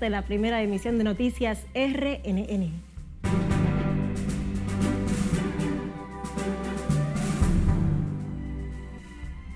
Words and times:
de 0.00 0.10
la 0.10 0.22
primera 0.22 0.62
emisión 0.62 0.98
de 0.98 1.04
noticias 1.04 1.64
RNN. 1.74 2.72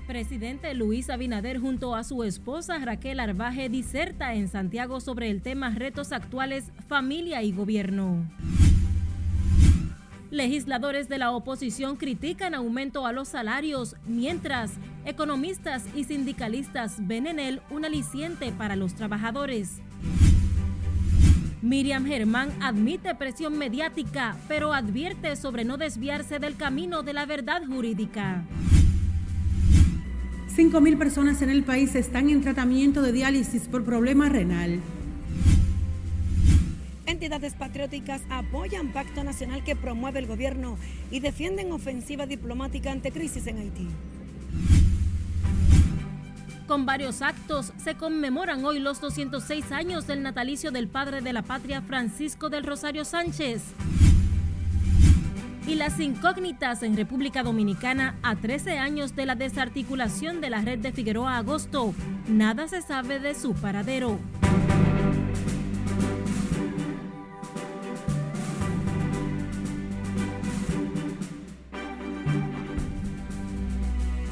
Presidente 0.07 0.73
Luis 0.73 1.09
Abinader 1.09 1.59
junto 1.59 1.95
a 1.95 2.03
su 2.03 2.23
esposa 2.23 2.79
Raquel 2.79 3.19
Arbaje 3.19 3.69
diserta 3.69 4.33
en 4.33 4.47
Santiago 4.47 4.99
sobre 4.99 5.29
el 5.29 5.41
tema 5.41 5.69
retos 5.69 6.11
actuales, 6.11 6.71
familia 6.87 7.43
y 7.43 7.51
gobierno. 7.51 8.25
Legisladores 10.31 11.09
de 11.09 11.17
la 11.17 11.31
oposición 11.31 11.97
critican 11.97 12.55
aumento 12.55 13.05
a 13.05 13.11
los 13.11 13.27
salarios, 13.27 13.95
mientras 14.05 14.71
economistas 15.05 15.85
y 15.95 16.05
sindicalistas 16.05 17.05
ven 17.05 17.27
en 17.27 17.39
él 17.39 17.61
un 17.69 17.85
aliciente 17.85 18.51
para 18.51 18.75
los 18.75 18.95
trabajadores. 18.95 19.81
Miriam 21.61 22.07
Germán 22.07 22.49
admite 22.59 23.13
presión 23.13 23.55
mediática, 23.55 24.35
pero 24.47 24.73
advierte 24.73 25.35
sobre 25.35 25.63
no 25.63 25.77
desviarse 25.77 26.39
del 26.39 26.55
camino 26.55 27.03
de 27.03 27.13
la 27.13 27.27
verdad 27.27 27.61
jurídica. 27.67 28.43
5.000 30.55 30.97
personas 30.97 31.41
en 31.43 31.49
el 31.49 31.63
país 31.63 31.93
están 31.93 32.29
en 32.29 32.41
tratamiento 32.41 33.03
de 33.03 33.11
diálisis 33.11 33.67
por 33.67 33.85
problema 33.85 34.27
renal. 34.27 34.79
Entidades 37.05 37.53
patrióticas 37.53 38.21
apoyan 38.29 38.91
pacto 38.91 39.23
nacional 39.23 39.63
que 39.63 39.75
promueve 39.75 40.19
el 40.19 40.25
gobierno 40.25 40.77
y 41.11 41.19
defienden 41.19 41.71
ofensiva 41.71 42.25
diplomática 42.25 42.91
ante 42.91 43.11
crisis 43.11 43.45
en 43.45 43.59
Haití. 43.59 43.87
Con 46.71 46.85
varios 46.85 47.21
actos 47.21 47.73
se 47.75 47.95
conmemoran 47.95 48.63
hoy 48.63 48.79
los 48.79 49.01
206 49.01 49.73
años 49.73 50.07
del 50.07 50.23
natalicio 50.23 50.71
del 50.71 50.87
padre 50.87 51.19
de 51.19 51.33
la 51.33 51.41
patria 51.41 51.81
Francisco 51.81 52.49
del 52.49 52.63
Rosario 52.63 53.03
Sánchez. 53.03 53.61
Y 55.67 55.75
las 55.75 55.99
incógnitas 55.99 56.81
en 56.83 56.95
República 56.95 57.43
Dominicana 57.43 58.15
a 58.23 58.37
13 58.37 58.77
años 58.77 59.17
de 59.17 59.25
la 59.25 59.35
desarticulación 59.35 60.39
de 60.39 60.49
la 60.49 60.61
red 60.61 60.79
de 60.79 60.93
Figueroa 60.93 61.35
Agosto. 61.35 61.93
Nada 62.29 62.69
se 62.69 62.81
sabe 62.81 63.19
de 63.19 63.35
su 63.35 63.53
paradero. 63.53 64.17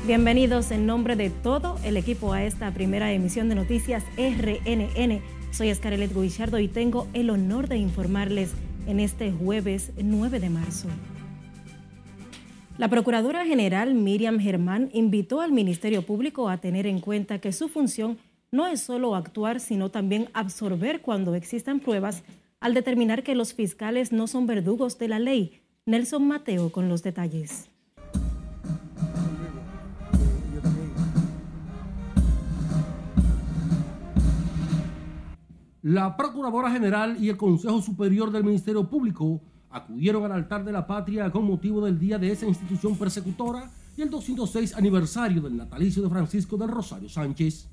Bienvenidos 0.09 0.71
en 0.71 0.87
nombre 0.87 1.15
de 1.15 1.29
todo 1.29 1.77
el 1.83 1.95
equipo 1.95 2.33
a 2.33 2.43
esta 2.43 2.73
primera 2.73 3.13
emisión 3.13 3.47
de 3.47 3.53
noticias 3.53 4.03
RNN. 4.17 5.21
Soy 5.51 5.69
Escarelet 5.69 6.11
Guichardo 6.11 6.57
y 6.57 6.67
tengo 6.67 7.07
el 7.13 7.29
honor 7.29 7.67
de 7.67 7.77
informarles 7.77 8.53
en 8.87 8.99
este 8.99 9.31
jueves 9.31 9.91
9 10.01 10.39
de 10.39 10.49
marzo. 10.49 10.87
La 12.79 12.87
Procuradora 12.87 13.45
General 13.45 13.93
Miriam 13.93 14.39
Germán 14.39 14.89
invitó 14.93 15.41
al 15.41 15.51
Ministerio 15.51 16.01
Público 16.01 16.49
a 16.49 16.57
tener 16.57 16.87
en 16.87 17.01
cuenta 17.01 17.37
que 17.37 17.51
su 17.51 17.69
función 17.69 18.17
no 18.49 18.65
es 18.65 18.81
solo 18.81 19.13
actuar, 19.13 19.59
sino 19.59 19.91
también 19.91 20.29
absorber 20.33 21.01
cuando 21.01 21.35
existan 21.35 21.79
pruebas 21.79 22.23
al 22.61 22.73
determinar 22.73 23.21
que 23.21 23.35
los 23.35 23.53
fiscales 23.53 24.11
no 24.11 24.25
son 24.25 24.47
verdugos 24.47 24.97
de 24.97 25.07
la 25.07 25.19
ley. 25.19 25.61
Nelson 25.85 26.27
Mateo 26.27 26.71
con 26.71 26.89
los 26.89 27.03
detalles. 27.03 27.69
La 35.81 36.17
Procuradora 36.17 36.69
General 36.71 37.15
y 37.23 37.29
el 37.29 37.37
Consejo 37.37 37.81
Superior 37.81 38.31
del 38.31 38.43
Ministerio 38.43 38.89
Público 38.89 39.39
acudieron 39.69 40.25
al 40.25 40.33
altar 40.33 40.65
de 40.65 40.73
la 40.73 40.85
patria 40.85 41.31
con 41.31 41.45
motivo 41.45 41.79
del 41.85 41.97
día 41.97 42.17
de 42.17 42.33
esa 42.33 42.45
institución 42.45 42.97
persecutora 42.97 43.71
y 43.95 44.01
el 44.01 44.09
206 44.09 44.75
aniversario 44.75 45.41
del 45.41 45.55
natalicio 45.55 46.03
de 46.03 46.09
Francisco 46.09 46.57
del 46.57 46.67
Rosario 46.67 47.07
Sánchez. 47.07 47.69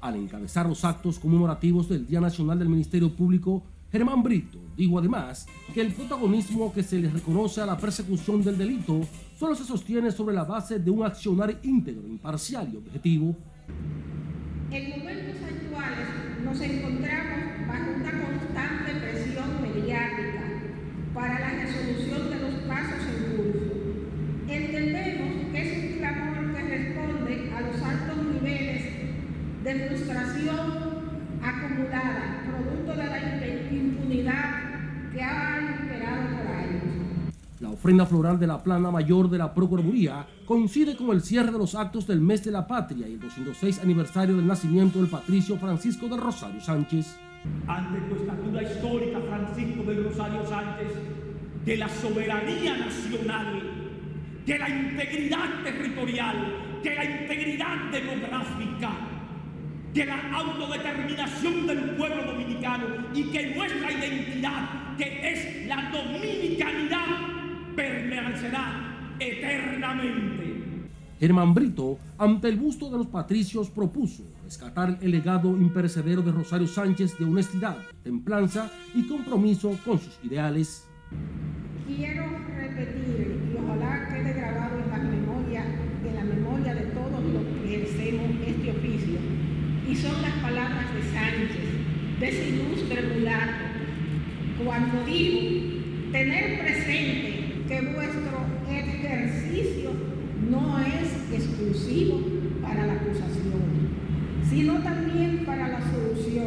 Al 0.00 0.16
encabezar 0.16 0.66
los 0.66 0.82
actos 0.82 1.18
conmemorativos 1.18 1.90
del 1.90 2.06
Día 2.06 2.22
Nacional 2.22 2.58
del 2.58 2.70
Ministerio 2.70 3.14
Público, 3.14 3.62
Germán 3.92 4.22
Brito 4.22 4.58
dijo 4.74 4.98
además 4.98 5.46
que 5.74 5.82
el 5.82 5.92
protagonismo 5.92 6.72
que 6.72 6.82
se 6.82 6.98
le 6.98 7.10
reconoce 7.10 7.60
a 7.60 7.66
la 7.66 7.76
persecución 7.76 8.42
del 8.42 8.56
delito 8.56 9.02
solo 9.36 9.54
se 9.54 9.64
sostiene 9.64 10.10
sobre 10.10 10.34
la 10.34 10.44
base 10.44 10.78
de 10.78 10.90
un 10.90 11.04
accionar 11.04 11.58
íntegro, 11.62 12.06
imparcial 12.08 12.70
y 12.72 12.76
objetivo. 12.76 13.36
En 14.70 14.90
momentos 14.90 15.36
actuales 15.42 16.08
nos 16.42 16.60
encontramos 16.60 17.68
bajo 17.68 17.90
una 17.96 18.10
constante 18.10 18.92
presión 18.94 19.62
mediática 19.62 20.42
para 21.12 21.38
la 21.38 21.50
resolución 21.50 22.30
de 22.30 22.40
los 22.40 22.54
casos 22.62 23.00
en 23.08 23.36
curso. 23.36 23.74
Entendemos 24.48 25.52
que 25.52 25.62
es 25.62 25.84
un 25.84 25.98
clamor 25.98 26.54
que 26.54 26.62
responde 26.62 27.52
a 27.54 27.60
los 27.60 27.82
altos 27.82 28.26
niveles 28.32 28.84
de 29.64 29.88
frustración 29.88 30.96
acumulada, 31.42 32.42
producto 32.46 32.92
de 32.92 33.06
la 33.06 33.70
impunidad 33.70 35.12
que 35.12 35.22
ha. 35.22 35.85
La 37.58 37.70
ofrenda 37.70 38.04
floral 38.04 38.38
de 38.38 38.46
la 38.46 38.62
plana 38.62 38.90
mayor 38.90 39.30
de 39.30 39.38
la 39.38 39.54
Procuraduría 39.54 40.26
coincide 40.44 40.94
con 40.94 41.08
el 41.10 41.22
cierre 41.22 41.50
de 41.50 41.56
los 41.56 41.74
actos 41.74 42.06
del 42.06 42.20
mes 42.20 42.44
de 42.44 42.50
la 42.50 42.66
patria 42.66 43.08
y 43.08 43.14
el 43.14 43.20
206 43.20 43.80
aniversario 43.82 44.36
del 44.36 44.46
nacimiento 44.46 44.98
del 44.98 45.08
patricio 45.08 45.56
Francisco 45.56 46.06
del 46.06 46.20
Rosario 46.20 46.60
Sánchez. 46.60 47.16
Ante 47.66 47.98
tu 48.00 48.16
estatura 48.16 48.62
histórica, 48.62 49.20
Francisco 49.20 49.82
del 49.84 50.04
Rosario 50.04 50.46
Sánchez, 50.46 50.92
de 51.64 51.76
la 51.78 51.88
soberanía 51.88 52.76
nacional, 52.76 53.62
de 54.44 54.58
la 54.58 54.68
integridad 54.68 55.62
territorial, 55.64 56.80
de 56.84 56.94
la 56.94 57.04
integridad 57.06 57.90
demográfica, 57.90 58.90
de 59.94 60.04
la 60.04 60.30
autodeterminación 60.36 61.66
del 61.66 61.96
pueblo 61.96 62.22
dominicano 62.22 62.84
y 63.14 63.24
que 63.30 63.56
nuestra 63.56 63.92
identidad, 63.92 64.96
que 64.98 65.32
es 65.32 65.66
la 65.66 65.90
dominicanidad, 65.90 67.35
permanecerá 68.36 69.16
eternamente. 69.18 70.56
Germán 71.18 71.54
Brito, 71.54 71.98
ante 72.18 72.48
el 72.48 72.56
busto 72.56 72.90
de 72.90 72.98
los 72.98 73.06
patricios, 73.06 73.70
propuso 73.70 74.24
rescatar 74.44 74.98
el 75.00 75.10
legado 75.10 75.56
imperecedero 75.56 76.20
de 76.20 76.30
Rosario 76.30 76.66
Sánchez 76.66 77.18
de 77.18 77.24
honestidad, 77.24 77.78
templanza 78.02 78.70
y 78.94 79.04
compromiso 79.04 79.78
con 79.84 79.98
sus 79.98 80.18
ideales. 80.22 80.86
Quiero 81.86 82.24
repetir, 82.58 83.40
y 83.50 83.56
ojalá 83.56 84.08
quede 84.08 84.34
grabado 84.34 84.78
en 84.78 84.90
la 84.90 84.98
memoria, 84.98 85.64
en 86.06 86.14
la 86.14 86.24
memoria 86.24 86.74
de 86.74 86.86
todos 86.86 87.24
los 87.32 87.42
que 87.62 87.76
ejercemos 87.76 88.30
este 88.46 88.70
oficio, 88.70 89.18
y 89.88 89.96
son 89.96 90.20
las 90.20 90.34
palabras 90.42 90.94
de 90.94 91.02
Sánchez, 91.02 92.20
de 92.20 92.28
ese 92.28 92.48
ilustre 92.50 93.02
mulato, 93.14 93.64
cuando 94.62 95.04
dijo, 95.06 96.12
tener 96.12 96.60
presente 96.60 97.45
que 97.68 97.80
vuestro 97.80 98.46
ejercicio 98.70 99.90
no 100.48 100.78
es 100.78 101.32
exclusivo 101.32 102.20
para 102.62 102.86
la 102.86 102.92
acusación, 102.94 103.62
sino 104.48 104.74
también 104.82 105.44
para 105.44 105.68
la 105.68 105.80
solución, 105.90 106.46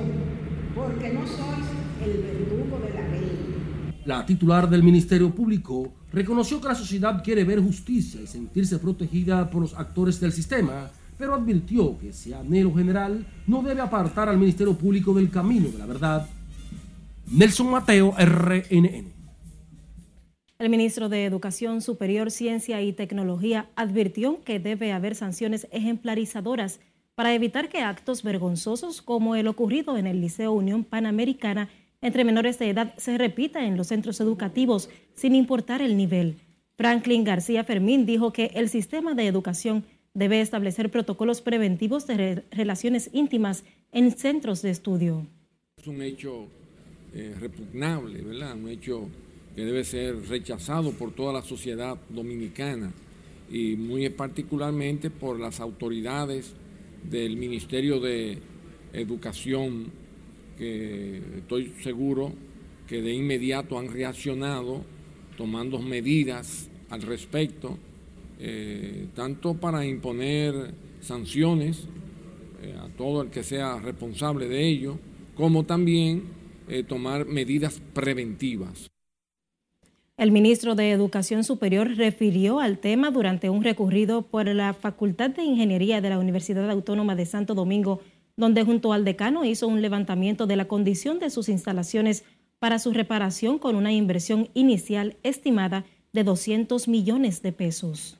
porque 0.74 1.13
no 1.13 1.28
sois 1.28 1.66
el 2.03 2.24
verdugo 2.24 2.80
de 2.80 2.94
la 2.94 3.07
ley. 3.09 4.02
La 4.06 4.25
titular 4.25 4.69
del 4.69 4.81
Ministerio 4.81 5.34
Público 5.35 5.91
reconoció 6.13 6.62
que 6.62 6.69
la 6.69 6.75
sociedad 6.75 7.22
quiere 7.24 7.44
ver 7.44 7.59
justicia 7.59 8.22
y 8.22 8.28
sentirse 8.28 8.80
protegida 8.80 9.50
por 9.50 9.62
los 9.62 9.74
actores 9.74 10.19
del 10.19 10.31
sistema, 10.31 10.90
pero 11.18 11.36
advirtió 11.36 12.00
que 12.00 12.09
ese 12.09 12.34
anhelo 12.34 12.74
general 12.74 13.25
no 13.45 13.62
debe 13.62 13.81
apartar 13.81 14.30
al 14.30 14.38
Ministerio 14.38 14.74
Público 14.74 15.13
del 15.13 15.30
camino 15.30 15.68
de 15.69 15.77
la 15.77 15.86
verdad. 15.86 16.27
Nelson 17.30 17.69
Mateo, 17.69 18.16
RNN. 18.18 19.19
El 20.59 20.69
ministro 20.69 21.07
de 21.07 21.23
Educación 21.23 21.81
Superior, 21.81 22.31
Ciencia 22.31 22.81
y 22.81 22.91
Tecnología 22.91 23.69
advirtió 23.77 24.44
que 24.44 24.59
debe 24.59 24.91
haber 24.91 25.15
sanciones 25.15 25.69
ejemplarizadoras 25.71 26.81
para 27.15 27.33
evitar 27.33 27.69
que 27.69 27.79
actos 27.79 28.23
vergonzosos 28.23 29.01
como 29.01 29.38
el 29.38 29.47
ocurrido 29.47 29.97
en 29.97 30.06
el 30.06 30.19
Liceo 30.19 30.51
Unión 30.51 30.83
Panamericana 30.83 31.69
entre 32.01 32.25
menores 32.25 32.59
de 32.59 32.71
edad 32.71 32.94
se 32.97 33.17
repita 33.17 33.65
en 33.65 33.77
los 33.77 33.88
centros 33.88 34.19
educativos 34.19 34.89
sin 35.15 35.33
importar 35.33 35.81
el 35.81 35.95
nivel. 35.95 36.35
Franklin 36.75 37.23
García 37.23 37.63
Fermín 37.63 38.06
dijo 38.06 38.33
que 38.33 38.51
el 38.53 38.67
sistema 38.67 39.13
de 39.13 39.27
educación 39.27 39.85
debe 40.13 40.41
establecer 40.41 40.91
protocolos 40.91 41.39
preventivos 41.39 42.06
de 42.06 42.44
relaciones 42.51 43.09
íntimas 43.13 43.63
en 43.94 44.11
centros 44.11 44.61
de 44.61 44.71
estudio. 44.71 45.25
Es 45.77 45.88
un 45.88 46.01
hecho 46.01 46.47
eh, 47.13 47.33
repugnable, 47.39 48.21
¿verdad? 48.23 48.57
Un 48.57 48.67
hecho 48.67 49.07
que 49.59 49.65
debe 49.65 49.83
ser 49.83 50.15
rechazado 50.29 50.94
por 50.94 51.11
toda 51.11 51.33
la 51.33 51.41
sociedad 51.41 51.97
dominicana 52.07 52.94
y 53.51 53.75
muy 53.75 54.07
particularmente 54.07 55.09
por 55.09 55.38
las 55.38 55.59
autoridades 55.59 56.53
del 57.03 57.35
Ministerio 57.35 58.00
de 58.00 58.38
Educación, 58.94 59.88
que 60.57 61.21
estoy 61.39 61.73
seguro 61.83 62.31
que 62.88 63.01
de 63.01 63.13
inmediato 63.13 63.77
han 63.77 63.91
reaccionado 63.91 64.85
tomando 65.35 65.79
medidas 65.79 66.69
al 66.89 67.01
respecto, 67.01 67.77
eh, 68.39 69.07
tanto 69.13 69.56
para 69.56 69.85
imponer 69.85 70.73
sanciones 71.01 71.83
eh, 72.63 72.77
a 72.79 72.88
todo 72.95 73.23
el 73.23 73.29
que 73.29 73.44
sea 73.44 73.77
responsable 73.81 74.47
de 74.47 74.65
ello, 74.65 74.97
como 75.35 75.65
también 75.65 76.23
eh, 76.69 76.83
tomar 76.83 77.25
medidas 77.25 77.81
preventivas. 77.94 78.89
El 80.19 80.33
ministro 80.33 80.75
de 80.75 80.92
Educación 80.92 81.45
Superior 81.45 81.95
refirió 81.95 82.60
al 82.60 82.77
tema 82.77 83.10
durante 83.10 83.50
un 83.50 83.63
recurrido 83.63 84.24
por 84.24 84.54
la 84.54 84.74
Facultad 84.74 85.30
de 85.30 85.44
Ingeniería 85.44 86.01
de 86.01 86.10
la 86.10 86.19
Universidad 86.19 86.69
Autónoma 86.69 87.16
de 87.16 87.25
Santo 87.25 87.56
Domingo, 87.56 88.01
donde 88.36 88.66
junto 88.66 88.92
al 88.92 89.06
decano 89.06 89.45
hizo 89.45 89.69
un 89.69 89.81
levantamiento 89.81 90.45
de 90.45 90.57
la 90.57 90.68
condición 90.68 91.19
de 91.19 91.30
sus 91.30 91.48
instalaciones 91.48 92.25
para 92.60 92.80
su 92.80 92.92
reparación 92.92 93.60
con 93.60 93.77
una 93.77 93.94
inversión 93.94 94.50
inicial 94.54 95.16
estimada 95.24 95.86
de 96.12 96.25
200 96.25 96.89
millones 96.89 97.42
de 97.42 97.54
pesos. 97.54 98.19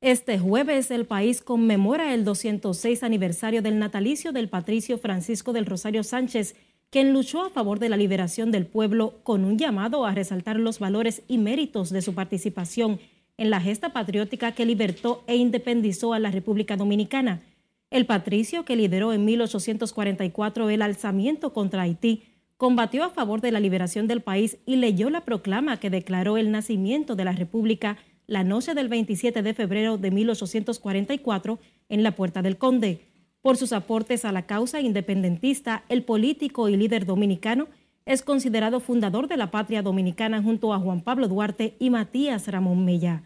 Este 0.00 0.36
jueves 0.40 0.90
el 0.90 1.06
país 1.06 1.42
conmemora 1.42 2.12
el 2.12 2.24
206 2.24 3.04
aniversario 3.04 3.62
del 3.62 3.78
natalicio 3.78 4.32
del 4.32 4.48
patricio 4.48 4.98
Francisco 4.98 5.52
del 5.52 5.66
Rosario 5.66 6.02
Sánchez, 6.02 6.56
quien 6.90 7.12
luchó 7.12 7.42
a 7.42 7.50
favor 7.50 7.78
de 7.78 7.88
la 7.88 7.96
liberación 7.96 8.50
del 8.50 8.66
pueblo 8.66 9.20
con 9.22 9.44
un 9.44 9.58
llamado 9.58 10.06
a 10.06 10.14
resaltar 10.14 10.56
los 10.56 10.78
valores 10.78 11.22
y 11.28 11.38
méritos 11.38 11.90
de 11.90 12.02
su 12.02 12.14
participación 12.14 12.98
en 13.36 13.50
la 13.50 13.60
gesta 13.60 13.92
patriótica 13.92 14.52
que 14.52 14.66
libertó 14.66 15.22
e 15.26 15.36
independizó 15.36 16.12
a 16.12 16.18
la 16.18 16.30
República 16.30 16.76
Dominicana. 16.76 17.42
El 17.90 18.06
patricio 18.06 18.64
que 18.64 18.76
lideró 18.76 19.12
en 19.12 19.24
1844 19.24 20.70
el 20.70 20.82
alzamiento 20.82 21.52
contra 21.52 21.82
Haití 21.82 22.22
combatió 22.56 23.04
a 23.04 23.10
favor 23.10 23.40
de 23.40 23.52
la 23.52 23.60
liberación 23.60 24.08
del 24.08 24.20
país 24.20 24.58
y 24.66 24.76
leyó 24.76 25.10
la 25.10 25.24
proclama 25.24 25.78
que 25.78 25.90
declaró 25.90 26.36
el 26.36 26.50
nacimiento 26.50 27.14
de 27.14 27.24
la 27.24 27.32
República 27.32 27.98
la 28.26 28.44
noche 28.44 28.74
del 28.74 28.88
27 28.88 29.42
de 29.42 29.54
febrero 29.54 29.96
de 29.96 30.10
1844 30.10 31.58
en 31.88 32.02
la 32.02 32.12
Puerta 32.12 32.42
del 32.42 32.58
Conde. 32.58 33.07
Por 33.40 33.56
sus 33.56 33.72
aportes 33.72 34.24
a 34.24 34.32
la 34.32 34.46
causa 34.46 34.80
independentista, 34.80 35.84
el 35.88 36.02
político 36.02 36.68
y 36.68 36.76
líder 36.76 37.06
dominicano 37.06 37.68
es 38.04 38.22
considerado 38.22 38.80
fundador 38.80 39.28
de 39.28 39.36
la 39.36 39.50
patria 39.50 39.82
dominicana 39.82 40.42
junto 40.42 40.72
a 40.72 40.78
Juan 40.80 41.02
Pablo 41.02 41.28
Duarte 41.28 41.76
y 41.78 41.90
Matías 41.90 42.48
Ramón 42.48 42.84
Mella. 42.84 43.22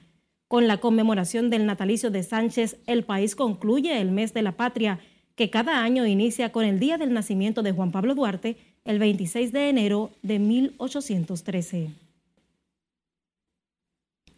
Con 0.49 0.69
la 0.69 0.79
conmemoración 0.79 1.49
del 1.49 1.64
natalicio 1.64 2.11
de 2.11 2.23
Sánchez, 2.23 2.76
el 2.87 3.05
país 3.05 3.35
concluye 3.35 4.00
el 4.00 4.11
mes 4.11 4.35
de 4.35 4.43
la 4.43 4.53
patria, 4.53 4.99
que 5.35 5.49
cada 5.49 5.82
año 5.82 6.05
inicia 6.05 6.53
con 6.53 6.65
el 6.65 6.79
día 6.79 6.99
del 6.99 7.15
nacimiento 7.15 7.62
de 7.62 7.73
Juan 7.73 7.91
Pablo 7.91 8.15
Duarte, 8.15 8.58
el 8.85 8.99
26 8.99 9.50
de 9.50 9.70
enero 9.70 10.11
de 10.23 10.38
1813. 10.38 11.91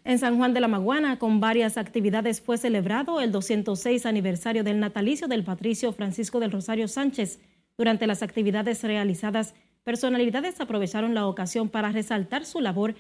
En 0.07 0.19
San 0.19 0.37
Juan 0.37 0.53
de 0.53 0.61
la 0.61 0.69
Maguana, 0.69 1.19
con 1.19 1.41
varias 1.41 1.79
actividades, 1.79 2.43
fue 2.43 2.59
celebrado 2.59 3.23
el 3.23 3.33
206 3.33 4.05
aniversario 4.05 4.63
del 4.63 4.79
natalicio 4.79 5.29
del 5.29 5.45
patricio 5.45 5.95
Francisco 5.95 6.41
del 6.41 6.53
Rosario 6.53 6.89
Sánchez. 6.89 7.41
Durante 7.79 8.07
las 8.07 8.23
actividades 8.23 8.83
realizadas, 8.83 9.55
personalidades 9.83 10.61
aprovecharon 10.61 11.15
la 11.15 11.27
ocasión 11.27 11.71
para 11.71 11.91
resaltar 11.91 12.45
su 12.45 12.61
labor 12.61 12.95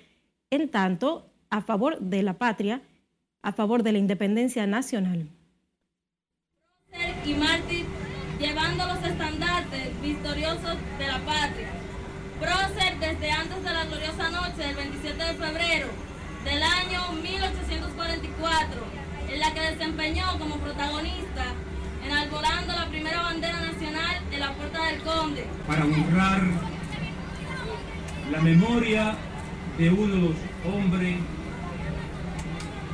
en 0.49 0.71
tanto 0.71 1.31
a 1.51 1.61
favor 1.61 2.01
de 2.01 2.23
la 2.23 2.39
patria, 2.39 2.81
a 3.43 3.53
favor 3.53 3.83
de 3.83 3.93
la 3.93 3.99
independencia 3.99 4.67
nacional. 4.67 5.29
Y 7.27 7.35
mártir 7.35 7.85
llevando 8.41 8.87
los 8.87 9.05
estandartes 9.05 10.01
victoriosos 10.01 10.77
de 10.99 11.07
la 11.07 11.19
patria. 11.19 11.69
Prócer 12.41 12.99
desde 12.99 13.31
antes 13.31 13.63
de 13.63 13.73
la 13.75 13.85
gloriosa 13.85 14.31
noche 14.31 14.69
del 14.69 14.77
27 14.77 15.23
de 15.23 15.35
febrero 15.35 16.04
del 16.45 16.63
año 16.63 17.13
1844, 17.23 18.83
en 19.33 19.41
la 19.41 19.55
que 19.55 19.61
desempeñó 19.61 20.39
como 20.39 20.57
protagonista 20.59 21.45
enarbolando 22.05 22.75
la 22.75 22.87
primera 22.89 23.23
bandera 23.23 23.61
nacional 23.61 24.17
en 24.31 24.41
la 24.41 24.53
Puerta 24.53 24.87
del 24.87 25.01
Conde. 25.01 25.47
Para 25.67 25.85
honrar 25.85 26.43
la 28.31 28.41
memoria 28.41 29.15
de 29.79 29.91
uno 29.91 30.15
de 30.15 30.21
los 30.21 30.37
hombres, 30.73 31.17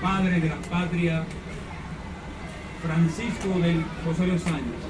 padre 0.01 0.41
de 0.41 0.49
la 0.49 0.57
patria, 0.57 1.25
Francisco 2.83 3.59
del 3.59 3.85
Rosario 4.07 4.39
Sánchez. 4.39 4.81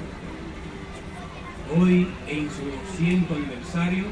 Hoy 1.77 2.07
en 2.27 2.49
su 2.51 2.65
200 2.97 3.37
aniversario 3.37 4.05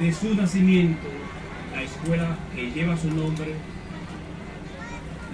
de 0.00 0.12
su 0.12 0.34
nacimiento 0.34 1.21
la 1.82 1.88
escuela 1.88 2.36
que 2.54 2.70
lleva 2.70 2.96
su 2.96 3.10
nombre 3.10 3.56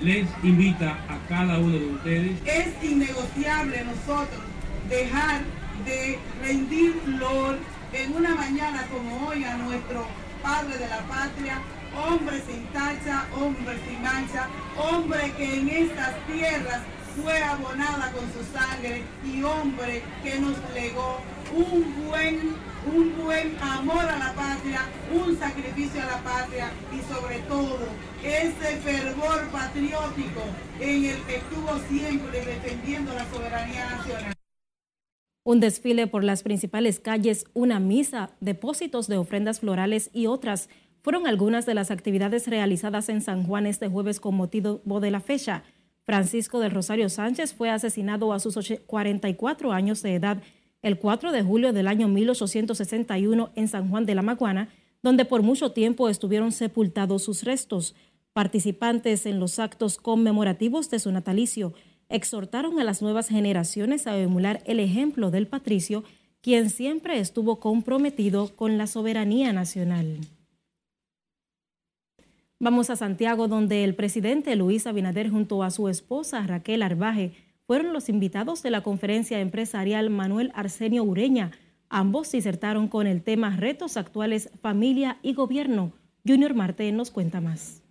les 0.01 0.27
invita 0.43 0.99
a 1.09 1.19
cada 1.29 1.59
uno 1.59 1.79
de 1.79 1.87
ustedes. 1.87 2.39
Es 2.47 2.83
innegociable 2.83 3.85
nosotros 3.85 4.41
dejar 4.89 5.43
de 5.85 6.19
rendir 6.41 6.95
flor 7.05 7.59
en 7.93 8.15
una 8.15 8.35
mañana 8.35 8.87
como 8.91 9.29
hoy 9.29 9.45
a 9.45 9.57
nuestro 9.57 10.07
Padre 10.43 10.79
de 10.79 10.89
la 10.89 11.01
Patria, 11.01 11.61
hombre 11.95 12.41
sin 12.47 12.65
tacha, 12.67 13.27
hombre 13.37 13.77
sin 13.87 14.03
mancha, 14.03 14.47
hombre 14.77 15.33
que 15.37 15.59
en 15.59 15.69
estas 15.69 16.15
tierras 16.27 16.81
fue 17.21 17.43
abonada 17.43 18.11
con 18.13 18.25
su 18.33 18.43
sangre 18.57 19.03
y 19.25 19.43
hombre 19.43 20.03
que 20.23 20.39
nos 20.39 20.57
legó 20.75 21.21
un 21.53 22.07
buen 22.07 22.55
un 22.87 23.17
buen 23.25 23.57
amor 23.61 24.05
a 24.05 24.19
la 24.19 24.35
patria, 24.35 24.81
un 25.13 25.37
sacrificio 25.39 26.03
a 26.03 26.07
la 26.07 26.19
patria 26.23 26.71
y 26.93 27.13
sobre 27.13 27.39
todo 27.49 27.79
ese 28.23 28.77
fervor 28.79 29.49
patriótico 29.49 30.43
en 30.81 31.05
el 31.05 31.23
que 31.23 31.37
estuvo 31.37 31.79
siempre 31.89 32.45
defendiendo 32.45 33.13
la 33.15 33.29
soberanía 33.31 33.91
nacional. 33.91 34.35
Un 35.45 35.61
desfile 35.61 36.07
por 36.07 36.25
las 36.25 36.43
principales 36.43 37.01
calles, 37.01 37.47
una 37.55 37.81
misa, 37.81 38.31
depósitos 38.41 39.09
de 39.09 39.17
ofrendas 39.17 39.61
florales 39.61 40.11
y 40.13 40.27
otras 40.27 40.69
fueron 41.01 41.27
algunas 41.27 41.65
de 41.65 41.75
las 41.75 41.91
actividades 41.91 42.49
realizadas 42.49 43.09
en 43.09 43.23
San 43.23 43.45
Juan 43.45 43.67
este 43.67 43.89
jueves 43.89 44.21
con 44.21 44.35
motivo 44.35 45.01
de 45.01 45.11
la 45.11 45.21
fecha. 45.21 45.63
Francisco 46.03 46.61
del 46.61 46.71
Rosario 46.71 47.09
Sánchez 47.09 47.55
fue 47.55 47.71
asesinado 47.71 48.33
a 48.33 48.41
sus 48.41 48.59
44 48.87 49.73
años 49.73 50.03
de 50.03 50.15
edad 50.15 50.43
el 50.83 50.99
4 50.99 51.33
de 51.33 51.43
julio 51.43 51.73
del 51.73 51.89
año 51.89 52.09
1861 52.09 53.51
en 53.55 53.69
San 53.69 53.89
Juan 53.89 54.07
de 54.07 54.15
la 54.15 54.23
Maguana, 54.23 54.69
donde 55.03 55.25
por 55.25 55.43
mucho 55.43 55.73
tiempo 55.73 56.09
estuvieron 56.09 56.53
sepultados 56.53 57.23
sus 57.23 57.45
restos. 57.45 57.95
Participantes 58.33 59.27
en 59.27 59.41
los 59.41 59.59
actos 59.59 59.97
conmemorativos 59.97 60.91
de 60.91 60.99
su 60.99 61.11
natalicio 61.11 61.75
exhortaron 62.09 62.81
a 62.81 62.85
las 62.85 63.03
nuevas 63.03 63.29
generaciones 63.29 64.07
a 64.07 64.17
emular 64.17 64.63
el 64.65 64.81
ejemplo 64.81 65.31
del 65.31 65.47
patricio, 65.47 66.05
quien 66.41 66.71
siempre 66.71 67.19
estuvo 67.19 67.61
comprometido 67.61 68.55
con 68.57 68.79
la 68.79 68.87
soberanía 68.87 69.53
nacional. 69.53 70.19
Vamos 72.61 72.91
a 72.91 72.97
Santiago, 72.97 73.47
donde 73.47 73.85
el 73.85 73.95
presidente 73.95 74.57
Luis 74.57 74.87
Abinader 74.87 75.31
junto 75.31 75.63
a 75.63 75.71
su 75.71 75.89
esposa 75.89 76.45
Raquel 76.47 76.83
Arbaje 76.83 77.33
fueron 77.69 77.93
los 77.93 78.09
invitados 78.09 78.63
de 78.63 78.71
la 78.71 78.83
conferencia 78.83 79.41
empresarial 79.41 80.09
Manuel 80.09 80.51
Arsenio 80.55 81.05
Ureña. 81.05 81.51
Ambos 81.91 82.33
disertaron 82.33 82.89
con 82.89 83.07
el 83.07 83.23
tema 83.23 83.55
Retos 83.57 83.99
actuales, 83.99 84.49
familia 84.63 85.19
y 85.23 85.35
gobierno. 85.35 85.93
Junior 86.27 86.55
Marte 86.55 86.91
nos 86.93 87.11
cuenta 87.11 87.43
más. 87.43 87.83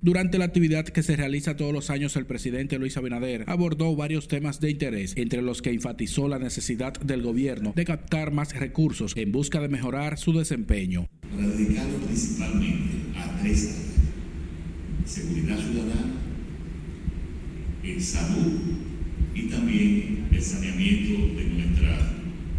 Durante 0.00 0.36
la 0.36 0.46
actividad 0.46 0.84
que 0.84 1.04
se 1.04 1.14
realiza 1.14 1.56
todos 1.56 1.72
los 1.72 1.90
años, 1.90 2.16
el 2.16 2.26
presidente 2.26 2.76
Luis 2.80 2.96
Abinader 2.96 3.44
abordó 3.46 3.94
varios 3.94 4.26
temas 4.26 4.58
de 4.58 4.72
interés, 4.72 5.14
entre 5.16 5.42
los 5.42 5.62
que 5.62 5.70
enfatizó 5.70 6.26
la 6.26 6.40
necesidad 6.40 6.94
del 6.94 7.22
gobierno 7.22 7.72
de 7.76 7.84
captar 7.84 8.32
más 8.32 8.52
recursos 8.58 9.16
en 9.16 9.30
busca 9.30 9.60
de 9.60 9.68
mejorar 9.68 10.18
su 10.18 10.32
desempeño. 10.32 11.06
Dedicado 11.36 11.98
principalmente 11.98 13.16
a 13.16 13.38
tres 13.40 13.93
seguridad 15.06 15.58
ciudadana, 15.58 16.14
en 17.82 18.00
salud 18.00 18.52
y 19.34 19.42
también 19.42 20.28
el 20.32 20.42
saneamiento 20.42 21.36
de 21.36 21.44
nuestras 21.44 22.00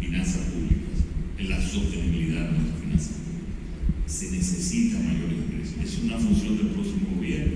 finanzas 0.00 0.42
públicas, 0.46 1.04
en 1.38 1.50
la 1.50 1.60
sostenibilidad 1.60 2.46
de 2.46 2.58
nuestras 2.58 2.80
finanzas 2.80 3.12
públicas. 3.16 4.06
Se 4.06 4.30
necesita 4.30 4.98
mayores 4.98 5.38
ingresos. 5.48 5.76
Es 5.82 5.98
una 6.04 6.18
función 6.18 6.56
del 6.56 6.68
próximo 6.68 7.16
gobierno, 7.16 7.54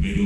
pero 0.00 0.24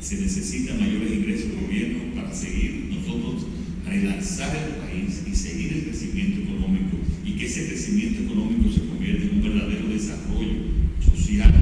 se 0.00 0.20
necesita 0.20 0.74
mayores 0.74 1.12
ingresos 1.12 1.50
del 1.50 1.60
gobierno 1.60 2.14
para 2.14 2.34
seguir 2.34 2.90
nosotros 2.90 3.46
relanzar 3.86 4.56
el 4.56 4.84
país 4.84 5.22
y 5.30 5.34
seguir 5.34 5.72
el 5.72 5.84
crecimiento 5.84 6.40
económico 6.40 6.96
y 7.24 7.32
que 7.32 7.46
ese 7.46 7.68
crecimiento 7.68 8.22
económico 8.22 8.72
se 8.72 8.80
convierta 8.80 9.22
en 9.22 9.30
un 9.30 9.42
verdadero 9.42 9.88
desarrollo 9.88 10.56
social 11.00 11.52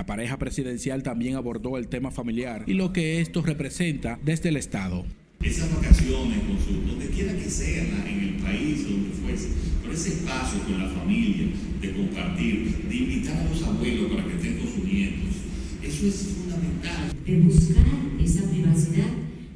La 0.00 0.06
pareja 0.06 0.38
presidencial 0.38 1.02
también 1.02 1.34
abordó 1.34 1.76
el 1.76 1.88
tema 1.88 2.10
familiar 2.10 2.64
y 2.66 2.72
lo 2.72 2.90
que 2.90 3.20
esto 3.20 3.42
representa 3.42 4.18
desde 4.24 4.48
el 4.48 4.56
Estado. 4.56 5.04
Esas 5.42 5.70
vacaciones, 5.74 6.38
con 6.38 6.58
su, 6.58 6.88
donde 6.88 7.10
quiera 7.10 7.34
que 7.34 7.50
sea, 7.50 7.82
en 8.08 8.18
el 8.18 8.34
país, 8.36 8.88
donde 8.88 9.10
fuese, 9.10 9.48
pero 9.82 9.92
ese 9.92 10.08
espacio 10.08 10.60
con 10.60 10.78
la 10.78 10.88
familia, 10.88 11.48
de 11.82 11.92
compartir, 11.92 12.78
de 12.88 12.96
invitar 12.96 13.36
a 13.36 13.50
los 13.50 13.62
abuelos 13.62 14.10
para 14.12 14.24
que 14.26 14.36
estén 14.36 14.56
con 14.56 14.68
sus 14.68 14.84
nietos, 14.84 15.34
eso 15.82 16.06
es 16.06 16.14
fundamental. 16.14 17.12
De 17.26 17.36
buscar 17.40 17.84
esa 18.24 18.50
privacidad 18.50 19.12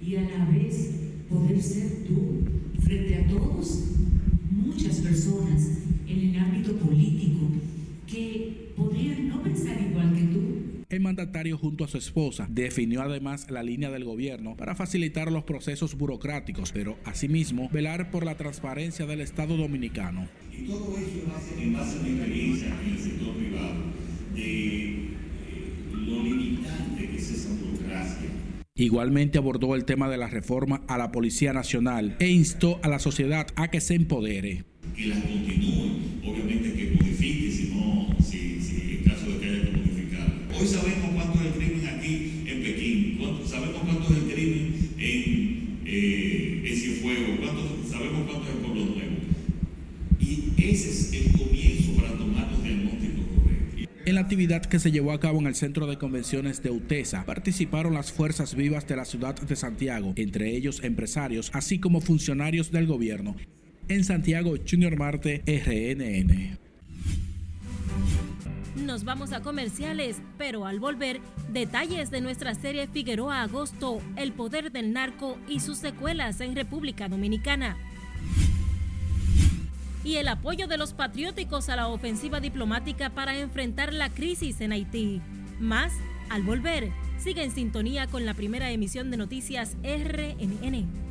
y 0.06 0.16
a 0.16 0.22
la 0.24 0.44
vez 0.52 0.90
poder 1.30 1.62
ser 1.62 2.04
tú 2.06 2.44
frente 2.82 3.14
a 3.16 3.28
todos, 3.28 3.84
muchas 4.50 4.96
personas 4.96 5.68
en 6.06 6.18
el 6.18 6.38
ámbito 6.38 6.76
político 6.76 7.48
que 8.14 8.72
podrían 8.76 9.28
no 9.28 9.42
pensar 9.42 9.76
igual 9.80 10.14
que 10.14 10.22
tú. 10.22 10.84
El 10.88 11.00
mandatario 11.00 11.58
junto 11.58 11.84
a 11.84 11.88
su 11.88 11.98
esposa 11.98 12.46
definió 12.48 13.02
además 13.02 13.50
la 13.50 13.64
línea 13.64 13.90
del 13.90 14.04
gobierno 14.04 14.56
para 14.56 14.76
facilitar 14.76 15.32
los 15.32 15.42
procesos 15.42 15.96
burocráticos, 15.96 16.70
pero 16.70 16.96
asimismo 17.04 17.68
velar 17.70 18.10
por 18.12 18.24
la 18.24 18.36
transparencia 18.36 19.06
del 19.06 19.20
Estado 19.20 19.56
dominicano. 19.56 20.28
Y 20.52 20.66
todo 20.66 20.96
eso 20.96 21.24
en 21.60 21.72
base 21.72 21.98
a 21.98 22.02
mi 22.02 22.10
experiencia 22.10 22.68
en 22.80 22.92
el 22.92 22.98
sector 22.98 23.34
privado, 23.34 23.74
de 24.34 24.92
eh, 24.92 25.16
lo 25.90 26.22
limitante 26.22 27.08
que 27.08 27.16
es 27.16 27.30
esa 27.30 27.48
burocracia. 27.54 28.28
Igualmente 28.76 29.38
abordó 29.38 29.74
el 29.74 29.84
tema 29.84 30.08
de 30.08 30.18
la 30.18 30.28
reforma 30.28 30.82
a 30.86 30.98
la 30.98 31.10
Policía 31.10 31.52
Nacional 31.52 32.16
e 32.20 32.28
instó 32.28 32.78
a 32.82 32.88
la 32.88 33.00
sociedad 33.00 33.48
a 33.56 33.68
que 33.68 33.80
se 33.80 33.94
empodere. 33.94 34.64
Que 34.94 35.06
la 35.06 35.20
continúe, 35.20 36.13
Hoy 40.64 40.70
sabemos 40.70 41.10
cuánto 41.14 41.40
es 41.40 41.44
el 41.44 41.52
crimen 41.52 41.86
aquí 41.88 42.42
en 42.46 42.62
Pekín, 42.62 43.18
sabemos 43.46 43.82
cuánto 43.84 44.10
es 44.10 44.18
el 44.18 44.32
crimen 44.32 44.90
en, 44.96 45.80
eh, 45.84 46.62
en 46.64 46.76
Cienfuegos, 46.76 47.90
sabemos 47.90 48.22
cuánto 48.26 48.48
es 48.48 48.54
en 48.56 48.62
Pueblo 48.62 48.84
Nuevo. 48.86 49.16
Y 50.18 50.54
ese 50.56 50.88
es 50.88 51.12
el 51.12 51.32
comienzo 51.32 51.92
para 52.00 52.16
tomar 52.16 52.50
los 52.50 52.62
diagnósticos 52.62 53.26
correctos. 53.36 53.88
En 54.06 54.14
la 54.14 54.22
actividad 54.22 54.64
que 54.64 54.78
se 54.78 54.90
llevó 54.90 55.12
a 55.12 55.20
cabo 55.20 55.38
en 55.38 55.48
el 55.48 55.54
Centro 55.54 55.86
de 55.86 55.98
Convenciones 55.98 56.62
de 56.62 56.70
UTESA 56.70 57.26
participaron 57.26 57.92
las 57.92 58.10
fuerzas 58.10 58.54
vivas 58.54 58.88
de 58.88 58.96
la 58.96 59.04
ciudad 59.04 59.34
de 59.34 59.56
Santiago, 59.56 60.14
entre 60.16 60.56
ellos 60.56 60.82
empresarios, 60.82 61.50
así 61.52 61.78
como 61.78 62.00
funcionarios 62.00 62.70
del 62.70 62.86
gobierno. 62.86 63.36
En 63.88 64.02
Santiago, 64.02 64.54
Junior 64.66 64.96
Marte, 64.96 65.42
RNN. 65.46 66.64
Nos 68.76 69.04
vamos 69.04 69.32
a 69.32 69.40
comerciales, 69.40 70.20
pero 70.36 70.66
al 70.66 70.80
volver, 70.80 71.20
detalles 71.52 72.10
de 72.10 72.20
nuestra 72.20 72.54
serie 72.56 72.88
Figueroa 72.88 73.42
Agosto, 73.42 74.00
El 74.16 74.32
Poder 74.32 74.72
del 74.72 74.92
Narco 74.92 75.38
y 75.48 75.60
sus 75.60 75.78
secuelas 75.78 76.40
en 76.40 76.56
República 76.56 77.08
Dominicana. 77.08 77.76
Y 80.02 80.16
el 80.16 80.26
apoyo 80.26 80.66
de 80.66 80.76
los 80.76 80.92
patrióticos 80.92 81.68
a 81.68 81.76
la 81.76 81.86
ofensiva 81.86 82.40
diplomática 82.40 83.10
para 83.10 83.38
enfrentar 83.38 83.92
la 83.92 84.10
crisis 84.10 84.60
en 84.60 84.72
Haití. 84.72 85.22
Más 85.60 85.92
al 86.28 86.42
volver. 86.42 86.90
Sigue 87.16 87.44
en 87.44 87.52
sintonía 87.52 88.08
con 88.08 88.26
la 88.26 88.34
primera 88.34 88.70
emisión 88.72 89.10
de 89.10 89.16
noticias 89.16 89.76
RNN. 89.82 91.03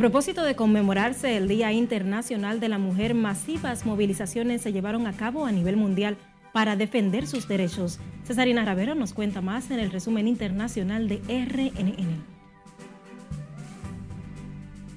Propósito 0.00 0.42
de 0.44 0.56
conmemorarse 0.56 1.36
el 1.36 1.46
Día 1.46 1.72
Internacional 1.72 2.58
de 2.58 2.70
la 2.70 2.78
Mujer, 2.78 3.14
masivas 3.14 3.84
movilizaciones 3.84 4.62
se 4.62 4.72
llevaron 4.72 5.06
a 5.06 5.12
cabo 5.12 5.44
a 5.44 5.52
nivel 5.52 5.76
mundial 5.76 6.16
para 6.54 6.74
defender 6.74 7.26
sus 7.26 7.46
derechos. 7.46 8.00
Cesarina 8.24 8.64
Ravero 8.64 8.94
nos 8.94 9.12
cuenta 9.12 9.42
más 9.42 9.70
en 9.70 9.78
el 9.78 9.90
resumen 9.90 10.26
internacional 10.26 11.06
de 11.06 11.16
RNN. 11.28 12.24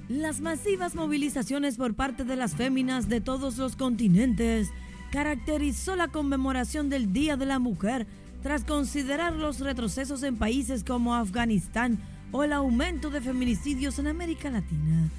Las 0.07 0.39
masivas 0.39 0.95
movilizaciones 0.95 1.75
por 1.75 1.95
parte 1.95 2.23
de 2.23 2.37
las 2.37 2.55
féminas 2.55 3.09
de 3.09 3.19
todos 3.19 3.57
los 3.57 3.75
continentes 3.75 4.69
caracterizó 5.11 5.97
la 5.97 6.07
conmemoración 6.07 6.89
del 6.89 7.11
Día 7.11 7.35
de 7.35 7.45
la 7.45 7.59
Mujer 7.59 8.07
tras 8.41 8.63
considerar 8.63 9.33
los 9.33 9.59
retrocesos 9.59 10.23
en 10.23 10.37
países 10.37 10.85
como 10.85 11.13
Afganistán, 11.13 11.99
o 12.33 12.43
el 12.43 12.51
aumento 12.51 13.09
de 13.11 13.21
feminicidios 13.21 13.99
en 13.99 14.07
América 14.07 14.49
Latina. 14.49 15.09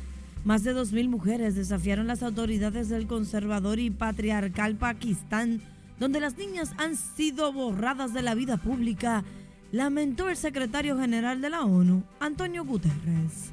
Más 0.44 0.64
de 0.64 0.74
2.000 0.74 1.08
mujeres 1.08 1.54
desafiaron 1.54 2.08
las 2.08 2.22
autoridades 2.22 2.90
del 2.90 3.06
conservador 3.06 3.78
y 3.78 3.88
patriarcal 3.88 4.74
Pakistán, 4.74 5.62
donde 5.98 6.20
las 6.20 6.36
niñas 6.36 6.72
han 6.76 6.96
sido 6.96 7.50
borradas 7.52 8.12
de 8.12 8.20
la 8.20 8.34
vida 8.34 8.58
pública, 8.58 9.24
lamentó 9.72 10.28
el 10.28 10.36
secretario 10.36 10.98
general 10.98 11.40
de 11.40 11.50
la 11.50 11.62
ONU, 11.62 12.02
Antonio 12.18 12.64
Guterres. 12.64 13.52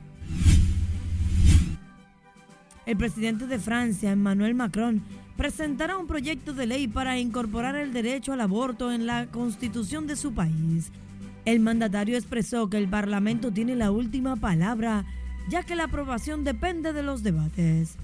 El 2.87 2.97
presidente 2.97 3.45
de 3.45 3.59
Francia, 3.59 4.11
Emmanuel 4.11 4.55
Macron, 4.55 5.03
presentará 5.37 5.97
un 5.97 6.07
proyecto 6.07 6.53
de 6.53 6.65
ley 6.65 6.87
para 6.87 7.19
incorporar 7.19 7.75
el 7.75 7.93
derecho 7.93 8.33
al 8.33 8.41
aborto 8.41 8.91
en 8.91 9.05
la 9.05 9.27
constitución 9.27 10.07
de 10.07 10.15
su 10.15 10.33
país. 10.33 10.91
El 11.45 11.59
mandatario 11.59 12.17
expresó 12.17 12.69
que 12.69 12.77
el 12.77 12.87
Parlamento 12.87 13.51
tiene 13.51 13.75
la 13.75 13.91
última 13.91 14.35
palabra, 14.35 15.05
ya 15.49 15.63
que 15.63 15.75
la 15.75 15.85
aprobación 15.85 16.43
depende 16.43 16.93
de 16.93 17.01
los 17.01 17.23
debates. 17.23 17.97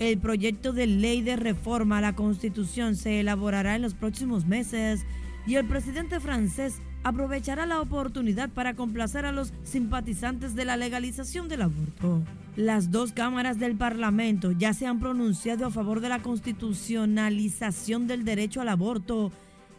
El 0.00 0.18
proyecto 0.18 0.72
de 0.72 0.86
ley 0.86 1.22
de 1.22 1.36
reforma 1.36 1.98
a 1.98 2.00
la 2.00 2.16
Constitución 2.16 2.96
se 2.96 3.20
elaborará 3.20 3.76
en 3.76 3.82
los 3.82 3.94
próximos 3.94 4.46
meses 4.46 5.04
y 5.46 5.54
el 5.54 5.66
presidente 5.66 6.20
francés 6.20 6.80
aprovechará 7.04 7.64
la 7.64 7.80
oportunidad 7.80 8.50
para 8.50 8.74
complacer 8.74 9.24
a 9.24 9.32
los 9.32 9.52
simpatizantes 9.62 10.54
de 10.54 10.64
la 10.64 10.76
legalización 10.76 11.48
del 11.48 11.62
aborto. 11.62 12.22
Las 12.56 12.90
dos 12.90 13.12
cámaras 13.12 13.58
del 13.58 13.76
Parlamento 13.76 14.52
ya 14.52 14.74
se 14.74 14.86
han 14.86 14.98
pronunciado 14.98 15.66
a 15.66 15.70
favor 15.70 16.00
de 16.00 16.08
la 16.08 16.20
constitucionalización 16.20 18.06
del 18.06 18.24
derecho 18.24 18.60
al 18.60 18.68
aborto 18.68 19.30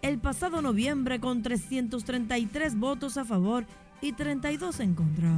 el 0.01 0.17
pasado 0.17 0.61
noviembre 0.61 1.19
con 1.19 1.43
333 1.43 2.79
votos 2.79 3.17
a 3.17 3.25
favor 3.25 3.65
y 4.01 4.13
32 4.13 4.79
en 4.79 4.95
contra. 4.95 5.29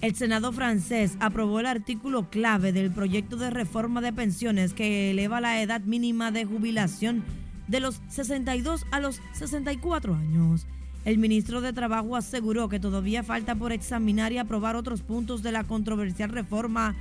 El 0.00 0.14
Senado 0.14 0.52
francés 0.52 1.16
aprobó 1.18 1.58
el 1.58 1.66
artículo 1.66 2.30
clave 2.30 2.72
del 2.72 2.92
proyecto 2.92 3.36
de 3.36 3.50
reforma 3.50 4.00
de 4.00 4.12
pensiones 4.12 4.72
que 4.72 5.10
eleva 5.10 5.40
la 5.40 5.60
edad 5.60 5.80
mínima 5.80 6.30
de 6.30 6.44
jubilación 6.44 7.24
de 7.66 7.80
los 7.80 8.00
62 8.08 8.86
a 8.92 9.00
los 9.00 9.20
64 9.32 10.14
años. 10.14 10.66
El 11.04 11.18
ministro 11.18 11.60
de 11.60 11.72
Trabajo 11.72 12.16
aseguró 12.16 12.68
que 12.68 12.78
todavía 12.78 13.22
falta 13.22 13.54
por 13.54 13.72
examinar 13.72 14.32
y 14.32 14.38
aprobar 14.38 14.76
otros 14.76 15.02
puntos 15.02 15.42
de 15.42 15.52
la 15.52 15.64
controversial 15.64 16.30
reforma 16.30 16.94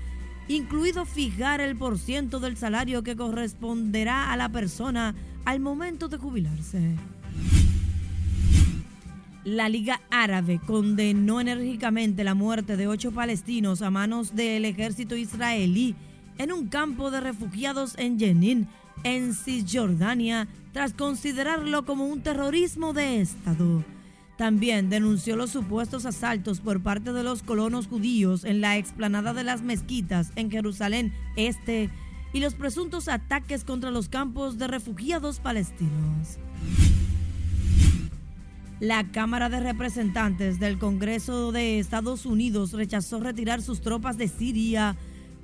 incluido 0.48 1.06
fijar 1.06 1.62
el 1.62 1.75
porciento 1.75 2.39
del 2.39 2.58
salario 2.58 3.04
que 3.04 3.16
corresponderá 3.16 4.32
a 4.32 4.38
la 4.38 4.50
persona 4.50 5.16
al 5.46 5.60
momento 5.60 6.08
de 6.08 6.18
jubilarse. 6.18 6.96
La 9.44 9.70
Liga 9.70 10.01
Árabe 10.10 10.60
condenó 10.66 11.39
enérgicamente 11.39 12.25
la 12.25 12.34
muerte 12.34 12.75
de 12.75 12.88
ocho 12.88 13.12
palestinos 13.12 13.82
a 13.82 13.89
manos 13.89 14.36
del 14.36 14.66
ejército 14.66 15.16
israelí 15.16 15.96
en 16.38 16.51
un 16.51 16.68
campo 16.68 17.12
de 17.12 17.22
refugiados 17.22 17.98
en 17.98 18.20
Jenin, 18.20 18.68
en 19.04 19.34
Cisjordania, 19.34 20.48
tras 20.74 20.94
considerarlo 20.94 21.86
como 21.86 22.08
un 22.08 22.22
terrorismo 22.22 22.94
de 22.94 23.22
Estado. 23.22 23.86
También 24.38 24.89
denunció 24.89 25.36
los 25.36 25.50
supuestos 25.50 26.06
asaltos 26.06 26.60
por 26.60 26.82
parte 26.82 27.12
de 27.12 27.24
los 27.24 27.41
colonos 27.41 27.88
judíos 27.88 28.44
en 28.44 28.62
la 28.62 28.77
explanada 28.77 29.34
de 29.34 29.44
las 29.44 29.63
mezquitas 29.63 30.32
en 30.36 30.51
Jerusalén 30.51 31.12
Este 31.36 31.89
y 32.34 32.39
los 32.39 32.53
presuntos 32.53 33.08
ataques 33.08 33.63
contra 33.63 33.89
los 33.89 34.10
campos 34.10 34.60
de 34.60 34.67
refugiados 34.67 35.39
palestinos. 35.39 36.38
La 38.79 39.12
Cámara 39.12 39.50
de 39.50 39.60
Representantes 39.60 40.60
del 40.60 40.77
Congreso 40.77 41.51
de 41.51 41.79
Estados 41.79 42.27
Unidos 42.27 42.74
rechazó 42.74 43.20
retirar 43.20 43.63
sus 43.63 43.82
tropas 43.82 44.20
de 44.20 44.27
Siria, 44.27 44.96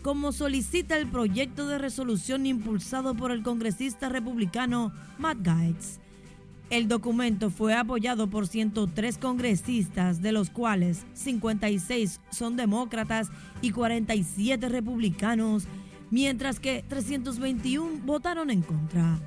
como 0.04 0.32
solicita 0.34 0.98
el 0.98 1.08
proyecto 1.08 1.68
de 1.68 1.80
resolución 1.80 2.46
impulsado 2.46 3.16
por 3.16 3.32
el 3.32 3.42
congresista 3.42 4.08
republicano 4.10 4.94
Matt 5.18 5.40
Gaetz. 5.42 6.03
El 6.70 6.88
documento 6.88 7.50
fue 7.50 7.76
apoyado 7.76 8.30
por 8.30 8.48
103 8.48 9.18
congresistas, 9.18 10.22
de 10.22 10.32
los 10.32 10.50
cuales 10.50 11.06
56 11.14 12.20
son 12.32 12.56
demócratas 12.56 13.30
y 13.62 13.72
47 13.72 14.70
republicanos, 14.70 15.66
mientras 16.10 16.60
que 16.60 16.84
321 16.88 18.02
votaron 18.06 18.50
en 18.50 18.62
contra. 18.62 19.20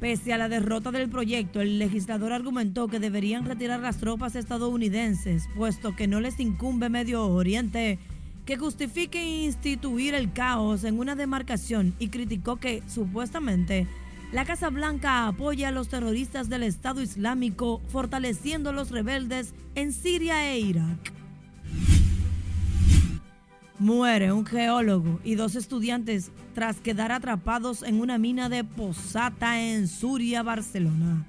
Pese 0.00 0.32
a 0.32 0.38
la 0.38 0.48
derrota 0.48 0.90
del 0.90 1.08
proyecto, 1.08 1.60
el 1.60 1.78
legislador 1.78 2.32
argumentó 2.32 2.88
que 2.88 2.98
deberían 2.98 3.44
retirar 3.44 3.78
las 3.78 3.98
tropas 3.98 4.34
estadounidenses, 4.34 5.48
puesto 5.54 5.94
que 5.94 6.08
no 6.08 6.18
les 6.18 6.40
incumbe 6.40 6.88
Medio 6.88 7.24
Oriente, 7.28 8.00
que 8.44 8.56
justifique 8.56 9.44
instituir 9.44 10.14
el 10.14 10.32
caos 10.32 10.82
en 10.82 10.98
una 10.98 11.14
demarcación 11.14 11.94
y 12.00 12.08
criticó 12.08 12.56
que, 12.56 12.82
supuestamente, 12.88 13.86
la 14.32 14.46
Casa 14.46 14.70
Blanca 14.70 15.26
apoya 15.28 15.68
a 15.68 15.72
los 15.72 15.88
terroristas 15.88 16.48
del 16.48 16.62
Estado 16.62 17.02
Islámico, 17.02 17.82
fortaleciendo 17.88 18.70
a 18.70 18.72
los 18.72 18.90
rebeldes 18.90 19.54
en 19.74 19.92
Siria 19.92 20.50
e 20.50 20.58
Irak. 20.58 21.12
Muere 23.78 24.32
un 24.32 24.46
geólogo 24.46 25.20
y 25.22 25.34
dos 25.34 25.54
estudiantes 25.54 26.30
tras 26.54 26.80
quedar 26.80 27.12
atrapados 27.12 27.82
en 27.82 28.00
una 28.00 28.16
mina 28.16 28.48
de 28.48 28.64
Posata 28.64 29.60
en 29.60 29.86
Suria, 29.86 30.42
Barcelona. 30.42 31.26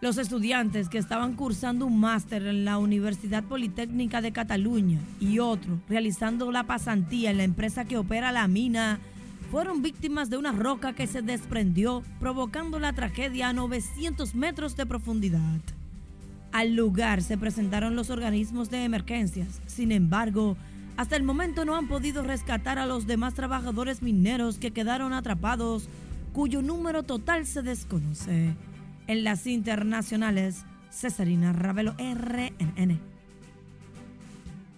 Los 0.00 0.16
estudiantes 0.16 0.88
que 0.88 0.96
estaban 0.96 1.34
cursando 1.34 1.84
un 1.84 2.00
máster 2.00 2.46
en 2.46 2.64
la 2.64 2.78
Universidad 2.78 3.44
Politécnica 3.44 4.22
de 4.22 4.32
Cataluña 4.32 4.98
y 5.20 5.40
otro 5.40 5.78
realizando 5.90 6.50
la 6.50 6.62
pasantía 6.64 7.32
en 7.32 7.36
la 7.36 7.44
empresa 7.44 7.84
que 7.84 7.98
opera 7.98 8.32
la 8.32 8.48
mina 8.48 8.98
fueron 9.50 9.82
víctimas 9.82 10.30
de 10.30 10.36
una 10.36 10.52
roca 10.52 10.92
que 10.92 11.08
se 11.08 11.22
desprendió 11.22 12.04
provocando 12.20 12.78
la 12.78 12.92
tragedia 12.92 13.48
a 13.48 13.52
900 13.52 14.34
metros 14.36 14.76
de 14.76 14.86
profundidad. 14.86 15.60
Al 16.52 16.76
lugar 16.76 17.20
se 17.22 17.36
presentaron 17.36 17.96
los 17.96 18.10
organismos 18.10 18.70
de 18.70 18.84
emergencias. 18.84 19.60
Sin 19.66 19.90
embargo, 19.90 20.56
hasta 20.96 21.16
el 21.16 21.24
momento 21.24 21.64
no 21.64 21.74
han 21.74 21.88
podido 21.88 22.22
rescatar 22.22 22.78
a 22.78 22.86
los 22.86 23.08
demás 23.08 23.34
trabajadores 23.34 24.02
mineros 24.02 24.58
que 24.58 24.70
quedaron 24.70 25.12
atrapados, 25.12 25.88
cuyo 26.32 26.62
número 26.62 27.02
total 27.02 27.44
se 27.44 27.62
desconoce. 27.62 28.54
En 29.08 29.24
las 29.24 29.46
internacionales, 29.48 30.64
Cesarina 30.90 31.52
Ravelo, 31.52 31.94
RNN. 31.98 33.09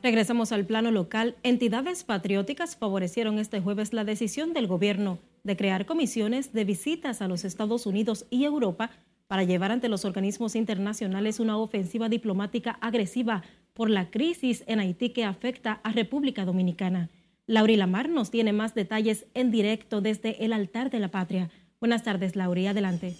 Regresamos 0.02 0.50
al 0.50 0.66
plano 0.66 0.90
local. 0.90 1.37
Entidades 1.44 2.02
patrióticas 2.02 2.75
favorecieron 2.76 3.38
este 3.38 3.61
jueves 3.61 3.92
la 3.92 4.04
decisión 4.04 4.52
del 4.52 4.66
gobierno 4.66 5.18
de 5.44 5.56
crear 5.56 5.87
comisiones 5.87 6.52
de 6.52 6.64
visitas 6.64 7.23
a 7.23 7.28
los 7.28 7.44
Estados 7.44 7.87
Unidos 7.87 8.26
y 8.28 8.44
Europa 8.44 8.90
para 9.28 9.44
llevar 9.44 9.71
ante 9.71 9.88
los 9.88 10.04
organismos 10.04 10.56
internacionales 10.56 11.38
una 11.38 11.56
ofensiva 11.56 12.09
diplomática 12.09 12.78
agresiva 12.80 13.44
por 13.75 13.90
la 13.90 14.11
crisis 14.11 14.64
en 14.66 14.80
Haití 14.80 15.11
que 15.11 15.25
afecta 15.25 15.80
a 15.85 15.92
República 15.92 16.44
Dominicana. 16.44 17.09
Lauri 17.47 17.76
Lamar 17.76 18.09
nos 18.09 18.30
tiene 18.30 18.52
más 18.52 18.75
detalles 18.75 19.26
en 19.35 19.52
directo 19.52 20.00
desde 20.00 20.44
el 20.44 20.52
altar 20.52 20.90
de 20.90 20.99
la 20.99 21.12
patria. 21.12 21.49
Buenas 21.80 22.02
tardes, 22.02 22.35
Lauri, 22.35 22.66
adelante. 22.66 23.14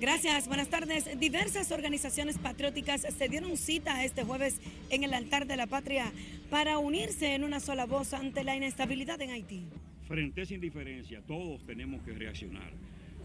Gracias, 0.00 0.46
buenas 0.46 0.68
tardes. 0.68 1.18
Diversas 1.18 1.72
organizaciones 1.72 2.38
patrióticas 2.38 3.00
se 3.00 3.28
dieron 3.28 3.56
cita 3.56 4.04
este 4.04 4.22
jueves 4.22 4.60
en 4.90 5.02
el 5.02 5.12
altar 5.12 5.46
de 5.46 5.56
la 5.56 5.66
patria 5.66 6.12
para 6.50 6.78
unirse 6.78 7.34
en 7.34 7.42
una 7.42 7.58
sola 7.58 7.84
voz 7.84 8.14
ante 8.14 8.44
la 8.44 8.54
inestabilidad 8.54 9.20
en 9.20 9.30
Haití. 9.30 9.64
Frente 10.06 10.40
a 10.40 10.44
esa 10.44 10.54
indiferencia, 10.54 11.20
todos 11.26 11.64
tenemos 11.66 12.00
que 12.02 12.12
reaccionar 12.12 12.70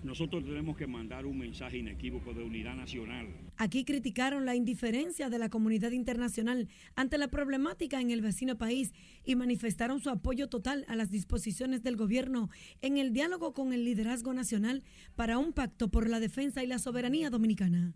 nosotros 0.04 0.44
tenemos 0.44 0.78
que 0.78 0.88
mandar 0.88 1.26
un 1.26 1.38
mensaje 1.38 1.78
inequívoco 1.78 2.34
de 2.34 2.44
unidad 2.44 2.76
nacional. 2.76 3.28
Aquí 3.58 3.86
criticaron 3.86 4.46
la 4.46 4.56
indiferencia 4.56 5.30
de 5.30 5.40
la 5.40 5.50
comunidad 5.50 5.92
internacional 5.92 6.68
ante 6.96 7.18
la 7.18 7.30
problemática 7.30 8.02
en 8.02 8.12
el 8.12 8.22
vecino 8.22 8.58
país 8.58 8.94
y 9.24 9.36
manifestaron 9.36 10.00
su 10.02 10.10
apoyo 10.10 10.50
total 10.50 10.86
a 10.88 10.96
las 10.96 11.10
disposiciones 11.10 11.84
del 11.84 11.96
gobierno 11.96 12.50
en 12.82 12.98
el 12.98 13.13
diálogo 13.13 13.54
con 13.54 13.74
el 13.74 13.86
liderazgo 13.86 14.34
nacional 14.34 14.84
para 15.16 15.38
un 15.38 15.54
pacto 15.54 15.89
por 15.89 16.10
la 16.10 16.20
defensa 16.20 16.63
y 16.63 16.68
la 16.68 16.80
soberanía 16.80 17.30
dominicana. 17.30 17.94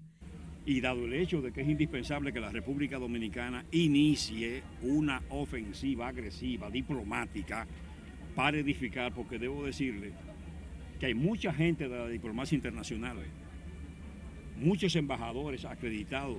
Y 0.66 0.82
dado 0.82 1.06
el 1.06 1.14
hecho 1.14 1.42
de 1.42 1.54
que 1.54 1.62
es 1.62 1.70
indispensable 1.70 2.34
que 2.34 2.42
la 2.42 2.52
República 2.52 3.00
Dominicana 3.00 3.64
inicie 3.72 4.64
una 4.82 5.22
ofensiva 5.30 6.10
agresiva, 6.10 6.70
diplomática, 6.70 7.66
para 8.36 8.58
edificar, 8.58 9.14
porque 9.14 9.40
debo 9.40 9.66
decirle 9.66 10.12
que 11.00 11.08
hay 11.08 11.14
mucha 11.14 11.54
gente 11.54 11.88
de 11.88 11.98
la 11.98 12.08
diplomacia 12.08 12.56
internacional, 12.56 13.18
muchos 14.60 14.96
embajadores 14.96 15.66
acreditados 15.66 16.38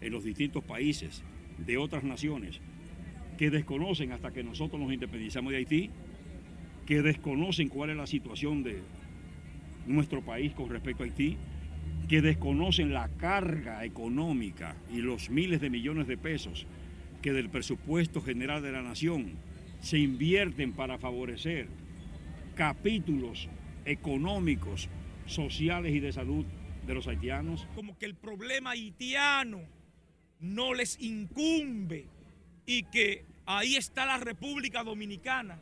en 0.00 0.12
los 0.12 0.24
distintos 0.24 0.64
países 0.64 1.22
de 1.58 1.76
otras 1.76 2.04
naciones 2.04 2.60
que 3.36 3.50
desconocen 3.50 4.12
hasta 4.12 4.32
que 4.32 4.42
nosotros 4.42 4.80
nos 4.80 4.92
independizamos 4.92 5.52
de 5.52 5.58
Haití, 5.58 5.90
que 6.86 7.02
desconocen 7.02 7.68
cuál 7.68 7.90
es 7.90 7.96
la 7.96 8.06
situación 8.06 8.62
de 8.62 8.82
nuestro 9.86 10.22
país 10.22 10.52
con 10.52 10.70
respecto 10.70 11.02
a 11.02 11.06
Haití, 11.06 11.36
que 12.08 12.22
desconocen 12.22 12.92
la 12.92 13.08
carga 13.08 13.84
económica 13.84 14.74
y 14.92 14.98
los 14.98 15.28
miles 15.28 15.60
de 15.60 15.70
millones 15.70 16.06
de 16.06 16.16
pesos 16.16 16.66
que 17.20 17.32
del 17.32 17.50
presupuesto 17.50 18.22
general 18.22 18.62
de 18.62 18.72
la 18.72 18.82
nación 18.82 19.32
se 19.80 19.98
invierten 19.98 20.72
para 20.72 20.98
favorecer 20.98 21.68
capítulos 22.54 23.48
económicos, 23.88 24.88
sociales 25.26 25.94
y 25.94 26.00
de 26.00 26.12
salud 26.12 26.44
de 26.86 26.94
los 26.94 27.06
haitianos. 27.06 27.66
Como 27.74 27.98
que 27.98 28.06
el 28.06 28.14
problema 28.14 28.70
haitiano 28.70 29.60
no 30.40 30.74
les 30.74 31.00
incumbe 31.00 32.06
y 32.66 32.84
que 32.84 33.24
ahí 33.46 33.76
está 33.76 34.06
la 34.06 34.18
República 34.18 34.84
Dominicana 34.84 35.60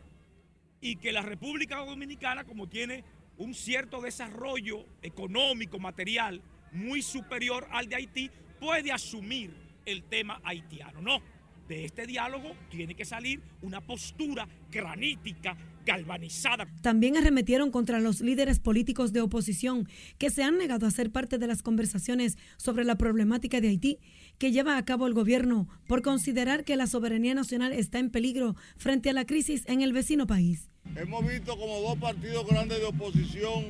y 0.80 0.96
que 0.96 1.12
la 1.12 1.22
República 1.22 1.76
Dominicana 1.76 2.44
como 2.44 2.68
tiene 2.68 3.04
un 3.38 3.54
cierto 3.54 4.00
desarrollo 4.00 4.84
económico, 5.02 5.78
material 5.78 6.42
muy 6.72 7.02
superior 7.02 7.66
al 7.70 7.88
de 7.88 7.96
Haití, 7.96 8.30
puede 8.58 8.92
asumir 8.92 9.54
el 9.84 10.02
tema 10.04 10.40
haitiano. 10.44 11.00
No, 11.00 11.20
de 11.68 11.84
este 11.84 12.06
diálogo 12.06 12.54
tiene 12.70 12.94
que 12.94 13.04
salir 13.04 13.40
una 13.62 13.80
postura 13.80 14.48
granítica, 14.70 15.56
galvanizada. 15.86 16.68
También 16.82 17.16
arremetieron 17.16 17.70
contra 17.70 18.00
los 18.00 18.20
líderes 18.20 18.60
políticos 18.60 19.14
de 19.14 19.22
oposición 19.22 19.88
que 20.18 20.28
se 20.28 20.42
han 20.42 20.58
negado 20.58 20.86
a 20.86 20.90
ser 20.90 21.10
parte 21.10 21.38
de 21.38 21.46
las 21.46 21.62
conversaciones 21.62 22.36
sobre 22.58 22.84
la 22.84 22.98
problemática 22.98 23.62
de 23.62 23.68
Haití 23.68 23.98
que 24.36 24.52
lleva 24.52 24.76
a 24.76 24.84
cabo 24.84 25.06
el 25.06 25.14
gobierno 25.14 25.68
por 25.86 26.02
considerar 26.02 26.64
que 26.64 26.76
la 26.76 26.86
soberanía 26.86 27.34
nacional 27.34 27.72
está 27.72 27.98
en 27.98 28.10
peligro 28.10 28.54
frente 28.76 29.08
a 29.08 29.14
la 29.14 29.24
crisis 29.24 29.62
en 29.66 29.80
el 29.80 29.94
vecino 29.94 30.26
país. 30.26 30.68
Hemos 30.94 31.26
visto 31.26 31.56
como 31.56 31.80
dos 31.80 31.96
partidos 31.96 32.46
grandes 32.46 32.78
de 32.78 32.84
oposición 32.84 33.64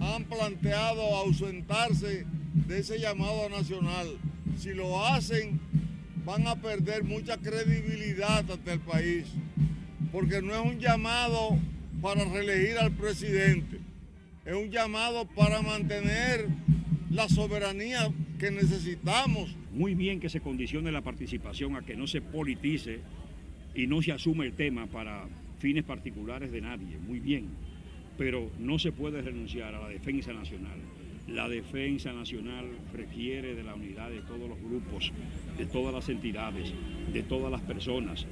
han 0.00 0.24
planteado 0.24 1.02
ausentarse 1.16 2.26
de 2.66 2.78
ese 2.78 2.98
llamado 2.98 3.48
nacional. 3.48 4.08
Si 4.58 4.74
lo 4.74 5.04
hacen, 5.04 5.60
van 6.24 6.46
a 6.46 6.56
perder 6.56 7.04
mucha 7.04 7.36
credibilidad 7.36 8.50
ante 8.50 8.72
el 8.72 8.80
país, 8.80 9.26
porque 10.14 10.40
no 10.40 10.54
es 10.54 10.64
un 10.64 10.78
llamado 10.78 11.58
para 12.00 12.24
reelegir 12.24 12.78
al 12.78 12.92
presidente, 12.92 13.80
es 14.46 14.54
un 14.54 14.70
llamado 14.70 15.26
para 15.26 15.60
mantener 15.60 16.46
la 17.10 17.28
soberanía 17.28 18.12
que 18.38 18.52
necesitamos. 18.52 19.56
Muy 19.72 19.96
bien 19.96 20.20
que 20.20 20.28
se 20.28 20.40
condicione 20.40 20.92
la 20.92 21.00
participación 21.00 21.74
a 21.74 21.82
que 21.82 21.96
no 21.96 22.06
se 22.06 22.20
politice 22.20 23.00
y 23.74 23.88
no 23.88 24.02
se 24.02 24.12
asume 24.12 24.46
el 24.46 24.52
tema 24.52 24.86
para 24.86 25.26
fines 25.58 25.82
particulares 25.82 26.52
de 26.52 26.60
nadie, 26.60 26.96
muy 26.96 27.18
bien, 27.18 27.48
pero 28.16 28.52
no 28.60 28.78
se 28.78 28.92
puede 28.92 29.20
renunciar 29.20 29.74
a 29.74 29.80
la 29.80 29.88
defensa 29.88 30.32
nacional. 30.32 30.78
La 31.26 31.48
defensa 31.48 32.12
nacional 32.12 32.66
requiere 32.92 33.56
de 33.56 33.64
la 33.64 33.74
unidad 33.74 34.10
de 34.10 34.20
todos 34.20 34.48
los 34.48 34.60
grupos, 34.60 35.10
de 35.58 35.66
todas 35.66 35.92
las 35.92 36.08
entidades, 36.08 36.72
de 37.12 37.22
todas 37.24 37.50
las 37.50 37.62
personas. 37.62 38.26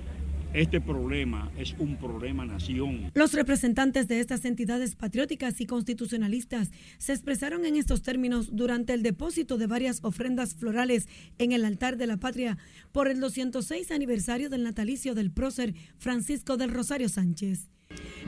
Este 0.54 0.82
problema 0.82 1.50
es 1.56 1.74
un 1.78 1.96
problema 1.96 2.44
nación. 2.44 3.10
Los 3.14 3.32
representantes 3.32 4.06
de 4.06 4.20
estas 4.20 4.44
entidades 4.44 4.94
patrióticas 4.94 5.62
y 5.62 5.66
constitucionalistas 5.66 6.70
se 6.98 7.14
expresaron 7.14 7.64
en 7.64 7.76
estos 7.76 8.02
términos 8.02 8.50
durante 8.52 8.92
el 8.92 9.02
depósito 9.02 9.56
de 9.56 9.66
varias 9.66 10.00
ofrendas 10.04 10.54
florales 10.54 11.08
en 11.38 11.52
el 11.52 11.64
altar 11.64 11.96
de 11.96 12.06
la 12.06 12.18
patria 12.18 12.58
por 12.92 13.08
el 13.08 13.18
206 13.18 13.90
aniversario 13.92 14.50
del 14.50 14.62
natalicio 14.62 15.14
del 15.14 15.30
prócer 15.30 15.74
Francisco 15.96 16.58
del 16.58 16.70
Rosario 16.70 17.08
Sánchez. 17.08 17.71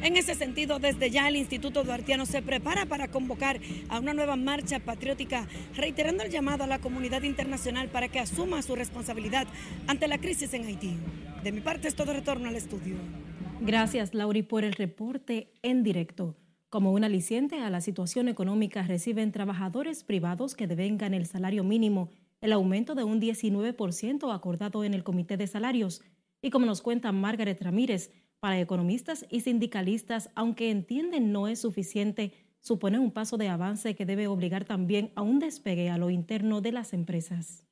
En 0.02 0.16
ese 0.16 0.34
sentido, 0.34 0.78
desde 0.78 1.10
ya 1.10 1.28
el 1.28 1.36
Instituto 1.36 1.84
Duartiano 1.84 2.26
se 2.26 2.42
prepara 2.42 2.86
para 2.86 3.08
convocar 3.08 3.60
a 3.88 3.98
una 3.98 4.14
nueva 4.14 4.36
marcha 4.36 4.80
patriótica, 4.80 5.46
reiterando 5.76 6.22
el 6.22 6.30
llamado 6.30 6.64
a 6.64 6.66
la 6.66 6.78
comunidad 6.78 7.22
internacional 7.22 7.88
para 7.88 8.08
que 8.08 8.18
asuma 8.18 8.62
su 8.62 8.74
responsabilidad 8.74 9.46
ante 9.86 10.08
la 10.08 10.18
crisis 10.18 10.52
en 10.54 10.64
Haití. 10.64 10.96
De 11.42 11.52
mi 11.52 11.60
parte 11.60 11.88
es 11.88 11.94
todo 11.94 12.12
retorno 12.12 12.48
al 12.48 12.56
estudio. 12.56 12.96
Gracias, 13.60 14.14
Lauri, 14.14 14.42
por 14.42 14.64
el 14.64 14.72
reporte 14.72 15.52
en 15.62 15.82
directo. 15.82 16.36
Como 16.68 16.92
un 16.92 17.04
aliciente 17.04 17.60
a 17.60 17.70
la 17.70 17.80
situación 17.80 18.28
económica 18.28 18.82
reciben 18.82 19.30
trabajadores 19.30 20.02
privados 20.04 20.54
que 20.54 20.66
devengan 20.66 21.14
el 21.14 21.26
salario 21.26 21.62
mínimo 21.62 22.10
el 22.44 22.52
aumento 22.52 22.94
de 22.94 23.04
un 23.04 23.22
19% 23.22 24.34
acordado 24.34 24.84
en 24.84 24.92
el 24.92 25.02
Comité 25.02 25.38
de 25.38 25.46
Salarios. 25.46 26.02
Y 26.42 26.50
como 26.50 26.66
nos 26.66 26.82
cuenta 26.82 27.10
Margaret 27.10 27.62
Ramírez, 27.62 28.10
para 28.44 28.60
economistas 28.60 29.24
y 29.30 29.40
sindicalistas, 29.40 30.28
aunque 30.34 30.70
entienden 30.70 31.32
no 31.32 31.48
es 31.48 31.60
suficiente, 31.60 32.34
supone 32.60 32.98
un 32.98 33.10
paso 33.10 33.38
de 33.38 33.48
avance 33.48 33.94
que 33.94 34.04
debe 34.04 34.26
obligar 34.26 34.66
también 34.66 35.12
a 35.14 35.22
un 35.22 35.38
despegue 35.38 35.88
a 35.88 35.96
lo 35.96 36.10
interno 36.10 36.60
de 36.60 36.70
las 36.70 36.92
empresas. 36.92 37.64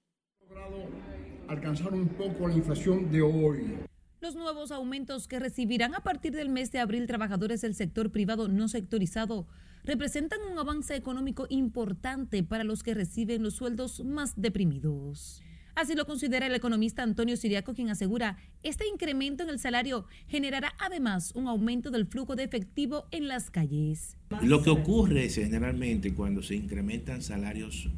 Alcanzar 1.46 1.92
un 1.92 2.08
poco 2.08 2.48
la 2.48 2.54
inflación 2.54 3.12
de 3.12 3.20
hoy. 3.20 3.80
Los 4.22 4.35
nuevos 4.35 4.72
aumentos 4.72 5.28
que 5.28 5.38
recibirán 5.38 5.94
a 5.94 6.00
partir 6.00 6.32
del 6.32 6.48
mes 6.48 6.72
de 6.72 6.78
abril 6.78 7.06
trabajadores 7.06 7.61
del 7.61 7.74
sector 7.74 8.11
privado 8.11 8.48
no 8.48 8.66
sectorizado 8.66 9.48
representan 9.85 10.40
un 10.50 10.58
avance 10.58 10.96
económico 10.96 11.44
importante 11.50 12.42
para 12.44 12.64
los 12.64 12.82
que 12.82 12.94
reciben 12.94 13.42
los 13.42 13.56
sueldos 13.56 14.02
más 14.06 14.40
deprimidos. 14.40 15.42
Así 15.74 15.94
lo 15.94 16.06
considera 16.06 16.46
el 16.46 16.54
economista 16.54 17.02
Antonio 17.02 17.37
Siriaco, 17.37 17.74
quien 17.74 17.88
asegura 17.88 18.37
este 18.62 18.87
incremento 18.87 19.42
en 19.42 19.48
el 19.48 19.58
salario 19.58 20.06
generará 20.28 20.74
además 20.78 21.32
un 21.35 21.48
aumento 21.48 21.90
del 21.90 22.06
flujo 22.06 22.37
de 22.37 22.44
efectivo 22.44 23.06
en 23.11 23.28
las 23.28 23.50
calles. 23.50 24.16
Lo 24.42 24.62
que 24.62 24.70
ocurre 24.70 25.28
generalmente 25.28 26.14
cuando 26.14 26.42
se 26.42 26.56
incrementan 26.56 27.22
salarios 27.22 27.88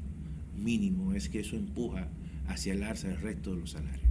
mínimos 0.57 1.17
es 1.17 1.29
que 1.29 1.41
eso 1.41 1.57
empuja 1.57 2.09
hacia 2.47 2.75
el 2.75 2.83
alza 2.83 3.09
el 3.09 3.21
resto 3.21 3.55
de 3.55 3.61
los 3.61 3.71
salarios. 3.71 4.11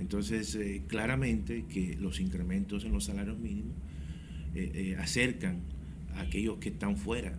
Entonces, 0.00 0.54
eh, 0.54 0.82
claramente 0.86 1.64
que 1.68 1.96
los 1.96 2.20
incrementos 2.20 2.84
en 2.84 2.92
los 2.92 3.04
salarios 3.04 3.38
mínimos 3.38 3.76
eh, 4.54 4.70
eh, 4.74 4.96
acercan 4.96 5.60
a 6.14 6.22
aquellos 6.22 6.58
que 6.58 6.70
están 6.70 6.96
fuera, 6.96 7.36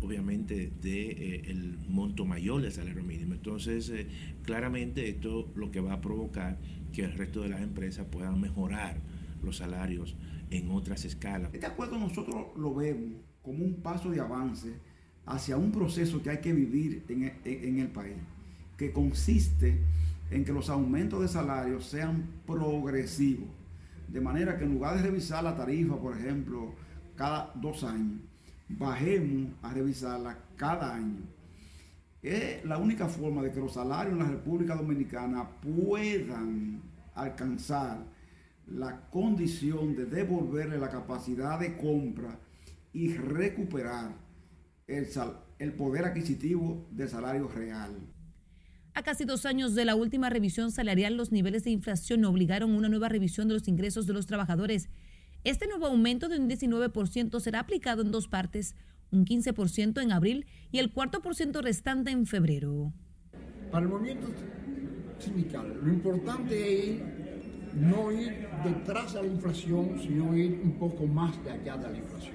obviamente, 0.00 0.72
del 0.80 1.78
monto 1.88 2.24
mayor 2.24 2.62
del 2.62 2.72
salario 2.72 3.02
mínimo. 3.02 3.34
Entonces, 3.34 3.92
claramente 4.42 5.08
esto 5.08 5.52
lo 5.54 5.70
que 5.70 5.80
va 5.80 5.94
a 5.94 6.00
provocar 6.00 6.58
que 6.92 7.04
el 7.04 7.12
resto 7.12 7.42
de 7.42 7.48
las 7.48 7.60
empresas 7.60 8.06
puedan 8.10 8.40
mejorar 8.40 9.00
los 9.42 9.58
salarios 9.58 10.16
en 10.50 10.70
otras 10.70 11.04
escalas. 11.04 11.52
Este 11.52 11.66
acuerdo 11.66 11.98
nosotros 11.98 12.46
lo 12.56 12.74
vemos 12.74 13.20
como 13.42 13.64
un 13.64 13.82
paso 13.82 14.10
de 14.10 14.20
avance 14.20 14.74
hacia 15.24 15.56
un 15.56 15.72
proceso 15.72 16.22
que 16.22 16.30
hay 16.30 16.38
que 16.38 16.52
vivir 16.52 17.04
en, 17.08 17.32
en 17.44 17.78
el 17.78 17.88
país, 17.88 18.16
que 18.76 18.92
consiste 18.92 19.80
en 20.30 20.44
que 20.44 20.52
los 20.52 20.70
aumentos 20.70 21.20
de 21.20 21.28
salarios 21.28 21.86
sean 21.86 22.26
progresivos. 22.46 23.48
De 24.08 24.20
manera 24.20 24.56
que 24.56 24.64
en 24.64 24.72
lugar 24.72 24.96
de 24.96 25.02
revisar 25.02 25.42
la 25.42 25.56
tarifa, 25.56 25.96
por 25.96 26.16
ejemplo, 26.16 26.74
cada 27.16 27.52
dos 27.56 27.82
años, 27.82 28.20
bajemos 28.68 29.52
a 29.62 29.72
revisarla 29.72 30.38
cada 30.56 30.94
año. 30.94 31.22
Es 32.22 32.64
la 32.64 32.78
única 32.78 33.08
forma 33.08 33.42
de 33.42 33.52
que 33.52 33.60
los 33.60 33.74
salarios 33.74 34.14
en 34.14 34.18
la 34.18 34.30
República 34.30 34.74
Dominicana 34.74 35.48
puedan 35.60 36.82
alcanzar 37.14 38.04
la 38.66 39.08
condición 39.10 39.94
de 39.94 40.06
devolverle 40.06 40.78
la 40.78 40.90
capacidad 40.90 41.58
de 41.60 41.76
compra 41.76 42.38
y 42.92 43.14
recuperar 43.14 44.12
el, 44.86 45.08
el 45.58 45.72
poder 45.74 46.06
adquisitivo 46.06 46.88
del 46.90 47.08
salario 47.08 47.48
real. 47.48 47.92
A 48.94 49.02
casi 49.02 49.24
dos 49.24 49.44
años 49.44 49.74
de 49.74 49.84
la 49.84 49.94
última 49.94 50.30
revisión 50.30 50.72
salarial, 50.72 51.16
los 51.16 51.30
niveles 51.30 51.64
de 51.64 51.70
inflación 51.70 52.24
obligaron 52.24 52.70
una 52.70 52.88
nueva 52.88 53.10
revisión 53.10 53.46
de 53.46 53.54
los 53.54 53.68
ingresos 53.68 54.06
de 54.06 54.14
los 54.14 54.26
trabajadores. 54.26 54.88
Este 55.46 55.68
nuevo 55.68 55.86
aumento 55.86 56.28
de 56.28 56.40
un 56.40 56.50
19% 56.50 57.38
será 57.38 57.60
aplicado 57.60 58.02
en 58.02 58.10
dos 58.10 58.26
partes, 58.26 58.74
un 59.12 59.24
15% 59.24 60.02
en 60.02 60.10
abril 60.10 60.44
y 60.72 60.80
el 60.80 60.92
4% 60.92 61.62
restante 61.62 62.10
en 62.10 62.26
febrero. 62.26 62.92
Para 63.70 63.84
el 63.84 63.88
movimiento 63.92 64.26
sindical, 65.20 65.78
lo 65.80 65.92
importante 65.92 66.90
es 66.90 67.00
no 67.74 68.10
ir 68.10 68.48
detrás 68.64 69.14
de 69.14 69.22
la 69.22 69.28
inflación, 69.28 70.00
sino 70.02 70.36
ir 70.36 70.60
un 70.64 70.72
poco 70.80 71.06
más 71.06 71.40
de 71.44 71.52
allá 71.52 71.76
de 71.76 71.92
la 71.92 71.96
inflación. 71.96 72.34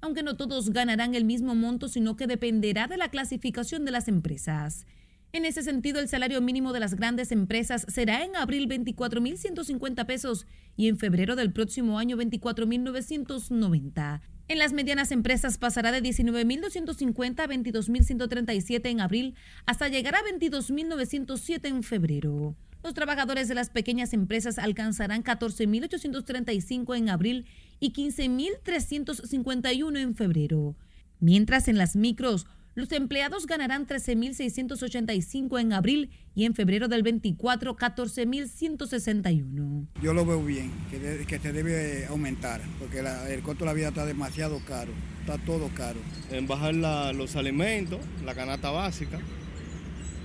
Aunque 0.00 0.22
no 0.22 0.38
todos 0.38 0.70
ganarán 0.70 1.14
el 1.14 1.26
mismo 1.26 1.54
monto, 1.54 1.86
sino 1.86 2.16
que 2.16 2.26
dependerá 2.26 2.86
de 2.86 2.96
la 2.96 3.10
clasificación 3.10 3.84
de 3.84 3.90
las 3.90 4.08
empresas. 4.08 4.86
En 5.32 5.44
ese 5.44 5.62
sentido, 5.62 6.00
el 6.00 6.08
salario 6.08 6.40
mínimo 6.40 6.72
de 6.72 6.80
las 6.80 6.94
grandes 6.94 7.30
empresas 7.30 7.86
será 7.88 8.24
en 8.24 8.34
abril 8.34 8.68
24.150 8.68 10.04
pesos 10.04 10.48
y 10.76 10.88
en 10.88 10.98
febrero 10.98 11.36
del 11.36 11.52
próximo 11.52 12.00
año 12.00 12.16
24.990. 12.16 14.22
En 14.48 14.58
las 14.58 14.72
medianas 14.72 15.12
empresas 15.12 15.58
pasará 15.58 15.92
de 15.92 16.02
19.250 16.02 17.38
a 17.38 17.46
22.137 17.46 18.90
en 18.90 19.00
abril 19.00 19.36
hasta 19.66 19.86
llegar 19.86 20.16
a 20.16 20.22
22.907 20.22 21.68
en 21.68 21.84
febrero. 21.84 22.56
Los 22.82 22.94
trabajadores 22.94 23.46
de 23.46 23.54
las 23.54 23.70
pequeñas 23.70 24.12
empresas 24.12 24.58
alcanzarán 24.58 25.22
14.835 25.22 26.96
en 26.96 27.10
abril 27.10 27.46
y 27.78 27.92
15.351 27.92 30.00
en 30.00 30.16
febrero. 30.16 30.74
Mientras 31.20 31.68
en 31.68 31.78
las 31.78 31.94
micros, 31.94 32.48
los 32.80 32.90
empleados 32.92 33.46
ganarán 33.46 33.86
13.685 33.86 35.60
en 35.60 35.72
abril 35.72 36.10
y 36.34 36.46
en 36.46 36.54
febrero 36.54 36.88
del 36.88 37.02
24, 37.02 37.76
14.161. 37.76 39.86
Yo 40.02 40.14
lo 40.14 40.24
veo 40.24 40.42
bien, 40.42 40.72
que, 40.90 41.26
que 41.26 41.38
se 41.38 41.52
debe 41.52 42.06
aumentar, 42.06 42.62
porque 42.78 43.00
el 43.00 43.42
costo 43.42 43.64
de 43.64 43.70
la 43.70 43.74
vida 43.74 43.88
está 43.88 44.06
demasiado 44.06 44.60
caro, 44.66 44.92
está 45.20 45.36
todo 45.38 45.68
caro. 45.74 45.98
En 46.30 46.46
bajar 46.46 46.74
los 47.14 47.36
alimentos, 47.36 48.00
la 48.24 48.34
canasta 48.34 48.70
básica, 48.70 49.18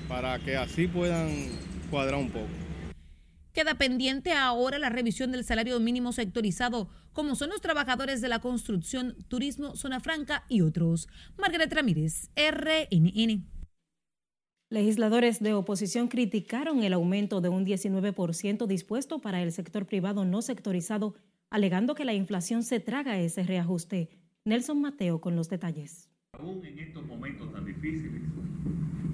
para 0.07 0.39
que 0.39 0.55
así 0.55 0.87
puedan 0.87 1.49
cuadrar 1.91 2.19
un 2.19 2.29
poco. 2.29 2.47
Queda 3.55 3.75
pendiente 3.75 4.33
ahora 4.33 4.79
la 4.79 4.89
revisión 4.89 5.31
del 5.31 5.45
salario 5.45 5.79
mínimo 5.79 6.11
sectorizado, 6.11 6.89
como 7.13 7.35
son 7.35 7.51
los 7.51 7.61
trabajadores 7.61 8.19
de 8.19 8.27
la 8.27 8.39
construcción, 8.39 9.15
turismo, 9.29 9.77
zona 9.77 10.01
franca 10.01 10.43
y 10.49 10.59
otros. 10.59 11.07
Margaret 11.37 11.73
Ramírez, 11.73 12.29
RNN. 12.35 13.45
Legisladores 14.69 15.39
de 15.39 15.53
oposición 15.53 16.09
criticaron 16.09 16.83
el 16.83 16.91
aumento 16.91 17.39
de 17.39 17.47
un 17.47 17.65
19% 17.65 18.67
dispuesto 18.67 19.19
para 19.19 19.41
el 19.41 19.53
sector 19.53 19.85
privado 19.85 20.25
no 20.25 20.41
sectorizado, 20.41 21.15
alegando 21.49 21.95
que 21.95 22.03
la 22.03 22.13
inflación 22.13 22.61
se 22.61 22.81
traga 22.81 23.19
ese 23.19 23.43
reajuste. 23.43 24.09
Nelson 24.43 24.81
Mateo 24.81 25.21
con 25.21 25.37
los 25.37 25.47
detalles. 25.47 26.09
Aún 26.33 26.65
en 26.65 26.77
estos 26.77 27.05
momentos 27.05 27.53
tan 27.53 27.63
difíciles, 27.63 28.21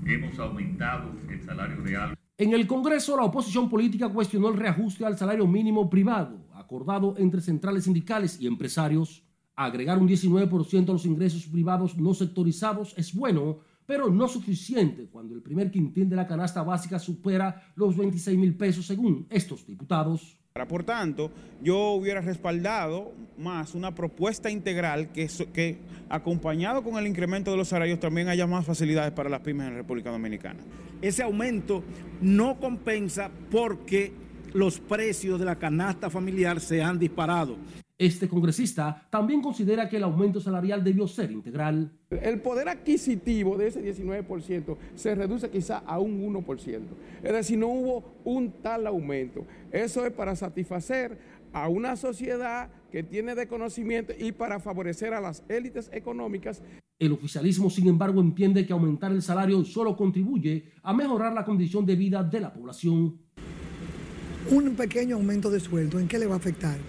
hemos 0.08 0.40
aumentado 0.40 1.12
el 1.30 1.44
salario 1.44 1.80
real 1.84 2.18
en 2.38 2.54
el 2.54 2.66
Congreso, 2.66 3.16
la 3.16 3.24
oposición 3.24 3.70
política 3.70 4.10
cuestionó 4.10 4.50
el 4.50 4.58
reajuste 4.58 5.06
al 5.06 5.18
salario 5.18 5.46
mínimo 5.48 5.90
privado, 5.90 6.48
acordado 6.54 7.16
entre 7.18 7.42
centrales 7.42 7.84
sindicales 7.84 8.40
y 8.40 8.48
empresarios. 8.48 9.24
Agregar 9.56 10.00
un 10.00 10.08
19% 10.08 10.90
a 10.90 10.94
los 10.94 11.06
ingresos 11.06 11.46
privados 11.46 11.98
no 11.98 12.14
sectorizados 12.14 12.96
es 12.98 13.14
bueno, 13.14 13.60
pero 13.86 14.10
no 14.10 14.28
suficiente 14.28 15.08
cuando 15.10 15.36
el 15.36 15.42
primer 15.42 15.70
quintil 15.70 16.10
de 16.10 16.16
la 16.16 16.26
canasta 16.26 16.64
básica 16.64 16.98
supera 16.98 17.74
los 17.76 17.96
26 17.96 18.38
mil 18.38 18.56
pesos 18.56 18.88
según 18.88 19.28
estos 19.30 19.66
diputados. 19.66 20.41
Por 20.68 20.84
tanto, 20.84 21.32
yo 21.62 21.92
hubiera 21.92 22.20
respaldado 22.20 23.14
más 23.38 23.74
una 23.74 23.96
propuesta 23.96 24.50
integral 24.50 25.10
que, 25.14 25.78
acompañado 26.10 26.84
con 26.84 26.98
el 26.98 27.08
incremento 27.08 27.52
de 27.52 27.58
los 27.58 27.70
salarios, 27.70 28.02
también 28.02 28.28
haya 28.28 28.46
más 28.46 28.66
facilidades 28.66 29.14
para 29.14 29.30
las 29.30 29.40
pymes 29.40 29.68
en 29.68 29.74
la 29.74 29.80
República 29.80 30.12
Dominicana. 30.12 30.60
Ese 31.02 31.24
aumento 31.24 31.86
no 32.20 32.60
compensa 32.60 33.32
porque 33.50 34.12
los 34.54 34.80
precios 34.80 35.40
de 35.40 35.46
la 35.46 35.56
canasta 35.56 36.10
familiar 36.10 36.60
se 36.60 36.84
han 36.84 37.00
disparado. 37.00 37.56
Este 38.02 38.28
congresista 38.28 39.06
también 39.12 39.44
considera 39.44 39.88
que 39.88 39.98
el 39.98 40.04
aumento 40.04 40.42
salarial 40.42 40.84
debió 40.84 41.08
ser 41.08 41.30
integral. 41.30 41.92
El 42.10 42.42
poder 42.42 42.68
adquisitivo 42.68 43.60
de 43.60 43.68
ese 43.68 43.84
19% 43.84 44.76
se 44.96 45.14
reduce 45.14 45.52
quizá 45.52 45.84
a 45.86 46.00
un 46.00 46.20
1%. 46.20 46.80
Es 47.22 47.32
decir, 47.32 47.60
no 47.60 47.68
hubo 47.68 48.16
un 48.24 48.54
tal 48.64 48.88
aumento. 48.88 49.46
Eso 49.72 50.04
es 50.04 50.12
para 50.14 50.36
satisfacer 50.36 51.20
a 51.54 51.70
una 51.70 51.96
sociedad 51.96 52.72
que 52.92 53.04
tiene 53.04 53.36
de 53.36 53.48
conocimiento 53.48 54.14
y 54.18 54.32
para 54.32 54.60
favorecer 54.60 55.14
a 55.14 55.22
las 55.22 55.44
élites 55.48 55.88
económicas. 55.94 56.64
El 56.98 57.12
oficialismo, 57.12 57.70
sin 57.70 57.88
embargo, 57.88 58.20
entiende 58.20 58.66
que 58.66 58.74
aumentar 58.74 59.12
el 59.12 59.22
salario 59.22 59.64
solo 59.64 59.96
contribuye 59.96 60.72
a 60.82 60.92
mejorar 60.92 61.34
la 61.34 61.46
condición 61.46 61.86
de 61.86 61.96
vida 61.96 62.24
de 62.24 62.40
la 62.40 62.52
población. 62.52 63.20
Un 64.50 64.76
pequeño 64.76 65.18
aumento 65.18 65.52
de 65.52 65.60
sueldo, 65.60 66.00
¿en 66.00 66.08
qué 66.08 66.18
le 66.18 66.26
va 66.26 66.34
a 66.34 66.38
afectar? 66.38 66.80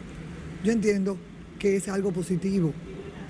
Yo 0.65 0.73
entiendo 0.73 1.17
que 1.59 1.77
es 1.77 1.89
algo 1.89 2.13
positivo. 2.13 2.73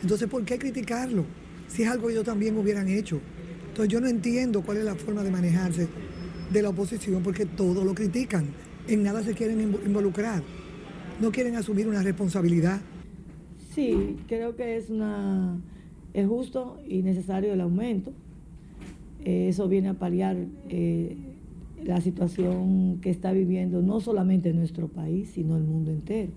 Entonces, 0.01 0.29
¿por 0.29 0.45
qué 0.45 0.59
criticarlo? 0.59 1.25
Si 1.68 1.83
es 1.83 1.88
algo 1.88 2.07
que 2.07 2.14
ellos 2.14 2.25
también 2.25 2.57
hubieran 2.57 2.88
hecho. 2.88 3.21
Entonces, 3.68 3.92
yo 3.92 4.01
no 4.01 4.09
entiendo 4.09 4.62
cuál 4.62 4.79
es 4.79 4.85
la 4.85 4.95
forma 4.95 5.23
de 5.23 5.31
manejarse 5.31 5.88
de 6.53 6.62
la 6.62 6.68
oposición 6.68 7.23
porque 7.23 7.47
todo 7.47 7.85
lo 7.85 7.95
critican. 7.95 8.47
En 8.88 9.03
nada 9.03 9.23
se 9.23 9.35
quieren 9.35 9.61
involucrar. 9.61 10.42
No 11.21 11.31
quieren 11.31 11.57
asumir 11.57 11.88
una 11.88 12.03
responsabilidad. 12.03 12.81
Sí, 13.75 14.16
creo 14.27 14.57
que 14.57 14.77
es 14.77 14.90
una 14.90 15.57
es 16.12 16.27
justo 16.27 16.79
y 16.87 17.03
necesario 17.03 17.53
el 17.53 17.61
aumento. 17.61 18.12
Eh, 19.25 19.49
eso 19.49 19.68
viene 19.68 19.88
a 19.88 19.95
paliar 19.95 20.37
eh, 20.68 21.16
la 21.85 22.01
situación 22.01 22.99
que 23.01 23.11
está 23.11 23.33
viviendo 23.33 23.83
no 23.83 24.01
solamente 24.01 24.53
nuestro 24.53 24.88
país, 24.88 25.31
sino 25.31 25.57
el 25.57 25.62
mundo 25.62 25.90
entero. 25.90 26.33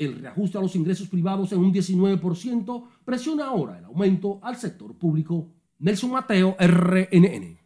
El 0.00 0.18
reajuste 0.18 0.56
a 0.56 0.62
los 0.62 0.74
ingresos 0.76 1.08
privados 1.08 1.52
en 1.52 1.58
un 1.58 1.74
19% 1.74 2.84
presiona 3.04 3.44
ahora 3.44 3.76
el 3.76 3.84
aumento 3.84 4.40
al 4.42 4.56
sector 4.56 4.96
público. 4.96 5.52
Nelson 5.78 6.10
Mateo, 6.10 6.56
RNN. 6.58 7.58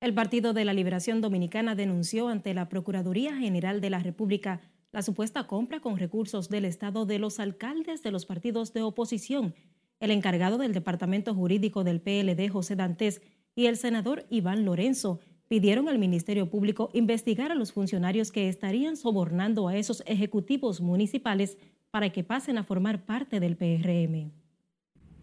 El 0.00 0.14
Partido 0.14 0.52
de 0.52 0.64
la 0.64 0.72
Liberación 0.72 1.20
Dominicana 1.20 1.76
denunció 1.76 2.26
ante 2.26 2.54
la 2.54 2.68
Procuraduría 2.68 3.36
General 3.36 3.80
de 3.80 3.90
la 3.90 4.00
República 4.00 4.62
la 4.90 5.02
supuesta 5.02 5.46
compra 5.46 5.78
con 5.78 5.96
recursos 5.96 6.48
del 6.48 6.64
Estado 6.64 7.06
de 7.06 7.20
los 7.20 7.38
alcaldes 7.38 8.02
de 8.02 8.10
los 8.10 8.26
partidos 8.26 8.72
de 8.72 8.82
oposición. 8.82 9.54
El 10.00 10.10
encargado 10.10 10.58
del 10.58 10.72
Departamento 10.72 11.36
Jurídico 11.36 11.84
del 11.84 12.00
PLD, 12.00 12.48
José 12.50 12.74
Dantes, 12.74 13.22
y 13.54 13.66
el 13.66 13.76
senador 13.76 14.26
Iván 14.28 14.64
Lorenzo 14.64 15.20
pidieron 15.52 15.86
al 15.90 15.98
Ministerio 15.98 16.48
Público 16.48 16.88
investigar 16.94 17.52
a 17.52 17.54
los 17.54 17.74
funcionarios 17.74 18.32
que 18.32 18.48
estarían 18.48 18.96
sobornando 18.96 19.68
a 19.68 19.76
esos 19.76 20.02
ejecutivos 20.06 20.80
municipales 20.80 21.58
para 21.90 22.08
que 22.08 22.24
pasen 22.24 22.56
a 22.56 22.62
formar 22.62 23.04
parte 23.04 23.38
del 23.38 23.58
PRM. 23.58 24.32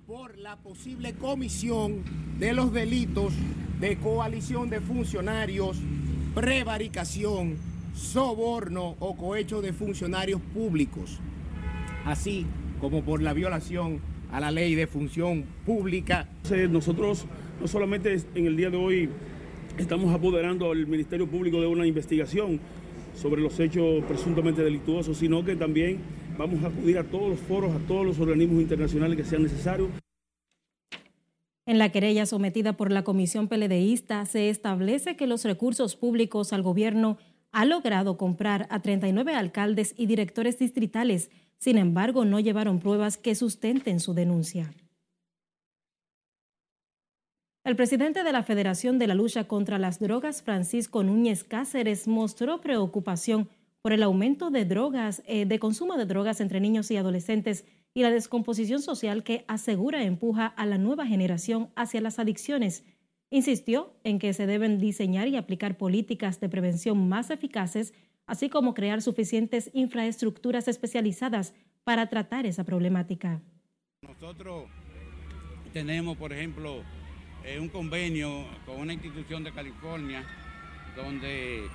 Por 0.06 0.38
la 0.38 0.58
posible 0.58 1.14
comisión 1.14 2.04
de 2.38 2.54
los 2.54 2.72
delitos 2.72 3.34
de 3.80 3.98
coalición 3.98 4.70
de 4.70 4.82
funcionarios, 4.82 5.78
prevaricación, 6.36 7.58
soborno 7.96 8.98
o 9.00 9.18
cohecho 9.18 9.64
de 9.64 9.74
funcionarios 9.74 10.42
públicos, 10.54 11.18
así 12.06 12.46
como 12.80 13.02
por 13.02 13.24
la 13.24 13.34
violación 13.34 14.00
a 14.32 14.40
la 14.40 14.52
ley 14.52 14.76
de 14.76 14.86
función 14.86 15.46
pública. 15.66 16.30
Nosotros 16.70 17.26
no 17.60 17.68
solamente 17.68 18.16
en 18.36 18.46
el 18.46 18.56
día 18.56 18.70
de 18.70 18.78
hoy 18.78 19.10
estamos 19.80 20.14
apoderando 20.14 20.72
al 20.72 20.86
Ministerio 20.86 21.28
Público 21.28 21.62
de 21.62 21.68
una 21.68 21.88
investigación 21.88 22.60
sobre 23.16 23.42
los 23.42 23.60
hechos 23.60 24.04
presuntamente 24.06 24.62
delictuosos, 24.62 25.18
sino 25.18 25.44
que 25.44 25.56
también 25.56 26.00
vamos 26.38 26.64
a 26.64 26.68
acudir 26.68 26.98
a 26.98 27.04
todos 27.04 27.30
los 27.30 27.40
foros, 27.40 27.74
a 27.74 27.80
todos 27.88 28.06
los 28.06 28.20
organismos 28.20 28.62
internacionales 28.62 29.18
que 29.18 29.24
sean 29.24 29.44
necesarios. 29.44 29.90
En 31.66 31.78
la 31.78 31.92
querella 31.92 32.26
sometida 32.26 32.74
por 32.74 32.92
la 32.92 33.04
Comisión 33.04 33.48
Peledeísta 33.48 34.26
se 34.26 34.50
establece 34.50 35.16
que 35.16 35.28
los 35.28 35.44
recursos 35.44 35.96
públicos 35.96 36.52
al 36.52 36.62
gobierno 36.62 37.18
ha 37.52 37.66
logrado 37.66 38.18
comprar 38.18 38.68
a 38.70 38.82
39 38.82 39.34
alcaldes 39.36 39.94
y 39.98 40.06
directores 40.06 40.60
distritales, 40.60 41.30
sin 41.58 41.78
embargo 41.78 42.26
no 42.26 42.40
llevaron 42.40 42.80
pruebas 42.80 43.18
que 43.18 43.36
sustenten 43.36 44.00
su 44.00 44.14
denuncia. 44.14 44.72
El 47.70 47.76
presidente 47.76 48.24
de 48.24 48.32
la 48.32 48.42
Federación 48.42 48.98
de 48.98 49.06
la 49.06 49.14
Lucha 49.14 49.44
contra 49.44 49.78
las 49.78 50.00
Drogas, 50.00 50.42
Francisco 50.42 51.04
Núñez 51.04 51.44
Cáceres, 51.44 52.08
mostró 52.08 52.62
preocupación 52.62 53.48
por 53.84 53.94
el 53.94 54.02
aumento 54.02 54.50
de 54.50 54.66
drogas, 54.66 55.22
eh, 55.28 55.46
de 55.46 55.60
consumo 55.60 55.96
de 55.96 56.08
drogas 56.08 56.42
entre 56.42 56.62
niños 56.62 56.90
y 56.90 56.98
adolescentes 56.98 57.66
y 57.94 58.02
la 58.02 58.10
descomposición 58.10 58.82
social 58.82 59.24
que 59.24 59.46
asegura 59.48 60.02
empuja 60.02 60.48
a 60.48 60.66
la 60.66 60.80
nueva 60.80 61.06
generación 61.06 61.70
hacia 61.76 62.02
las 62.02 62.18
adicciones. 62.18 62.84
Insistió 63.30 63.94
en 64.04 64.18
que 64.18 64.34
se 64.34 64.48
deben 64.48 64.80
diseñar 64.80 65.28
y 65.28 65.36
aplicar 65.36 65.78
políticas 65.78 66.40
de 66.40 66.50
prevención 66.50 67.08
más 67.08 67.30
eficaces, 67.30 67.94
así 68.26 68.50
como 68.50 68.74
crear 68.74 69.04
suficientes 69.04 69.70
infraestructuras 69.76 70.68
especializadas 70.68 71.54
para 71.84 72.10
tratar 72.10 72.48
esa 72.48 72.64
problemática. 72.64 73.44
Nosotros 74.02 74.64
tenemos, 75.72 76.18
por 76.18 76.34
ejemplo, 76.34 76.82
eh, 77.50 77.60
un 77.60 77.70
convenio 77.70 78.46
con 78.66 78.80
una 78.80 78.94
institución 78.94 79.44
de 79.44 79.52
California 79.52 80.24
donde 80.96 81.66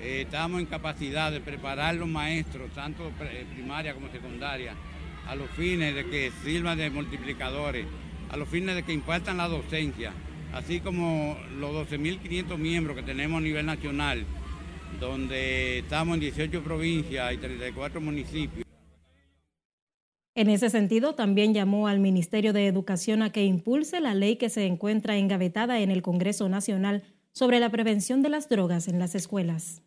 eh, 0.00 0.22
estamos 0.22 0.60
en 0.60 0.66
capacidad 0.66 1.32
de 1.32 1.40
preparar 1.40 1.96
los 1.96 2.08
maestros, 2.08 2.70
tanto 2.74 3.10
eh, 3.20 3.44
primaria 3.52 3.94
como 3.94 4.08
secundaria, 4.10 4.74
a 5.26 5.34
los 5.34 5.50
fines 5.50 5.94
de 5.94 6.06
que 6.06 6.30
sirvan 6.44 6.78
de 6.78 6.90
multiplicadores, 6.90 7.86
a 8.30 8.36
los 8.36 8.48
fines 8.48 8.76
de 8.76 8.84
que 8.84 8.92
impartan 8.92 9.38
la 9.38 9.48
docencia, 9.48 10.12
así 10.52 10.80
como 10.80 11.36
los 11.58 11.90
12.500 11.90 12.56
miembros 12.56 12.96
que 12.96 13.02
tenemos 13.02 13.38
a 13.38 13.40
nivel 13.40 13.66
nacional, 13.66 14.24
donde 15.00 15.80
estamos 15.80 16.14
en 16.14 16.20
18 16.20 16.62
provincias 16.62 17.32
y 17.34 17.38
34 17.38 18.00
municipios. 18.00 18.65
En 20.36 20.50
ese 20.50 20.68
sentido, 20.68 21.14
también 21.14 21.54
llamó 21.54 21.88
al 21.88 21.98
Ministerio 21.98 22.52
de 22.52 22.66
Educación 22.66 23.22
a 23.22 23.32
que 23.32 23.46
impulse 23.46 24.00
la 24.00 24.14
ley 24.14 24.36
que 24.36 24.50
se 24.50 24.66
encuentra 24.66 25.16
engavetada 25.16 25.80
en 25.80 25.90
el 25.90 26.02
Congreso 26.02 26.50
Nacional 26.50 27.04
sobre 27.32 27.58
la 27.58 27.70
prevención 27.70 28.20
de 28.20 28.28
las 28.28 28.46
drogas 28.50 28.86
en 28.86 28.98
las 28.98 29.14
escuelas. 29.14 29.80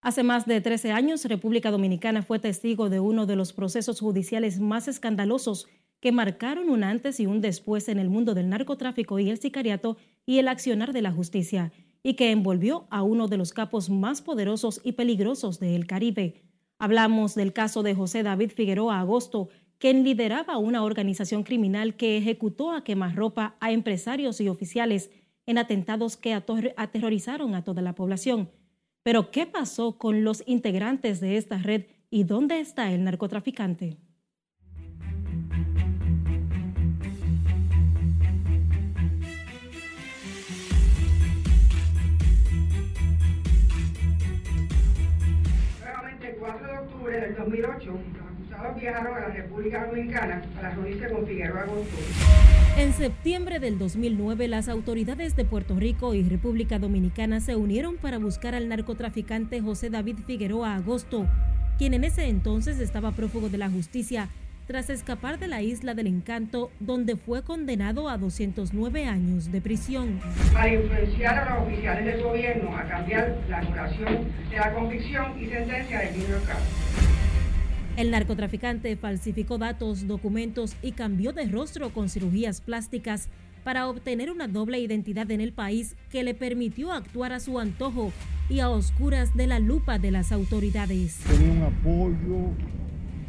Hace 0.02 0.24
más 0.24 0.46
de 0.46 0.60
13 0.60 0.90
años, 0.90 1.24
República 1.26 1.70
Dominicana 1.70 2.22
fue 2.22 2.40
testigo 2.40 2.90
de 2.90 2.98
uno 2.98 3.24
de 3.24 3.36
los 3.36 3.52
procesos 3.52 4.00
judiciales 4.00 4.58
más 4.58 4.88
escandalosos 4.88 5.68
que 6.00 6.10
marcaron 6.10 6.70
un 6.70 6.82
antes 6.82 7.20
y 7.20 7.26
un 7.26 7.40
después 7.40 7.88
en 7.88 8.00
el 8.00 8.10
mundo 8.10 8.34
del 8.34 8.48
narcotráfico 8.48 9.20
y 9.20 9.30
el 9.30 9.38
sicariato 9.38 9.96
y 10.26 10.38
el 10.38 10.48
accionar 10.48 10.92
de 10.92 11.02
la 11.02 11.12
justicia, 11.12 11.70
y 12.02 12.14
que 12.14 12.32
envolvió 12.32 12.88
a 12.90 13.04
uno 13.04 13.28
de 13.28 13.36
los 13.36 13.52
capos 13.52 13.90
más 13.90 14.22
poderosos 14.22 14.80
y 14.82 14.92
peligrosos 14.92 15.60
del 15.60 15.86
Caribe. 15.86 16.42
Hablamos 16.80 17.36
del 17.36 17.52
caso 17.52 17.84
de 17.84 17.94
José 17.94 18.24
David 18.24 18.50
Figueroa 18.50 18.98
Agosto, 18.98 19.50
quien 19.78 20.02
lideraba 20.02 20.58
una 20.58 20.82
organización 20.82 21.44
criminal 21.44 21.94
que 21.94 22.16
ejecutó 22.16 22.72
a 22.72 22.82
quemarropa 22.82 23.54
a 23.60 23.70
empresarios 23.70 24.40
y 24.40 24.48
oficiales 24.48 25.12
en 25.46 25.58
atentados 25.58 26.16
que 26.16 26.34
aterrorizaron 26.34 27.54
a 27.54 27.62
toda 27.62 27.82
la 27.82 27.94
población. 27.94 28.50
Pero, 29.06 29.30
¿qué 29.32 29.46
pasó 29.46 29.98
con 29.98 30.22
los 30.22 30.44
integrantes 30.46 31.20
de 31.20 31.36
esta 31.36 31.58
red 31.58 31.86
y 32.10 32.22
dónde 32.24 32.60
está 32.60 32.92
el 32.92 33.02
narcotraficante? 33.04 33.96
Del 47.20 47.34
2008, 47.34 47.98
acusados 48.30 48.80
viajaron 48.80 49.16
a 49.16 49.20
la 49.20 49.28
República 49.28 49.86
Dominicana 49.86 50.42
para 50.54 50.74
con 50.74 51.26
Figueroa. 51.26 51.66
En 52.76 52.92
septiembre 52.92 53.60
del 53.60 53.78
2009, 53.78 54.48
las 54.48 54.68
autoridades 54.68 55.36
de 55.36 55.44
Puerto 55.44 55.76
Rico 55.76 56.14
y 56.14 56.22
República 56.22 56.78
Dominicana 56.78 57.40
se 57.40 57.56
unieron 57.56 57.96
para 57.96 58.18
buscar 58.18 58.54
al 58.54 58.68
narcotraficante 58.68 59.60
José 59.60 59.90
David 59.90 60.18
Figueroa 60.26 60.76
Agosto, 60.76 61.26
quien 61.78 61.94
en 61.94 62.04
ese 62.04 62.28
entonces 62.28 62.78
estaba 62.80 63.12
prófugo 63.12 63.48
de 63.48 63.58
la 63.58 63.70
justicia 63.70 64.28
tras 64.66 64.90
escapar 64.90 65.38
de 65.38 65.48
la 65.48 65.62
isla 65.62 65.94
del 65.94 66.06
encanto, 66.06 66.70
donde 66.80 67.16
fue 67.16 67.42
condenado 67.42 68.08
a 68.08 68.18
209 68.18 69.04
años 69.06 69.50
de 69.50 69.60
prisión. 69.60 70.20
Para 70.52 70.72
influenciar 70.72 71.38
a 71.38 71.54
los 71.54 71.68
oficiales 71.68 72.04
del 72.04 72.22
gobierno 72.22 72.76
a 72.76 72.84
cambiar 72.84 73.38
la 73.48 73.62
duración 73.62 74.28
de 74.50 74.56
la 74.56 74.74
convicción 74.74 75.40
y 75.40 75.46
sentencia 75.46 76.00
de 76.00 76.08
Junior 76.08 76.42
Castro. 76.44 76.76
El 77.96 78.10
narcotraficante 78.10 78.96
falsificó 78.96 79.58
datos, 79.58 80.06
documentos 80.06 80.74
y 80.82 80.92
cambió 80.92 81.32
de 81.32 81.44
rostro 81.46 81.90
con 81.90 82.08
cirugías 82.08 82.62
plásticas 82.62 83.28
para 83.64 83.86
obtener 83.88 84.30
una 84.30 84.48
doble 84.48 84.80
identidad 84.80 85.30
en 85.30 85.40
el 85.40 85.52
país 85.52 85.94
que 86.10 86.22
le 86.22 86.34
permitió 86.34 86.92
actuar 86.92 87.32
a 87.32 87.40
su 87.40 87.58
antojo 87.58 88.12
y 88.48 88.60
a 88.60 88.70
oscuras 88.70 89.36
de 89.36 89.46
la 89.46 89.58
lupa 89.58 89.98
de 89.98 90.10
las 90.10 90.32
autoridades. 90.32 91.18
Tenía 91.28 91.52
un 91.52 91.62
apoyo 91.62 92.50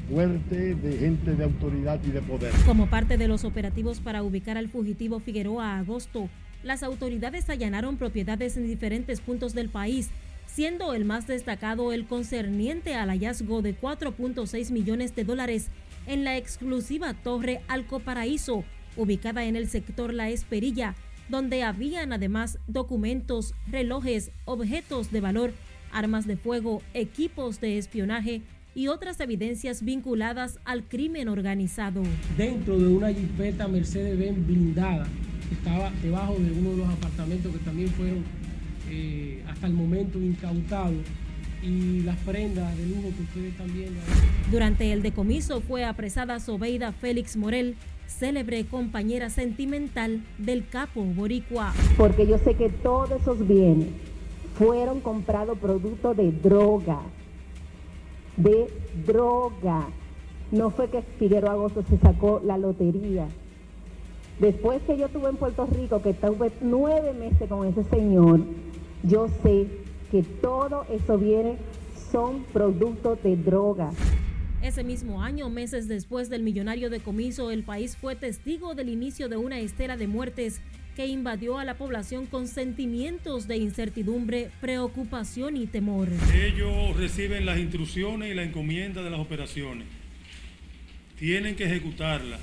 fuerte 0.09 0.75
de 0.75 0.97
gente 0.97 1.35
de 1.35 1.43
autoridad 1.43 1.99
y 2.05 2.11
de 2.11 2.21
poder. 2.21 2.51
Como 2.65 2.87
parte 2.87 3.17
de 3.17 3.27
los 3.27 3.43
operativos 3.43 3.99
para 3.99 4.23
ubicar 4.23 4.57
al 4.57 4.69
fugitivo 4.69 5.19
Figueroa 5.19 5.75
a 5.75 5.79
agosto, 5.79 6.29
las 6.63 6.83
autoridades 6.83 7.49
allanaron 7.49 7.97
propiedades 7.97 8.57
en 8.57 8.67
diferentes 8.67 9.21
puntos 9.21 9.53
del 9.53 9.69
país 9.69 10.09
siendo 10.53 10.93
el 10.93 11.03
más 11.03 11.25
destacado 11.25 11.93
el 11.93 12.05
concerniente 12.05 12.93
al 12.93 13.09
hallazgo 13.09 13.63
de 13.63 13.75
4.6 13.75 14.71
millones 14.71 15.15
de 15.15 15.23
dólares 15.23 15.69
en 16.05 16.23
la 16.23 16.37
exclusiva 16.37 17.15
Torre 17.15 17.61
Alcoparaíso, 17.67 18.63
ubicada 18.95 19.45
en 19.45 19.55
el 19.55 19.67
sector 19.67 20.13
La 20.13 20.29
Esperilla, 20.29 20.95
donde 21.27 21.63
habían 21.63 22.13
además 22.13 22.59
documentos, 22.67 23.55
relojes, 23.67 24.31
objetos 24.45 25.11
de 25.11 25.21
valor, 25.21 25.53
armas 25.91 26.27
de 26.27 26.37
fuego, 26.37 26.83
equipos 26.93 27.59
de 27.59 27.79
espionaje 27.79 28.41
y 28.75 28.87
otras 28.87 29.19
evidencias 29.19 29.83
vinculadas 29.83 30.59
al 30.65 30.83
crimen 30.83 31.27
organizado. 31.27 32.03
Dentro 32.37 32.77
de 32.77 32.87
una 32.87 33.09
jipeta 33.09 33.67
Mercedes-Benz 33.67 34.45
blindada, 34.45 35.07
estaba 35.51 35.91
debajo 36.01 36.35
de 36.35 36.51
uno 36.51 36.71
de 36.71 36.77
los 36.77 36.89
apartamentos 36.89 37.51
que 37.51 37.59
también 37.59 37.89
fueron 37.89 38.23
eh, 38.89 39.43
hasta 39.47 39.67
el 39.67 39.73
momento 39.73 40.19
incautado 40.19 40.93
y 41.61 42.01
las 42.01 42.17
prendas 42.17 42.75
de 42.77 42.85
lujo 42.87 43.09
que 43.15 43.23
ustedes 43.23 43.51
están 43.51 43.73
viendo. 43.73 43.99
Durante 44.51 44.91
el 44.91 45.01
decomiso 45.01 45.61
fue 45.61 45.85
apresada 45.85 46.39
Sobeida 46.39 46.91
Félix 46.91 47.37
Morel, 47.37 47.75
célebre 48.07 48.65
compañera 48.65 49.29
sentimental 49.29 50.21
del 50.37 50.67
capo 50.67 51.03
boricua. 51.03 51.73
Porque 51.97 52.27
yo 52.27 52.37
sé 52.37 52.55
que 52.55 52.69
todos 52.69 53.11
esos 53.11 53.47
bienes 53.47 53.87
fueron 54.57 54.99
comprados 54.99 55.57
producto 55.57 56.13
de 56.13 56.31
droga, 56.31 56.99
de 58.37 58.67
droga. 59.05 59.87
No 60.51 60.69
fue 60.69 60.89
que 60.89 61.01
Figueroa 61.01 61.53
Agosto 61.53 61.83
se 61.89 61.97
sacó 61.97 62.41
la 62.45 62.57
lotería. 62.57 63.27
Después 64.39 64.81
que 64.83 64.97
yo 64.97 65.05
estuve 65.05 65.29
en 65.29 65.37
Puerto 65.37 65.65
Rico, 65.67 66.01
que 66.01 66.11
estuve 66.11 66.51
nueve 66.61 67.13
meses 67.13 67.47
con 67.47 67.67
ese 67.67 67.83
señor, 67.85 68.41
yo 69.03 69.27
sé 69.41 69.67
que 70.11 70.23
todo 70.23 70.85
eso 70.89 71.17
viene 71.17 71.57
son 72.11 72.43
productos 72.53 73.21
de 73.23 73.35
droga. 73.35 73.91
Ese 74.61 74.83
mismo 74.83 75.21
año, 75.21 75.49
meses 75.49 75.87
después 75.87 76.29
del 76.29 76.41
millonario 76.41 76.89
decomiso, 76.89 77.51
el 77.51 77.63
país 77.63 77.97
fue 77.97 78.15
testigo 78.15 78.75
del 78.75 78.89
inicio 78.89 79.27
de 79.27 79.37
una 79.37 79.59
estela 79.59 79.97
de 79.97 80.07
muertes 80.07 80.61
que 80.95 81.07
invadió 81.07 81.57
a 81.57 81.65
la 81.65 81.75
población 81.75 82.25
con 82.27 82.47
sentimientos 82.47 83.47
de 83.47 83.57
incertidumbre, 83.57 84.51
preocupación 84.61 85.57
y 85.57 85.67
temor. 85.67 86.07
Ellos 86.33 86.95
reciben 86.97 87.45
las 87.45 87.57
instrucciones 87.57 88.31
y 88.31 88.35
la 88.35 88.43
encomienda 88.43 89.01
de 89.01 89.09
las 89.09 89.19
operaciones. 89.19 89.87
Tienen 91.17 91.55
que 91.55 91.65
ejecutarlas 91.65 92.39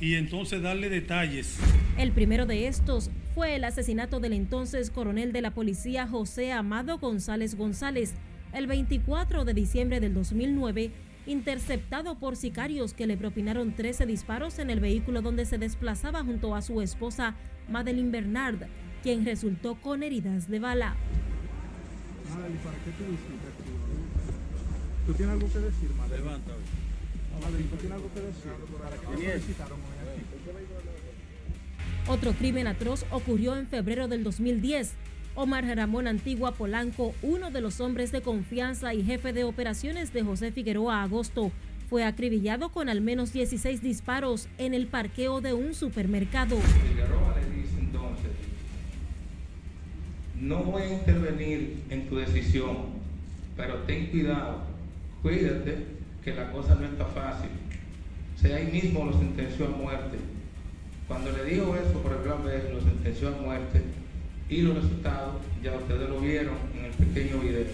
y 0.00 0.14
entonces 0.14 0.62
darle 0.62 0.88
detalles. 0.88 1.58
El 1.96 2.12
primero 2.12 2.46
de 2.46 2.66
estos 2.66 3.10
fue 3.34 3.56
el 3.56 3.64
asesinato 3.64 4.20
del 4.20 4.32
entonces 4.32 4.90
coronel 4.90 5.32
de 5.32 5.42
la 5.42 5.52
policía 5.52 6.06
José 6.06 6.52
Amado 6.52 6.98
González 6.98 7.56
González 7.56 8.14
el 8.52 8.66
24 8.66 9.44
de 9.44 9.54
diciembre 9.54 10.00
del 10.00 10.14
2009, 10.14 10.90
interceptado 11.26 12.18
por 12.18 12.36
sicarios 12.36 12.94
que 12.94 13.06
le 13.06 13.16
propinaron 13.16 13.74
13 13.74 14.06
disparos 14.06 14.58
en 14.58 14.70
el 14.70 14.80
vehículo 14.80 15.22
donde 15.22 15.44
se 15.44 15.58
desplazaba 15.58 16.22
junto 16.22 16.54
a 16.54 16.62
su 16.62 16.80
esposa 16.80 17.34
Madeline 17.68 18.10
Bernard, 18.10 18.66
quien 19.02 19.24
resultó 19.24 19.74
con 19.76 20.02
heridas 20.02 20.48
de 20.48 20.58
bala. 20.58 20.96
Madeline, 22.28 22.58
¿para 22.58 22.78
qué 22.78 22.90
te 22.90 23.04
¿Tú 25.06 25.12
tienes 25.14 25.32
algo 25.34 25.52
que 25.52 25.58
decir, 25.58 25.90
Madeline? 25.96 26.24
Levanta. 26.24 26.52
Madeline, 27.42 27.68
¿tú 27.68 27.76
tienes 27.76 27.96
algo 27.96 28.12
que 28.12 28.20
decir? 28.20 28.52
¿Para 28.78 28.96
qué 28.96 29.06
te 29.06 29.30
felicitaron 29.30 29.78
otro 32.08 32.34
crimen 32.34 32.68
atroz 32.68 33.04
ocurrió 33.10 33.56
en 33.56 33.66
febrero 33.66 34.06
del 34.06 34.22
2010. 34.22 34.92
Omar 35.34 35.64
Ramón 35.66 36.06
Antigua 36.06 36.52
Polanco, 36.52 37.14
uno 37.20 37.50
de 37.50 37.60
los 37.60 37.80
hombres 37.80 38.12
de 38.12 38.22
confianza 38.22 38.94
y 38.94 39.02
jefe 39.02 39.32
de 39.32 39.42
operaciones 39.42 40.12
de 40.12 40.22
José 40.22 40.52
Figueroa 40.52 41.02
Agosto, 41.02 41.50
fue 41.90 42.04
acribillado 42.04 42.70
con 42.70 42.88
al 42.88 43.00
menos 43.00 43.32
16 43.32 43.82
disparos 43.82 44.48
en 44.56 44.72
el 44.72 44.86
parqueo 44.86 45.40
de 45.40 45.52
un 45.52 45.74
supermercado. 45.74 46.56
No 50.46 50.62
voy 50.62 50.82
a 50.82 50.92
intervenir 50.94 51.82
en 51.90 52.08
tu 52.08 52.16
decisión, 52.16 52.76
pero 53.56 53.74
ten 53.86 54.06
cuidado, 54.06 54.62
cuídate 55.22 55.76
que 56.24 56.34
la 56.34 56.50
cosa 56.52 56.74
no 56.74 56.86
está 56.86 57.04
fácil. 57.06 57.50
O 58.36 58.38
sea, 58.38 58.56
ahí 58.56 58.66
mismo 58.66 59.04
lo 59.04 59.18
sentenció 59.18 59.66
a 59.66 59.70
muerte 59.70 60.18
cuando 61.08 61.30
le 61.30 61.44
dijo 61.44 61.76
eso 61.76 62.00
por 62.02 62.20
plan 62.22 62.44
B, 62.44 62.72
lo 62.72 62.80
sentenció 62.80 63.28
a 63.28 63.40
muerte 63.40 63.80
y 64.48 64.62
los 64.62 64.74
resultados 64.74 65.36
ya 65.62 65.76
ustedes 65.76 66.08
lo 66.08 66.20
vieron 66.20 66.54
en 66.76 66.84
el 66.86 66.92
pequeño 66.92 67.40
video. 67.40 67.64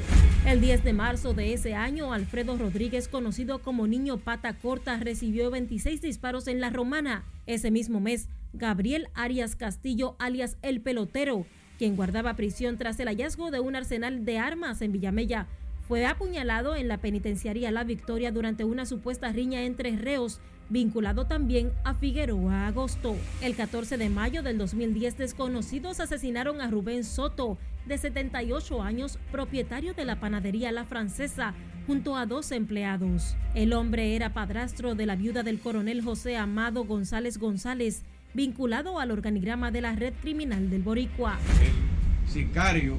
El 0.46 0.60
10 0.60 0.84
de 0.84 0.92
marzo 0.92 1.32
de 1.32 1.54
ese 1.54 1.74
año, 1.74 2.12
Alfredo 2.12 2.58
Rodríguez, 2.58 3.08
conocido 3.08 3.60
como 3.60 3.86
Niño 3.86 4.18
Pata 4.18 4.54
Corta, 4.58 4.98
recibió 4.98 5.50
26 5.50 6.02
disparos 6.02 6.46
en 6.46 6.60
La 6.60 6.68
Romana. 6.68 7.24
Ese 7.46 7.70
mismo 7.70 8.00
mes, 8.00 8.28
Gabriel 8.52 9.08
Arias 9.14 9.56
Castillo, 9.56 10.14
alias 10.18 10.58
El 10.60 10.82
Pelotero, 10.82 11.46
quien 11.82 11.96
guardaba 11.96 12.36
prisión 12.36 12.78
tras 12.78 13.00
el 13.00 13.08
hallazgo 13.08 13.50
de 13.50 13.58
un 13.58 13.74
arsenal 13.74 14.24
de 14.24 14.38
armas 14.38 14.82
en 14.82 14.92
Villamella, 14.92 15.48
fue 15.88 16.06
apuñalado 16.06 16.76
en 16.76 16.86
la 16.86 16.98
penitenciaría 16.98 17.72
La 17.72 17.82
Victoria 17.82 18.30
durante 18.30 18.62
una 18.62 18.86
supuesta 18.86 19.32
riña 19.32 19.64
entre 19.64 19.96
reos 19.96 20.40
vinculado 20.68 21.26
también 21.26 21.72
a 21.82 21.94
Figueroa 21.94 22.68
Agosto. 22.68 23.16
El 23.40 23.56
14 23.56 23.96
de 23.96 24.10
mayo 24.10 24.44
del 24.44 24.58
2010, 24.58 25.18
desconocidos 25.18 25.98
asesinaron 25.98 26.60
a 26.60 26.70
Rubén 26.70 27.02
Soto, 27.02 27.58
de 27.84 27.98
78 27.98 28.80
años, 28.80 29.18
propietario 29.32 29.92
de 29.92 30.04
la 30.04 30.20
panadería 30.20 30.70
La 30.70 30.84
Francesa, 30.84 31.52
junto 31.88 32.16
a 32.16 32.26
dos 32.26 32.52
empleados. 32.52 33.34
El 33.56 33.72
hombre 33.72 34.14
era 34.14 34.32
padrastro 34.32 34.94
de 34.94 35.06
la 35.06 35.16
viuda 35.16 35.42
del 35.42 35.58
coronel 35.58 36.00
José 36.00 36.36
Amado 36.36 36.84
González 36.84 37.38
González, 37.38 38.04
vinculado 38.34 38.98
al 38.98 39.10
organigrama 39.10 39.70
de 39.70 39.80
la 39.80 39.94
red 39.94 40.14
criminal 40.20 40.70
del 40.70 40.82
Boricua. 40.82 41.38
El 41.60 42.30
sicario 42.30 42.98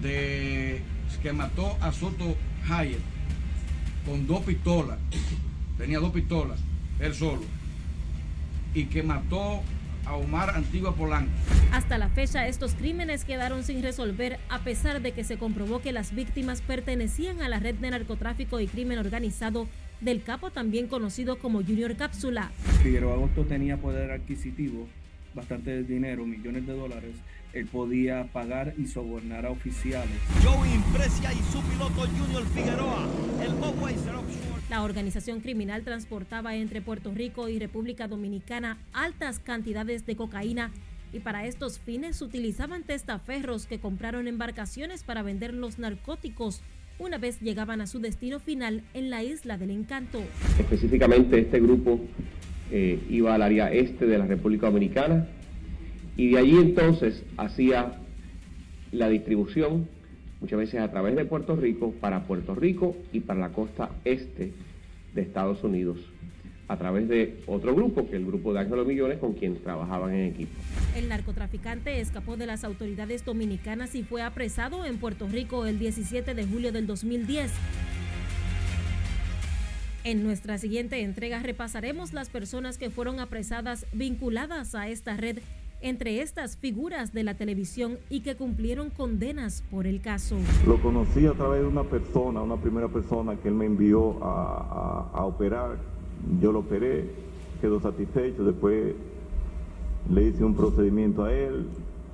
de, 0.00 0.80
que 1.22 1.32
mató 1.32 1.76
a 1.80 1.92
Soto 1.92 2.36
Hayek 2.68 3.00
con 4.06 4.26
dos 4.26 4.42
pistolas, 4.42 4.98
tenía 5.78 5.98
dos 5.98 6.12
pistolas, 6.12 6.58
él 6.98 7.14
solo, 7.14 7.42
y 8.74 8.84
que 8.86 9.02
mató 9.02 9.62
a 10.04 10.14
Omar 10.16 10.50
Antigua 10.56 10.94
Polanco. 10.94 11.30
Hasta 11.72 11.96
la 11.98 12.08
fecha, 12.08 12.48
estos 12.48 12.74
crímenes 12.74 13.24
quedaron 13.24 13.62
sin 13.62 13.82
resolver 13.82 14.40
a 14.48 14.58
pesar 14.60 15.00
de 15.00 15.12
que 15.12 15.24
se 15.24 15.38
comprobó 15.38 15.80
que 15.80 15.92
las 15.92 16.14
víctimas 16.14 16.60
pertenecían 16.60 17.40
a 17.40 17.48
la 17.48 17.60
red 17.60 17.76
de 17.76 17.90
narcotráfico 17.90 18.58
y 18.60 18.66
crimen 18.66 18.98
organizado 18.98 19.68
del 20.02 20.22
capo 20.22 20.50
también 20.50 20.88
conocido 20.88 21.38
como 21.38 21.62
Junior 21.62 21.96
Cápsula. 21.96 22.50
Figueroa 22.82 23.14
Agosto 23.14 23.44
tenía 23.44 23.76
poder 23.76 24.10
adquisitivo, 24.10 24.86
bastante 25.34 25.82
dinero, 25.84 26.26
millones 26.26 26.66
de 26.66 26.72
dólares. 26.74 27.14
Él 27.52 27.66
podía 27.66 28.24
pagar 28.32 28.74
y 28.78 28.86
sobornar 28.86 29.46
a 29.46 29.50
oficiales. 29.50 30.18
Joey 30.42 30.72
Impresia 30.72 31.32
y 31.32 31.36
su 31.52 31.60
piloto 31.62 32.08
Junior 32.18 32.46
Figueroa, 32.46 33.06
el 33.42 33.54
la 34.72 34.82
organización 34.84 35.40
criminal 35.40 35.82
transportaba 35.82 36.56
entre 36.56 36.80
Puerto 36.80 37.12
Rico 37.12 37.50
y 37.50 37.58
República 37.58 38.08
Dominicana 38.08 38.78
altas 38.94 39.38
cantidades 39.38 40.06
de 40.06 40.16
cocaína 40.16 40.70
y 41.12 41.20
para 41.20 41.44
estos 41.44 41.78
fines 41.78 42.22
utilizaban 42.22 42.82
testaferros 42.82 43.66
que 43.66 43.80
compraron 43.80 44.28
embarcaciones 44.28 45.04
para 45.04 45.20
vender 45.20 45.52
los 45.52 45.78
narcóticos 45.78 46.62
una 47.02 47.18
vez 47.18 47.40
llegaban 47.40 47.80
a 47.80 47.86
su 47.86 48.00
destino 48.00 48.38
final 48.38 48.82
en 48.94 49.10
la 49.10 49.24
isla 49.24 49.58
del 49.58 49.70
encanto. 49.70 50.22
Específicamente 50.58 51.38
este 51.38 51.60
grupo 51.60 52.00
eh, 52.70 53.00
iba 53.10 53.34
al 53.34 53.42
área 53.42 53.72
este 53.72 54.06
de 54.06 54.18
la 54.18 54.26
República 54.26 54.66
Dominicana 54.66 55.26
y 56.16 56.30
de 56.30 56.38
allí 56.38 56.56
entonces 56.56 57.24
hacía 57.36 57.98
la 58.92 59.08
distribución 59.08 59.88
muchas 60.40 60.58
veces 60.58 60.80
a 60.80 60.90
través 60.90 61.16
de 61.16 61.24
Puerto 61.24 61.56
Rico 61.56 61.92
para 62.00 62.24
Puerto 62.24 62.54
Rico 62.54 62.96
y 63.12 63.20
para 63.20 63.40
la 63.40 63.48
costa 63.50 63.90
este 64.04 64.52
de 65.14 65.22
Estados 65.22 65.64
Unidos 65.64 65.98
a 66.68 66.76
través 66.76 67.08
de 67.08 67.42
otro 67.46 67.74
grupo, 67.74 68.02
que 68.02 68.10
es 68.10 68.14
el 68.14 68.26
grupo 68.26 68.52
de 68.52 68.60
Ángelo 68.60 68.84
Millones, 68.84 69.18
con 69.18 69.34
quien 69.34 69.62
trabajaban 69.62 70.14
en 70.14 70.32
equipo. 70.32 70.52
El 70.96 71.08
narcotraficante 71.08 72.00
escapó 72.00 72.36
de 72.36 72.46
las 72.46 72.64
autoridades 72.64 73.24
dominicanas 73.24 73.94
y 73.94 74.02
fue 74.02 74.22
apresado 74.22 74.84
en 74.84 74.98
Puerto 74.98 75.28
Rico 75.28 75.66
el 75.66 75.78
17 75.78 76.34
de 76.34 76.46
julio 76.46 76.72
del 76.72 76.86
2010. 76.86 77.50
En 80.04 80.24
nuestra 80.24 80.58
siguiente 80.58 81.00
entrega 81.02 81.40
repasaremos 81.40 82.12
las 82.12 82.28
personas 82.28 82.76
que 82.76 82.90
fueron 82.90 83.20
apresadas 83.20 83.86
vinculadas 83.92 84.74
a 84.74 84.88
esta 84.88 85.16
red, 85.16 85.38
entre 85.80 86.22
estas 86.22 86.56
figuras 86.56 87.12
de 87.12 87.22
la 87.22 87.34
televisión 87.34 87.98
y 88.08 88.20
que 88.20 88.36
cumplieron 88.36 88.90
condenas 88.90 89.62
por 89.70 89.86
el 89.86 90.00
caso. 90.00 90.36
Lo 90.66 90.80
conocí 90.80 91.26
a 91.26 91.32
través 91.32 91.60
de 91.60 91.66
una 91.66 91.84
persona, 91.84 92.42
una 92.42 92.56
primera 92.56 92.88
persona 92.88 93.36
que 93.36 93.48
él 93.48 93.54
me 93.54 93.66
envió 93.66 94.22
a, 94.24 95.10
a, 95.12 95.18
a 95.18 95.24
operar 95.24 95.78
yo 96.40 96.52
lo 96.52 96.60
operé, 96.60 97.10
quedó 97.60 97.80
satisfecho, 97.80 98.44
después 98.44 98.94
le 100.10 100.22
hice 100.22 100.44
un 100.44 100.54
procedimiento 100.54 101.24
a 101.24 101.32
él, 101.32 101.66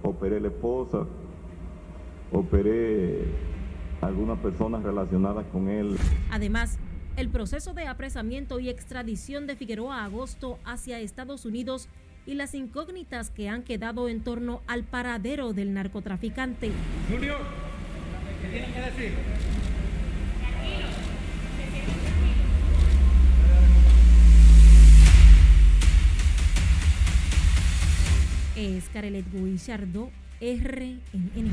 operé 0.03 0.41
la 0.41 0.49
esposa, 0.49 1.07
operé 2.33 3.25
algunas 4.01 4.39
personas 4.39 4.83
relacionadas 4.83 5.45
con 5.53 5.69
él. 5.69 5.97
Además, 6.31 6.79
el 7.17 7.31
proceso 7.31 7.75
de 7.75 7.87
apresamiento 7.87 8.61
y 8.61 8.69
extradición 8.69 9.47
de 9.47 9.57
Figueroa 9.57 10.03
a 10.03 10.05
agosto 10.05 10.59
hacia 10.65 11.01
Estados 11.01 11.45
Unidos 11.45 11.89
y 12.27 12.35
las 12.35 12.55
incógnitas 12.55 13.31
que 13.31 13.49
han 13.49 13.63
quedado 13.63 14.09
en 14.09 14.23
torno 14.23 14.61
al 14.67 14.85
paradero 14.85 15.53
del 15.53 15.73
narcotraficante. 15.73 16.71
Junior, 17.11 17.39
¿qué 18.43 18.49
tienen 18.49 18.73
que 18.73 18.81
decir? 18.81 19.13
Es 28.59 28.89
Carelet 28.93 29.25
Guillardo, 29.33 30.11
RNN. 30.41 31.53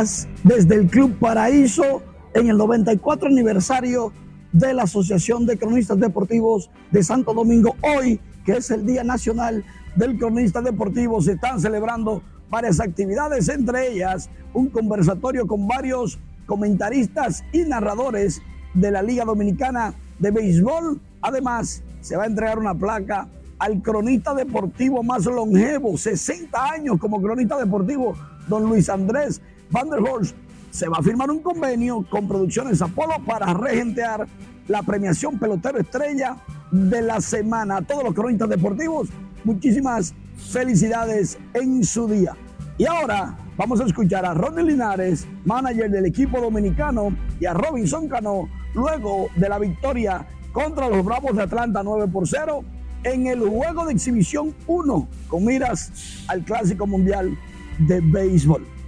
Desde 0.00 0.76
el 0.76 0.86
Club 0.86 1.18
Paraíso 1.18 2.02
en 2.32 2.48
el 2.48 2.56
94 2.56 3.28
aniversario 3.28 4.12
de 4.50 4.72
la 4.72 4.84
Asociación 4.84 5.44
de 5.44 5.58
Cronistas 5.58 6.00
Deportivos 6.00 6.70
de 6.90 7.02
Santo 7.02 7.34
Domingo. 7.34 7.76
Hoy, 7.82 8.18
que 8.46 8.52
es 8.52 8.70
el 8.70 8.86
Día 8.86 9.04
Nacional 9.04 9.62
del 9.96 10.16
Cronista 10.16 10.62
Deportivo, 10.62 11.20
se 11.20 11.32
están 11.32 11.60
celebrando 11.60 12.22
varias 12.48 12.80
actividades, 12.80 13.50
entre 13.50 13.92
ellas 13.92 14.30
un 14.54 14.70
conversatorio 14.70 15.46
con 15.46 15.68
varios 15.68 16.18
comentaristas 16.46 17.44
y 17.52 17.64
narradores 17.64 18.40
de 18.72 18.90
la 18.90 19.02
Liga 19.02 19.26
Dominicana 19.26 19.92
de 20.18 20.30
Béisbol. 20.30 20.98
Además, 21.20 21.82
se 22.00 22.16
va 22.16 22.22
a 22.22 22.26
entregar 22.26 22.58
una 22.58 22.74
placa 22.74 23.28
al 23.58 23.82
cronista 23.82 24.34
deportivo 24.34 25.02
más 25.02 25.26
longevo, 25.26 25.98
60 25.98 26.70
años 26.70 26.98
como 26.98 27.20
cronista 27.20 27.58
deportivo 27.58 28.14
don 28.48 28.64
Luis 28.64 28.88
Andrés 28.88 29.42
Van 29.70 29.88
der 29.88 30.00
Horst, 30.00 30.34
se 30.70 30.88
va 30.88 30.98
a 30.98 31.02
firmar 31.02 31.30
un 31.30 31.40
convenio 31.40 32.04
con 32.10 32.26
Producciones 32.26 32.82
Apolo 32.82 33.14
para 33.24 33.54
regentear 33.54 34.26
la 34.66 34.82
premiación 34.82 35.38
pelotero 35.38 35.78
estrella 35.78 36.36
de 36.72 37.02
la 37.02 37.20
semana. 37.20 37.78
A 37.78 37.82
todos 37.82 38.02
los 38.02 38.14
cronistas 38.14 38.48
deportivos, 38.48 39.08
muchísimas 39.44 40.12
felicidades 40.50 41.38
en 41.54 41.84
su 41.84 42.08
día. 42.08 42.36
Y 42.78 42.86
ahora 42.86 43.38
vamos 43.56 43.80
a 43.80 43.84
escuchar 43.84 44.24
a 44.24 44.34
Ronnie 44.34 44.64
Linares, 44.64 45.26
manager 45.44 45.90
del 45.90 46.06
equipo 46.06 46.40
dominicano, 46.40 47.14
y 47.38 47.46
a 47.46 47.54
Robinson 47.54 48.08
Cano, 48.08 48.48
luego 48.74 49.28
de 49.36 49.48
la 49.48 49.58
victoria 49.58 50.26
contra 50.52 50.88
los 50.88 51.04
Bravos 51.04 51.36
de 51.36 51.42
Atlanta 51.42 51.82
9 51.84 52.08
por 52.08 52.26
0 52.26 52.64
en 53.04 53.28
el 53.28 53.40
juego 53.40 53.86
de 53.86 53.92
exhibición 53.92 54.54
1 54.66 55.08
con 55.28 55.44
miras 55.44 56.24
al 56.26 56.44
Clásico 56.44 56.86
Mundial 56.86 57.36
de 57.78 58.00
béisbol. 58.00 58.79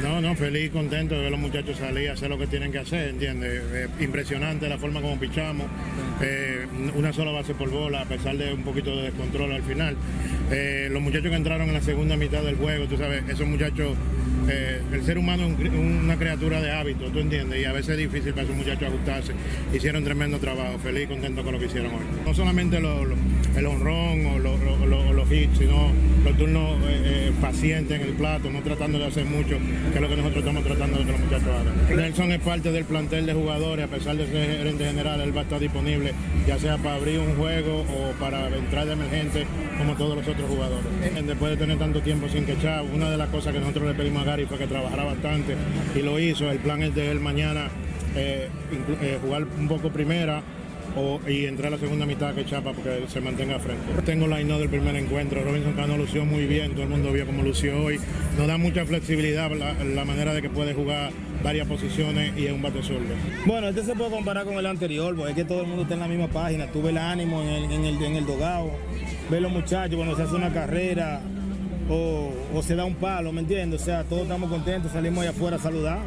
No, 0.00 0.20
no, 0.20 0.34
feliz, 0.34 0.70
contento 0.70 1.14
de 1.14 1.20
ver 1.20 1.28
a 1.28 1.30
los 1.30 1.40
muchachos 1.40 1.76
salir 1.76 2.10
a 2.10 2.14
hacer 2.14 2.30
lo 2.30 2.38
que 2.38 2.46
tienen 2.46 2.72
que 2.72 2.78
hacer, 2.78 3.10
¿entiendes? 3.10 3.62
Eh, 3.72 3.88
impresionante 4.00 4.68
la 4.68 4.78
forma 4.78 5.00
como 5.00 5.18
pichamos, 5.18 5.66
eh, 6.20 6.66
una 6.94 7.12
sola 7.12 7.30
base 7.30 7.54
por 7.54 7.70
bola, 7.70 8.00
a 8.02 8.04
pesar 8.06 8.36
de 8.36 8.52
un 8.52 8.62
poquito 8.62 8.96
de 8.96 9.04
descontrol 9.04 9.52
al 9.52 9.62
final. 9.62 9.96
Eh, 10.50 10.88
los 10.90 11.02
muchachos 11.02 11.30
que 11.30 11.36
entraron 11.36 11.68
en 11.68 11.74
la 11.74 11.82
segunda 11.82 12.16
mitad 12.16 12.42
del 12.42 12.56
juego, 12.56 12.86
tú 12.86 12.96
sabes, 12.96 13.28
esos 13.28 13.46
muchachos 13.46 13.96
el 14.92 15.04
ser 15.04 15.18
humano 15.18 15.46
es 15.46 15.70
una 15.70 16.16
criatura 16.16 16.60
de 16.60 16.72
hábito, 16.72 17.06
¿tú 17.06 17.20
entiendes? 17.20 17.60
Y 17.60 17.64
a 17.64 17.72
veces 17.72 17.90
es 17.90 17.98
difícil 17.98 18.32
para 18.32 18.42
esos 18.42 18.56
muchachos 18.56 18.88
ajustarse. 18.88 19.32
Hicieron 19.72 20.02
tremendo 20.02 20.38
trabajo, 20.38 20.78
feliz 20.80 21.04
y 21.04 21.06
contento 21.06 21.44
con 21.44 21.52
lo 21.52 21.60
que 21.60 21.66
hicieron 21.66 21.92
hoy. 21.92 22.02
No 22.26 22.34
solamente 22.34 22.80
el 23.56 23.66
honrón 23.66 24.26
o 24.26 24.38
los 24.38 25.32
hits, 25.32 25.58
sino 25.58 25.90
los 26.24 26.36
turnos 26.36 26.78
eh, 26.82 27.02
eh, 27.04 27.32
pacientes 27.40 28.00
en 28.00 28.06
el 28.06 28.14
plato, 28.14 28.50
no 28.50 28.62
tratando 28.62 28.98
de 28.98 29.06
hacer 29.06 29.24
mucho, 29.24 29.58
que 29.58 29.94
es 29.94 30.00
lo 30.00 30.08
que 30.08 30.16
nosotros 30.16 30.38
estamos 30.38 30.64
tratando 30.64 30.98
de 30.98 31.04
que 31.04 31.12
los 31.12 31.20
muchachos 31.20 31.48
hagan. 31.48 31.96
Nelson 31.96 32.32
es 32.32 32.40
parte 32.40 32.72
del 32.72 32.84
plantel 32.84 33.26
de 33.26 33.34
jugadores, 33.34 33.84
a 33.84 33.88
pesar 33.88 34.16
de 34.16 34.26
ser 34.26 34.58
gerente 34.58 34.84
general, 34.84 35.20
él 35.20 35.36
va 35.36 35.40
a 35.40 35.44
estar 35.44 35.60
disponible, 35.60 36.12
ya 36.46 36.58
sea 36.58 36.78
para 36.78 36.96
abrir 36.96 37.18
un 37.18 37.34
juego 37.36 37.80
o 37.80 38.12
para 38.20 38.48
entrar 38.48 38.86
de 38.86 38.92
emergente, 38.92 39.46
como 39.78 39.94
todos 39.94 40.16
los 40.16 40.26
otros 40.26 40.48
jugadores. 40.48 40.86
Después 41.26 41.52
de 41.52 41.56
tener 41.56 41.78
tanto 41.78 42.00
tiempo 42.00 42.28
sin 42.28 42.44
quechar, 42.44 42.84
una 42.84 43.10
de 43.10 43.16
las 43.16 43.28
cosas 43.28 43.52
que 43.52 43.60
nosotros 43.60 43.88
le 43.88 43.94
pedimos 43.94 44.26
a 44.26 44.40
y 44.40 44.46
fue 44.46 44.58
que 44.58 44.66
trabajara 44.66 45.04
bastante 45.04 45.56
y 45.94 46.00
lo 46.00 46.18
hizo. 46.18 46.50
El 46.50 46.58
plan 46.58 46.82
es 46.82 46.94
de 46.94 47.10
él 47.10 47.20
mañana 47.20 47.68
eh, 48.16 48.48
jugar 49.22 49.46
un 49.58 49.68
poco 49.68 49.90
primera 49.90 50.42
y 51.26 51.46
entrar 51.46 51.68
a 51.68 51.76
la 51.76 51.78
segunda 51.78 52.06
mitad 52.06 52.34
que 52.34 52.44
Chapa 52.44 52.72
porque 52.72 53.04
se 53.08 53.20
mantenga 53.20 53.58
frente. 53.58 54.02
Tengo 54.04 54.26
la 54.26 54.42
no 54.42 54.58
del 54.58 54.68
primer 54.68 54.96
encuentro. 54.96 55.42
Robinson 55.42 55.72
Cano 55.74 55.96
lució 55.96 56.24
muy 56.24 56.46
bien, 56.46 56.72
todo 56.72 56.82
el 56.82 56.88
mundo 56.88 57.12
vio 57.12 57.26
cómo 57.26 57.42
lució 57.42 57.82
hoy. 57.82 57.98
Nos 58.36 58.46
da 58.46 58.58
mucha 58.58 58.84
flexibilidad 58.84 59.50
la, 59.50 60.04
manera 60.04 60.34
de 60.34 60.42
que 60.42 60.50
puede 60.50 60.74
jugar 60.74 61.12
varias 61.42 61.66
posiciones 61.66 62.36
y 62.36 62.46
es 62.46 62.52
un 62.52 62.62
bate 62.62 62.82
solo. 62.82 63.00
Bueno, 63.46 63.68
este 63.68 63.84
se 63.84 63.94
puede 63.94 64.10
comparar 64.10 64.44
con 64.44 64.54
el 64.54 64.66
anterior, 64.66 65.14
porque 65.16 65.30
es 65.30 65.36
que 65.36 65.44
todo 65.44 65.62
el 65.62 65.66
mundo 65.66 65.82
está 65.82 65.94
en 65.94 66.00
la 66.00 66.08
misma 66.08 66.28
página. 66.28 66.66
Tuve 66.66 66.90
el 66.90 66.98
ánimo 66.98 67.42
en 67.42 67.48
el, 67.48 67.72
en 67.72 67.84
el, 67.84 68.02
en 68.02 68.16
el 68.16 68.26
dogado, 68.26 68.70
ve 69.30 69.40
los 69.40 69.52
muchachos 69.52 69.96
cuando 69.96 70.16
se 70.16 70.22
hace 70.22 70.34
una 70.34 70.52
carrera, 70.52 71.22
o, 71.88 72.62
se 72.62 72.74
da 72.74 72.84
un 72.84 72.94
palo, 72.94 73.32
¿me 73.32 73.40
entiendes? 73.40 73.82
O 73.82 73.84
sea, 73.84 74.04
todos 74.04 74.22
estamos 74.22 74.50
contentos, 74.50 74.92
salimos 74.92 75.22
allá 75.22 75.30
afuera 75.30 75.56
a 75.56 75.60
saludar 75.60 76.00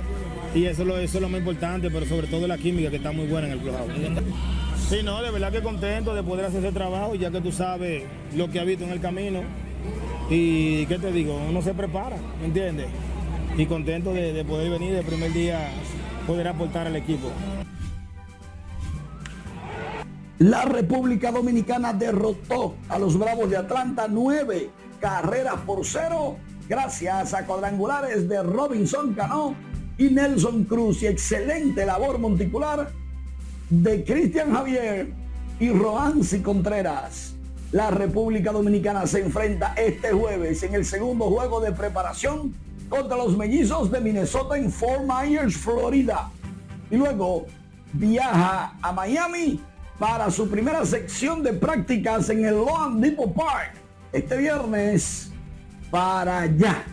y 0.53 0.65
eso, 0.65 0.85
lo, 0.85 0.97
eso 0.97 1.17
es 1.17 1.21
lo 1.21 1.29
más 1.29 1.39
importante, 1.39 1.89
pero 1.91 2.05
sobre 2.05 2.27
todo 2.27 2.47
la 2.47 2.57
química 2.57 2.89
que 2.89 2.97
está 2.97 3.11
muy 3.11 3.27
buena 3.27 3.47
en 3.47 3.53
el 3.53 3.59
club. 3.59 3.73
Sí, 4.89 5.01
no, 5.03 5.19
de 5.23 5.31
verdad 5.31 5.51
que 5.51 5.63
contento 5.63 6.13
de 6.13 6.21
poder 6.21 6.45
hacer 6.45 6.63
ese 6.63 6.71
trabajo, 6.71 7.15
ya 7.15 7.31
que 7.31 7.41
tú 7.41 7.51
sabes 7.51 8.03
lo 8.35 8.51
que 8.51 8.59
ha 8.59 8.63
visto 8.63 8.83
en 8.83 8.91
el 8.91 9.01
camino. 9.01 9.41
Y, 10.29 10.85
¿qué 10.85 10.99
te 10.99 11.11
digo? 11.11 11.35
Uno 11.49 11.59
se 11.63 11.73
prepara, 11.73 12.17
¿me 12.39 12.45
entiendes? 12.45 12.85
Y 13.57 13.65
contento 13.65 14.13
de, 14.13 14.31
de 14.31 14.45
poder 14.45 14.69
venir 14.69 14.93
el 14.93 15.03
primer 15.03 15.33
día, 15.33 15.71
poder 16.27 16.47
aportar 16.47 16.85
al 16.85 16.95
equipo. 16.95 17.31
La 20.37 20.65
República 20.65 21.31
Dominicana 21.31 21.91
derrotó 21.91 22.75
a 22.87 22.99
los 22.99 23.17
Bravos 23.17 23.49
de 23.49 23.57
Atlanta 23.57 24.07
9 24.07 24.69
carreras 24.99 25.55
por 25.65 25.83
cero 25.83 26.37
gracias 26.69 27.33
a 27.33 27.45
cuadrangulares 27.47 28.29
de 28.29 28.43
Robinson 28.43 29.15
Cano 29.15 29.55
y 29.97 30.09
Nelson 30.09 30.65
Cruz 30.65 31.01
y 31.01 31.07
excelente 31.07 31.85
labor 31.87 32.19
monticular 32.19 32.91
de 33.69 34.03
Cristian 34.03 34.53
Javier 34.53 35.13
y 35.59 35.69
Roansi 35.69 36.41
Contreras. 36.41 37.33
La 37.71 37.89
República 37.89 38.51
Dominicana 38.51 39.07
se 39.07 39.21
enfrenta 39.21 39.73
este 39.75 40.11
jueves 40.11 40.61
en 40.63 40.75
el 40.75 40.85
segundo 40.85 41.25
juego 41.25 41.59
de 41.59 41.71
preparación 41.71 42.53
contra 42.89 43.17
los 43.17 43.35
mellizos 43.35 43.91
de 43.91 43.99
Minnesota 44.01 44.57
en 44.57 44.71
Fort 44.71 45.01
Myers, 45.01 45.57
Florida. 45.57 46.29
Y 46.91 46.97
luego 46.97 47.47
viaja 47.93 48.75
a 48.81 48.91
Miami 48.91 49.59
para 49.97 50.29
su 50.29 50.49
primera 50.49 50.85
sección 50.85 51.41
de 51.41 51.53
prácticas 51.53 52.29
en 52.29 52.45
el 52.45 52.55
Long 52.55 52.99
Depot 52.99 53.33
Park 53.33 53.73
este 54.11 54.37
viernes 54.37 55.31
para 55.89 56.41
allá. 56.41 56.83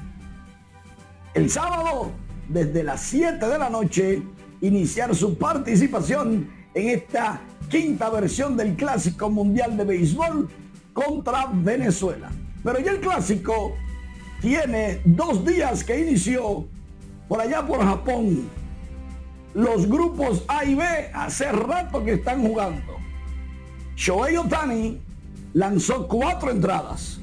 El 1.34 1.50
sábado, 1.50 2.10
desde 2.48 2.82
las 2.82 3.00
7 3.02 3.46
de 3.46 3.58
la 3.58 3.70
noche, 3.70 4.22
iniciar 4.60 5.14
su 5.14 5.36
participación 5.36 6.61
en 6.74 6.88
esta 6.88 7.40
quinta 7.68 8.10
versión 8.10 8.56
del 8.56 8.74
Clásico 8.76 9.30
Mundial 9.30 9.76
de 9.76 9.84
Béisbol 9.84 10.48
contra 10.92 11.46
Venezuela. 11.52 12.30
Pero 12.62 12.78
ya 12.80 12.92
el 12.92 13.00
Clásico 13.00 13.74
tiene 14.40 15.00
dos 15.04 15.44
días 15.44 15.84
que 15.84 16.00
inició 16.00 16.66
por 17.28 17.40
allá 17.40 17.66
por 17.66 17.80
Japón. 17.82 18.48
Los 19.54 19.86
grupos 19.86 20.44
A 20.48 20.64
y 20.64 20.74
B 20.74 20.84
hace 21.12 21.50
rato 21.52 22.04
que 22.04 22.14
están 22.14 22.42
jugando. 22.42 22.96
Shohei 23.96 24.36
Otani 24.36 25.00
lanzó 25.52 26.08
cuatro 26.08 26.50
entradas, 26.50 27.20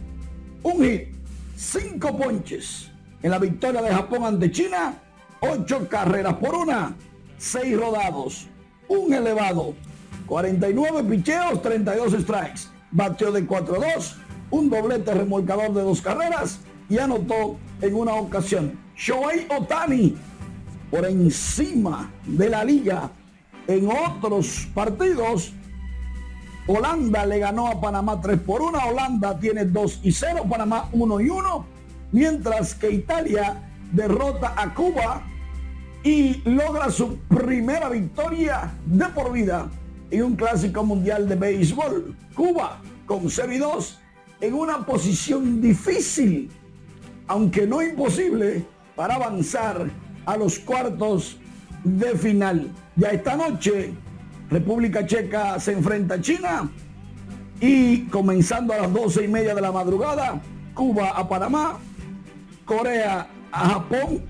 un 0.61 0.83
hit, 0.83 1.07
cinco 1.55 2.15
ponches 2.15 2.91
en 3.23 3.31
la 3.31 3.39
victoria 3.39 3.81
de 3.81 3.89
Japón 3.89 4.23
ante 4.23 4.51
China, 4.51 4.93
ocho 5.41 5.89
carreras 5.89 6.35
por 6.35 6.55
una, 6.55 6.95
seis 7.37 7.75
rodados, 7.77 8.47
un 8.89 9.13
elevado, 9.13 9.73
49 10.25 11.03
picheos, 11.03 11.61
32 11.61 12.21
strikes, 12.21 12.61
batió 12.91 13.31
de 13.31 13.47
4-2, 13.47 14.15
un 14.51 14.69
doblete 14.69 15.13
remolcador 15.13 15.73
de 15.73 15.81
dos 15.81 16.01
carreras 16.01 16.59
y 16.89 16.97
anotó 16.97 17.57
en 17.81 17.95
una 17.95 18.15
ocasión. 18.15 18.77
Shohei 18.97 19.47
Otani 19.57 20.17
por 20.91 21.05
encima 21.05 22.11
de 22.25 22.49
la 22.49 22.65
liga 22.65 23.11
en 23.67 23.87
otros 23.87 24.67
partidos 24.73 25.53
Holanda 26.71 27.25
le 27.25 27.39
ganó 27.39 27.67
a 27.67 27.81
Panamá 27.81 28.21
3 28.21 28.41
por 28.41 28.61
1. 28.61 28.77
Holanda 28.89 29.39
tiene 29.39 29.65
2 29.65 30.01
y 30.03 30.11
0. 30.11 30.43
Panamá 30.47 30.87
1 30.91 31.21
y 31.21 31.29
1. 31.29 31.65
Mientras 32.11 32.75
que 32.75 32.91
Italia 32.91 33.71
derrota 33.91 34.53
a 34.55 34.71
Cuba 34.75 35.23
y 36.03 36.41
logra 36.45 36.89
su 36.89 37.17
primera 37.27 37.89
victoria 37.89 38.71
de 38.85 39.05
por 39.09 39.31
vida 39.31 39.69
en 40.11 40.23
un 40.23 40.35
clásico 40.35 40.83
mundial 40.83 41.27
de 41.27 41.35
béisbol. 41.35 42.15
Cuba 42.35 42.81
con 43.05 43.29
0 43.29 43.53
y 43.53 43.57
2 43.57 43.99
en 44.41 44.53
una 44.53 44.85
posición 44.85 45.61
difícil, 45.61 46.49
aunque 47.27 47.67
no 47.67 47.81
imposible, 47.81 48.63
para 48.95 49.15
avanzar 49.15 49.89
a 50.25 50.37
los 50.37 50.59
cuartos 50.59 51.37
de 51.83 52.17
final. 52.17 52.71
Ya 52.95 53.09
esta 53.09 53.35
noche 53.35 53.93
República 54.49 55.05
Checa 55.05 55.59
se 55.59 55.73
enfrenta 55.73 56.15
a 56.15 56.21
China 56.21 56.69
y 57.59 58.05
comenzando 58.05 58.73
a 58.73 58.77
las 58.77 58.93
12 58.93 59.25
y 59.25 59.27
media 59.27 59.53
de 59.53 59.61
la 59.61 59.71
madrugada, 59.71 60.41
Cuba 60.73 61.09
a 61.09 61.27
Panamá, 61.27 61.77
Corea 62.63 63.27
a 63.51 63.69
Japón, 63.69 64.21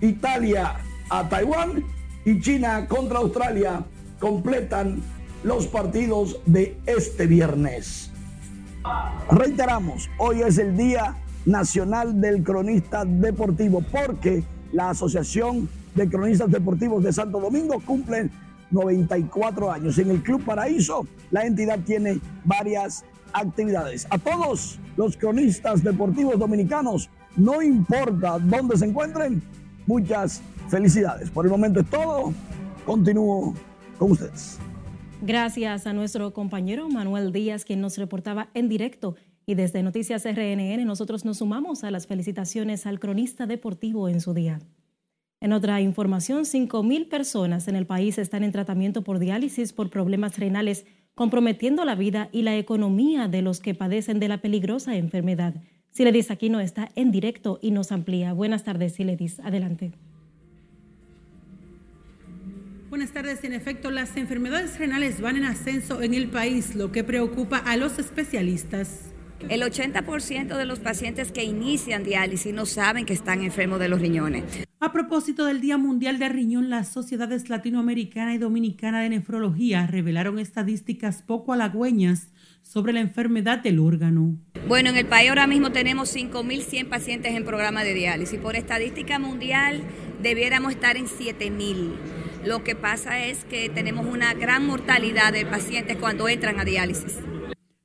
Italia 0.00 0.76
a 1.10 1.28
Taiwán 1.28 1.84
y 2.24 2.40
China 2.40 2.86
contra 2.88 3.18
Australia 3.18 3.84
completan 4.18 5.00
los 5.42 5.66
partidos 5.66 6.40
de 6.46 6.78
este 6.86 7.26
viernes. 7.26 8.10
Reiteramos, 9.30 10.10
hoy 10.18 10.42
es 10.42 10.58
el 10.58 10.76
Día 10.76 11.16
Nacional 11.46 12.20
del 12.20 12.42
Cronista 12.42 13.04
Deportivo 13.04 13.82
porque 13.90 14.42
la 14.72 14.90
Asociación 14.90 15.68
de 15.94 16.08
Cronistas 16.08 16.50
Deportivos 16.50 17.02
de 17.02 17.12
Santo 17.12 17.40
Domingo 17.40 17.80
cumple 17.84 18.30
94 18.70 19.72
años. 19.72 19.98
En 19.98 20.10
el 20.10 20.22
Club 20.22 20.44
Paraíso, 20.44 21.06
la 21.30 21.44
entidad 21.44 21.78
tiene 21.80 22.20
varias 22.44 23.04
actividades. 23.32 24.06
A 24.10 24.18
todos 24.18 24.78
los 24.96 25.16
cronistas 25.16 25.82
deportivos 25.82 26.38
dominicanos, 26.38 27.08
no 27.36 27.62
importa 27.62 28.38
dónde 28.38 28.76
se 28.76 28.86
encuentren, 28.86 29.42
muchas 29.86 30.42
felicidades. 30.68 31.30
Por 31.30 31.44
el 31.44 31.50
momento 31.50 31.80
es 31.80 31.90
todo. 31.90 32.32
Continúo 32.84 33.54
con 33.98 34.12
ustedes. 34.12 34.58
Gracias 35.20 35.86
a 35.86 35.92
nuestro 35.92 36.32
compañero 36.32 36.88
Manuel 36.88 37.32
Díaz, 37.32 37.64
quien 37.64 37.80
nos 37.80 37.98
reportaba 37.98 38.48
en 38.54 38.68
directo. 38.68 39.16
Y 39.46 39.54
desde 39.54 39.82
Noticias 39.82 40.24
RNN 40.24 40.84
nosotros 40.84 41.24
nos 41.24 41.38
sumamos 41.38 41.82
a 41.82 41.90
las 41.90 42.06
felicitaciones 42.06 42.86
al 42.86 43.00
cronista 43.00 43.46
deportivo 43.46 44.08
en 44.08 44.20
su 44.20 44.34
día. 44.34 44.60
En 45.40 45.52
otra 45.52 45.80
información, 45.80 46.44
5.000 46.44 47.08
personas 47.08 47.68
en 47.68 47.76
el 47.76 47.86
país 47.86 48.18
están 48.18 48.44
en 48.44 48.52
tratamiento 48.52 49.02
por 49.02 49.18
diálisis 49.18 49.72
por 49.72 49.88
problemas 49.88 50.38
renales, 50.38 50.84
comprometiendo 51.14 51.84
la 51.84 51.94
vida 51.94 52.28
y 52.32 52.42
la 52.42 52.56
economía 52.56 53.28
de 53.28 53.42
los 53.42 53.60
que 53.60 53.74
padecen 53.74 54.20
de 54.20 54.28
la 54.28 54.38
peligrosa 54.38 54.96
enfermedad. 54.96 55.54
Siledis 55.90 56.30
Aquino 56.30 56.60
está 56.60 56.90
en 56.94 57.10
directo 57.10 57.58
y 57.62 57.70
nos 57.70 57.92
amplía. 57.92 58.32
Buenas 58.32 58.64
tardes, 58.64 58.94
Siledis. 58.94 59.40
Adelante. 59.40 59.92
Buenas 62.88 63.12
tardes. 63.12 63.44
En 63.44 63.52
efecto, 63.52 63.90
las 63.90 64.16
enfermedades 64.16 64.78
renales 64.78 65.20
van 65.20 65.36
en 65.36 65.44
ascenso 65.44 66.00
en 66.00 66.14
el 66.14 66.28
país, 66.28 66.74
lo 66.74 66.90
que 66.90 67.04
preocupa 67.04 67.58
a 67.58 67.76
los 67.76 67.98
especialistas. 67.98 69.12
El 69.50 69.60
80% 69.60 70.56
de 70.56 70.64
los 70.64 70.80
pacientes 70.80 71.30
que 71.30 71.44
inician 71.44 72.02
diálisis 72.02 72.54
no 72.54 72.64
saben 72.64 73.04
que 73.04 73.12
están 73.12 73.42
enfermos 73.42 73.78
de 73.78 73.90
los 73.90 74.00
riñones. 74.00 74.42
A 74.80 74.90
propósito 74.90 75.44
del 75.44 75.60
Día 75.60 75.76
Mundial 75.76 76.18
de 76.18 76.30
Riñón, 76.30 76.70
las 76.70 76.88
sociedades 76.88 77.50
latinoamericana 77.50 78.34
y 78.34 78.38
dominicana 78.38 79.02
de 79.02 79.10
nefrología 79.10 79.86
revelaron 79.86 80.38
estadísticas 80.38 81.22
poco 81.22 81.52
halagüeñas 81.52 82.28
sobre 82.62 82.94
la 82.94 83.00
enfermedad 83.00 83.58
del 83.58 83.80
órgano. 83.80 84.38
Bueno, 84.66 84.88
en 84.88 84.96
el 84.96 85.06
país 85.06 85.28
ahora 85.28 85.46
mismo 85.46 85.72
tenemos 85.72 86.16
5.100 86.16 86.88
pacientes 86.88 87.34
en 87.34 87.44
programa 87.44 87.84
de 87.84 87.92
diálisis. 87.92 88.40
Por 88.40 88.56
estadística 88.56 89.18
mundial 89.18 89.82
debiéramos 90.22 90.72
estar 90.72 90.96
en 90.96 91.04
7.000. 91.04 92.27
Lo 92.44 92.62
que 92.64 92.74
pasa 92.74 93.24
es 93.24 93.44
que 93.44 93.68
tenemos 93.68 94.06
una 94.06 94.32
gran 94.34 94.66
mortalidad 94.66 95.32
de 95.32 95.44
pacientes 95.44 95.96
cuando 95.96 96.28
entran 96.28 96.60
a 96.60 96.64
diálisis. 96.64 97.16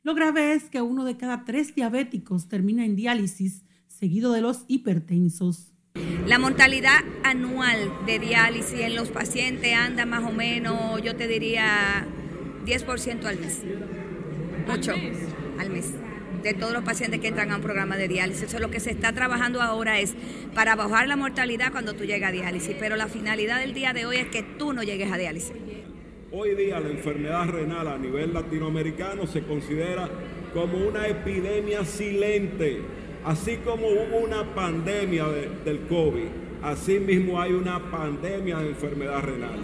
Lo 0.04 0.14
grave 0.14 0.54
es 0.54 0.70
que 0.70 0.82
uno 0.82 1.06
de 1.06 1.18
cada 1.18 1.46
tres 1.46 1.74
diabéticos 1.76 2.48
termina 2.48 2.86
en 2.86 2.96
diálisis, 2.96 3.64
seguido 3.88 4.32
de 4.34 4.42
los 4.42 4.66
hipertensos. 4.68 5.74
La 6.28 6.40
mortalidad 6.40 7.00
anual 7.24 7.92
de 8.06 8.20
diálisis 8.20 8.80
en 8.80 8.96
los 8.96 9.10
pacientes 9.10 9.74
anda 9.76 10.06
más 10.06 10.24
o 10.24 10.34
menos, 10.34 11.02
yo 11.02 11.16
te 11.16 11.28
diría, 11.28 12.06
10% 12.66 13.26
al 13.26 13.40
mes. 13.40 13.62
Mucho, 14.68 14.94
al 15.60 15.70
mes. 15.70 15.94
De 16.44 16.54
todos 16.54 16.74
los 16.74 16.84
pacientes 16.84 17.22
que 17.22 17.30
entran 17.30 17.52
a 17.52 17.56
un 17.56 17.62
programa 17.62 17.96
de 17.96 18.10
diálisis. 18.10 18.44
Eso 18.44 18.58
es 18.58 18.62
lo 18.62 18.70
que 18.70 18.82
se 18.82 18.92
está 18.92 19.14
trabajando 19.14 19.62
ahora 19.62 20.00
es 20.00 20.14
para 20.54 20.76
bajar 20.76 21.08
la 21.08 21.16
mortalidad 21.16 21.72
cuando 21.72 21.94
tú 21.94 22.04
llegas 22.04 22.30
a 22.30 22.32
diálisis. 22.34 22.76
Pero 22.78 22.98
la 22.98 23.08
finalidad 23.08 23.60
del 23.60 23.74
día 23.74 23.94
de 23.94 24.06
hoy 24.06 24.18
es 24.18 24.28
que 24.28 24.44
tú 24.44 24.74
no 24.74 24.84
llegues 24.84 25.10
a 25.10 25.18
diálisis. 25.18 25.54
Hoy 26.34 26.56
día 26.56 26.82
la 26.82 26.90
enfermedad 26.90 27.48
renal 27.48 27.88
a 27.88 27.98
nivel 27.98 28.34
latinoamericano 28.34 29.26
se 29.26 29.44
considera 29.44 30.10
como 30.54 30.86
una 30.86 31.08
epidemia 31.08 31.86
silente, 31.86 32.82
así 33.24 33.58
como 33.58 33.88
hubo 33.88 34.18
una 34.18 34.54
pandemia 34.54 35.26
del 35.64 35.80
COVID, 35.88 36.28
así 36.62 37.00
mismo 37.00 37.40
hay 37.40 37.54
una 37.54 37.80
pandemia 37.92 38.58
de 38.58 38.70
enfermedad 38.70 39.22
renal. 39.22 39.60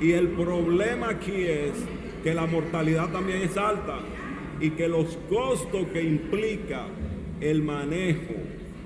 Y 0.00 0.12
el 0.12 0.28
problema 0.28 1.08
aquí 1.08 1.44
es 1.46 1.72
que 2.22 2.34
la 2.34 2.46
mortalidad 2.46 3.08
también 3.10 3.42
es 3.42 3.56
alta 3.56 3.98
y 4.60 4.70
que 4.70 4.88
los 4.88 5.16
costos 5.28 5.86
que 5.92 6.02
implica 6.02 6.86
el 7.40 7.62
manejo 7.62 8.34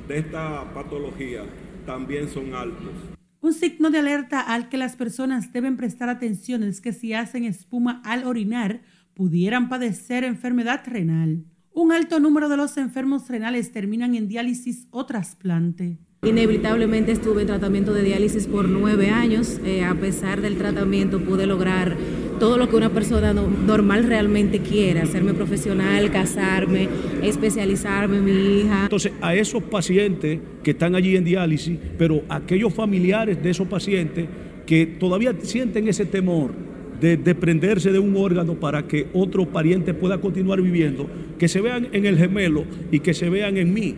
de 0.06 0.18
esta 0.18 0.72
patología 0.72 1.44
también 1.86 2.28
son 2.28 2.54
altos. 2.54 2.92
Un 3.40 3.52
signo 3.52 3.90
de 3.90 3.98
alerta 3.98 4.40
al 4.40 4.68
que 4.68 4.76
las 4.76 4.96
personas 4.96 5.52
deben 5.52 5.76
prestar 5.76 6.08
atención 6.08 6.62
es 6.64 6.80
que 6.80 6.92
si 6.92 7.14
hacen 7.14 7.44
espuma 7.44 8.02
al 8.04 8.24
orinar, 8.24 8.82
pudieran 9.14 9.68
padecer 9.68 10.24
enfermedad 10.24 10.82
renal. 10.86 11.44
Un 11.72 11.92
alto 11.92 12.18
número 12.18 12.48
de 12.48 12.56
los 12.56 12.76
enfermos 12.76 13.28
renales 13.28 13.70
terminan 13.70 14.16
en 14.16 14.26
diálisis 14.26 14.88
o 14.90 15.06
trasplante. 15.06 15.98
Inevitablemente 16.24 17.12
estuve 17.12 17.42
en 17.42 17.46
tratamiento 17.46 17.94
de 17.94 18.02
diálisis 18.02 18.48
por 18.48 18.68
nueve 18.68 19.10
años. 19.10 19.60
Eh, 19.64 19.84
a 19.84 19.94
pesar 19.94 20.40
del 20.40 20.58
tratamiento 20.58 21.20
pude 21.20 21.46
lograr 21.46 21.96
todo 22.38 22.56
lo 22.56 22.68
que 22.68 22.76
una 22.76 22.90
persona 22.90 23.32
normal 23.32 24.04
realmente 24.04 24.60
quiere, 24.60 25.00
hacerme 25.00 25.34
profesional, 25.34 26.10
casarme, 26.10 26.88
especializarme, 27.22 28.20
mi 28.20 28.60
hija. 28.60 28.82
Entonces, 28.84 29.12
a 29.20 29.34
esos 29.34 29.62
pacientes 29.64 30.40
que 30.62 30.70
están 30.70 30.94
allí 30.94 31.16
en 31.16 31.24
diálisis, 31.24 31.78
pero 31.98 32.22
aquellos 32.28 32.72
familiares 32.72 33.42
de 33.42 33.50
esos 33.50 33.66
pacientes 33.68 34.26
que 34.66 34.86
todavía 34.86 35.34
sienten 35.42 35.88
ese 35.88 36.04
temor 36.04 36.52
de 37.00 37.16
desprenderse 37.16 37.92
de 37.92 37.98
un 37.98 38.16
órgano 38.16 38.54
para 38.54 38.86
que 38.86 39.06
otro 39.12 39.46
pariente 39.46 39.94
pueda 39.94 40.18
continuar 40.20 40.60
viviendo, 40.60 41.08
que 41.38 41.48
se 41.48 41.60
vean 41.60 41.88
en 41.92 42.06
el 42.06 42.18
gemelo 42.18 42.64
y 42.90 43.00
que 43.00 43.14
se 43.14 43.30
vean 43.30 43.56
en 43.56 43.72
mí 43.72 43.94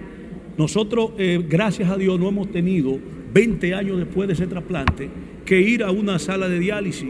Nosotros, 0.59 1.13
eh, 1.17 1.43
gracias 1.49 1.89
a 1.91 1.97
Dios, 1.97 2.21
no 2.21 2.29
hemos 2.29 2.51
tenido 2.51 2.99
20 3.33 3.75
años 3.75 3.99
después 3.99 4.29
de 4.29 4.35
ese 4.35 4.47
trasplante 4.47 5.09
que 5.45 5.61
ir 5.61 5.83
a 5.83 5.91
una 5.91 6.19
sala 6.19 6.49
de 6.49 6.59
diálisis. 6.59 7.09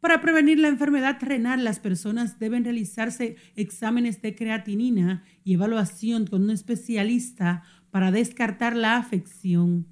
Para 0.00 0.22
prevenir 0.22 0.58
la 0.58 0.68
enfermedad 0.68 1.18
renal, 1.20 1.62
las 1.62 1.78
personas 1.78 2.38
deben 2.38 2.64
realizarse 2.64 3.36
exámenes 3.54 4.22
de 4.22 4.34
creatinina 4.34 5.24
y 5.44 5.54
evaluación 5.54 6.26
con 6.26 6.44
un 6.44 6.50
especialista 6.50 7.62
para 7.90 8.10
descartar 8.10 8.74
la 8.74 8.96
afección. 8.96 9.86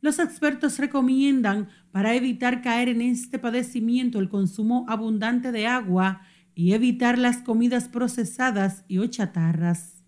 Los 0.00 0.18
expertos 0.18 0.78
recomiendan 0.78 1.68
para 1.92 2.14
evitar 2.14 2.62
caer 2.62 2.88
en 2.88 3.02
este 3.02 3.38
padecimiento 3.38 4.18
el 4.18 4.30
consumo 4.30 4.86
abundante 4.88 5.52
de 5.52 5.66
agua 5.66 6.22
y 6.54 6.72
evitar 6.72 7.18
las 7.18 7.38
comidas 7.38 7.88
procesadas 7.88 8.84
y 8.88 9.06
chatarras. 9.08 10.00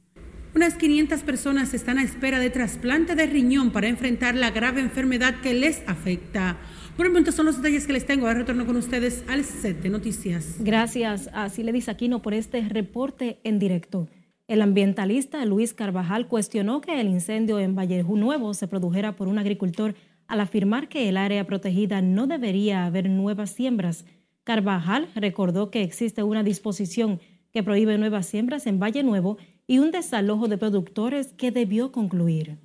Unas 0.55 0.75
500 0.75 1.23
personas 1.23 1.73
están 1.73 1.99
a 1.99 2.03
espera 2.03 2.39
de 2.39 2.51
trasplante 2.51 3.15
de 3.15 3.27
riñón 3.27 3.71
para 3.71 3.89
enfrentar 3.89 4.35
la 4.35 4.51
grave 4.51 4.83
enfermedad 4.83 5.41
que 5.41 5.55
les 5.55 5.83
afecta. 5.87 6.59
Por 6.97 7.07
el 7.07 7.13
momento 7.13 7.33
son 7.33 7.47
los 7.47 7.57
detalles 7.57 7.87
que 7.87 7.95
les 7.95 8.05
tengo. 8.05 8.27
Ahora 8.27 8.41
retorno 8.41 8.67
con 8.67 8.77
ustedes 8.77 9.25
al 9.27 9.45
set 9.45 9.81
de 9.81 9.89
noticias. 9.89 10.57
Gracias 10.61 11.31
a 11.33 11.49
Siledis 11.49 11.89
Aquino 11.89 12.21
por 12.21 12.35
este 12.35 12.61
reporte 12.69 13.41
en 13.45 13.59
directo. 13.59 14.09
El 14.47 14.61
ambientalista 14.61 15.43
Luis 15.47 15.73
Carvajal 15.73 16.29
cuestionó 16.29 16.83
que 16.83 17.01
el 17.01 17.09
incendio 17.09 17.59
en 17.59 17.75
Vallejo 17.75 18.15
Nuevo 18.17 18.53
se 18.53 18.69
produjera 18.69 19.17
por 19.17 19.29
un 19.29 19.39
agricultor 19.39 19.95
al 20.27 20.41
afirmar 20.41 20.89
que 20.89 21.09
el 21.09 21.17
área 21.17 21.47
protegida 21.47 22.03
no 22.03 22.27
debería 22.27 22.85
haber 22.85 23.09
nuevas 23.09 23.53
siembras. 23.53 24.05
Carvajal 24.45 25.09
recordó 25.15 25.71
que 25.71 25.83
existe 25.83 26.23
una 26.23 26.43
disposición 26.43 27.21
que 27.53 27.63
prohíbe 27.63 27.97
nuevas 27.97 28.27
siembras 28.27 28.67
en 28.67 28.79
Valle 28.79 29.03
Nuevo 29.03 29.39
y 29.67 29.79
un 29.79 29.93
desalojo 29.93 30.47
de 30.47 30.59
productores 30.59 31.33
que 31.33 31.51
debió 31.51 31.91
concluir. 31.91 32.59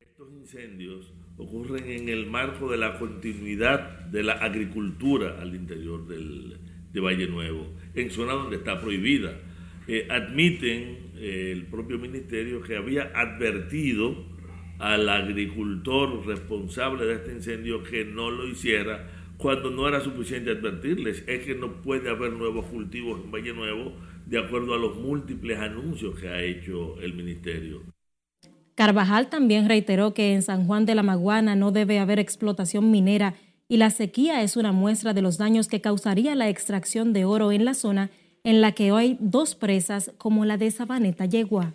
Estos 0.00 0.32
incendios 0.32 1.12
ocurren 1.38 1.90
en 1.90 2.08
el 2.08 2.26
marco 2.26 2.70
de 2.70 2.78
la 2.78 2.98
continuidad 2.98 4.06
de 4.06 4.22
la 4.22 4.34
agricultura 4.34 5.36
al 5.40 5.54
interior 5.54 6.06
del, 6.06 6.56
de 6.92 7.00
Valle 7.00 7.26
Nuevo, 7.26 7.66
en 7.94 8.10
zona 8.10 8.32
donde 8.32 8.56
está 8.56 8.80
prohibida. 8.80 9.38
Eh, 9.88 10.08
admiten 10.10 11.12
eh, 11.16 11.52
el 11.52 11.66
propio 11.66 11.98
ministerio 11.98 12.60
que 12.60 12.76
había 12.76 13.12
advertido 13.14 14.16
al 14.78 15.08
agricultor 15.08 16.26
responsable 16.26 17.06
de 17.06 17.14
este 17.14 17.32
incendio 17.32 17.82
que 17.82 18.04
no 18.04 18.30
lo 18.30 18.46
hiciera 18.48 19.08
cuando 19.36 19.70
no 19.70 19.86
era 19.86 20.00
suficiente 20.00 20.50
advertirles. 20.50 21.22
Es 21.26 21.44
que 21.44 21.54
no 21.54 21.82
puede 21.82 22.10
haber 22.10 22.32
nuevos 22.32 22.66
cultivos 22.66 23.20
en 23.22 23.30
Valle 23.30 23.52
Nuevo 23.52 23.94
de 24.26 24.38
acuerdo 24.38 24.74
a 24.74 24.78
los 24.78 24.96
múltiples 24.96 25.58
anuncios 25.58 26.18
que 26.18 26.28
ha 26.28 26.42
hecho 26.42 27.00
el 27.00 27.14
ministerio. 27.14 27.95
Carvajal 28.76 29.28
también 29.28 29.68
reiteró 29.68 30.12
que 30.12 30.34
en 30.34 30.42
San 30.42 30.66
Juan 30.66 30.84
de 30.84 30.94
la 30.94 31.02
Maguana 31.02 31.56
no 31.56 31.72
debe 31.72 31.98
haber 31.98 32.18
explotación 32.18 32.90
minera 32.90 33.34
y 33.68 33.78
la 33.78 33.88
sequía 33.88 34.42
es 34.42 34.54
una 34.54 34.70
muestra 34.70 35.14
de 35.14 35.22
los 35.22 35.38
daños 35.38 35.66
que 35.66 35.80
causaría 35.80 36.34
la 36.34 36.50
extracción 36.50 37.14
de 37.14 37.24
oro 37.24 37.52
en 37.52 37.64
la 37.64 37.72
zona 37.72 38.10
en 38.44 38.60
la 38.60 38.72
que 38.72 38.90
hay 38.90 39.16
dos 39.18 39.54
presas 39.54 40.12
como 40.18 40.44
la 40.44 40.58
de 40.58 40.70
Sabaneta 40.70 41.24
Yegua. 41.24 41.72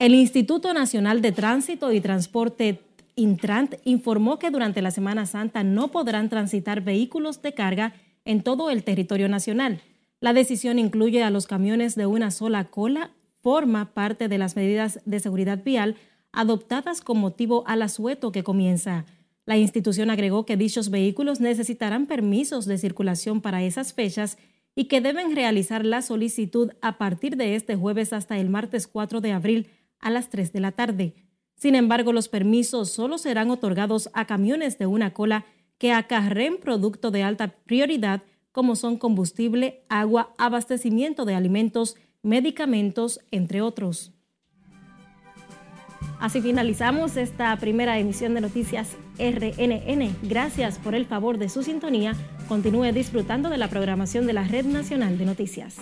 El 0.00 0.14
Instituto 0.14 0.74
Nacional 0.74 1.22
de 1.22 1.30
Tránsito 1.30 1.92
y 1.92 2.00
Transporte 2.00 2.80
Intrant 3.14 3.76
informó 3.84 4.40
que 4.40 4.50
durante 4.50 4.82
la 4.82 4.90
Semana 4.90 5.26
Santa 5.26 5.62
no 5.62 5.92
podrán 5.92 6.28
transitar 6.28 6.80
vehículos 6.80 7.40
de 7.40 7.54
carga 7.54 7.94
en 8.24 8.42
todo 8.42 8.70
el 8.70 8.82
territorio 8.82 9.28
nacional. 9.28 9.80
La 10.20 10.32
decisión 10.32 10.80
incluye 10.80 11.22
a 11.22 11.30
los 11.30 11.46
camiones 11.46 11.94
de 11.94 12.06
una 12.06 12.32
sola 12.32 12.64
cola 12.64 13.12
forma 13.44 13.92
parte 13.92 14.26
de 14.28 14.38
las 14.38 14.56
medidas 14.56 15.00
de 15.04 15.20
seguridad 15.20 15.62
vial 15.62 15.96
adoptadas 16.32 17.02
con 17.02 17.18
motivo 17.18 17.62
al 17.66 17.82
asueto 17.82 18.32
que 18.32 18.42
comienza. 18.42 19.04
La 19.44 19.58
institución 19.58 20.08
agregó 20.08 20.46
que 20.46 20.56
dichos 20.56 20.88
vehículos 20.88 21.40
necesitarán 21.40 22.06
permisos 22.06 22.64
de 22.64 22.78
circulación 22.78 23.42
para 23.42 23.62
esas 23.62 23.92
fechas 23.92 24.38
y 24.74 24.86
que 24.86 25.02
deben 25.02 25.36
realizar 25.36 25.84
la 25.84 26.00
solicitud 26.00 26.70
a 26.80 26.96
partir 26.96 27.36
de 27.36 27.54
este 27.54 27.76
jueves 27.76 28.14
hasta 28.14 28.38
el 28.38 28.48
martes 28.48 28.86
4 28.86 29.20
de 29.20 29.32
abril 29.32 29.68
a 30.00 30.08
las 30.08 30.30
3 30.30 30.50
de 30.50 30.60
la 30.60 30.72
tarde. 30.72 31.14
Sin 31.54 31.74
embargo, 31.74 32.14
los 32.14 32.28
permisos 32.28 32.88
solo 32.88 33.18
serán 33.18 33.50
otorgados 33.50 34.08
a 34.14 34.26
camiones 34.26 34.78
de 34.78 34.86
una 34.86 35.12
cola 35.12 35.44
que 35.76 35.92
acarreen 35.92 36.56
producto 36.56 37.10
de 37.10 37.22
alta 37.22 37.48
prioridad 37.66 38.22
como 38.52 38.74
son 38.74 38.96
combustible, 38.96 39.84
agua, 39.90 40.32
abastecimiento 40.38 41.26
de 41.26 41.34
alimentos, 41.34 41.96
medicamentos, 42.24 43.20
entre 43.30 43.62
otros. 43.62 44.12
Así 46.18 46.40
finalizamos 46.40 47.16
esta 47.16 47.54
primera 47.58 47.98
emisión 47.98 48.34
de 48.34 48.40
Noticias 48.40 48.96
RNN. 49.18 50.16
Gracias 50.22 50.78
por 50.78 50.94
el 50.94 51.06
favor 51.06 51.38
de 51.38 51.48
su 51.48 51.62
sintonía. 51.62 52.14
Continúe 52.48 52.92
disfrutando 52.92 53.50
de 53.50 53.58
la 53.58 53.68
programación 53.68 54.26
de 54.26 54.32
la 54.32 54.44
Red 54.44 54.64
Nacional 54.64 55.18
de 55.18 55.26
Noticias. 55.26 55.76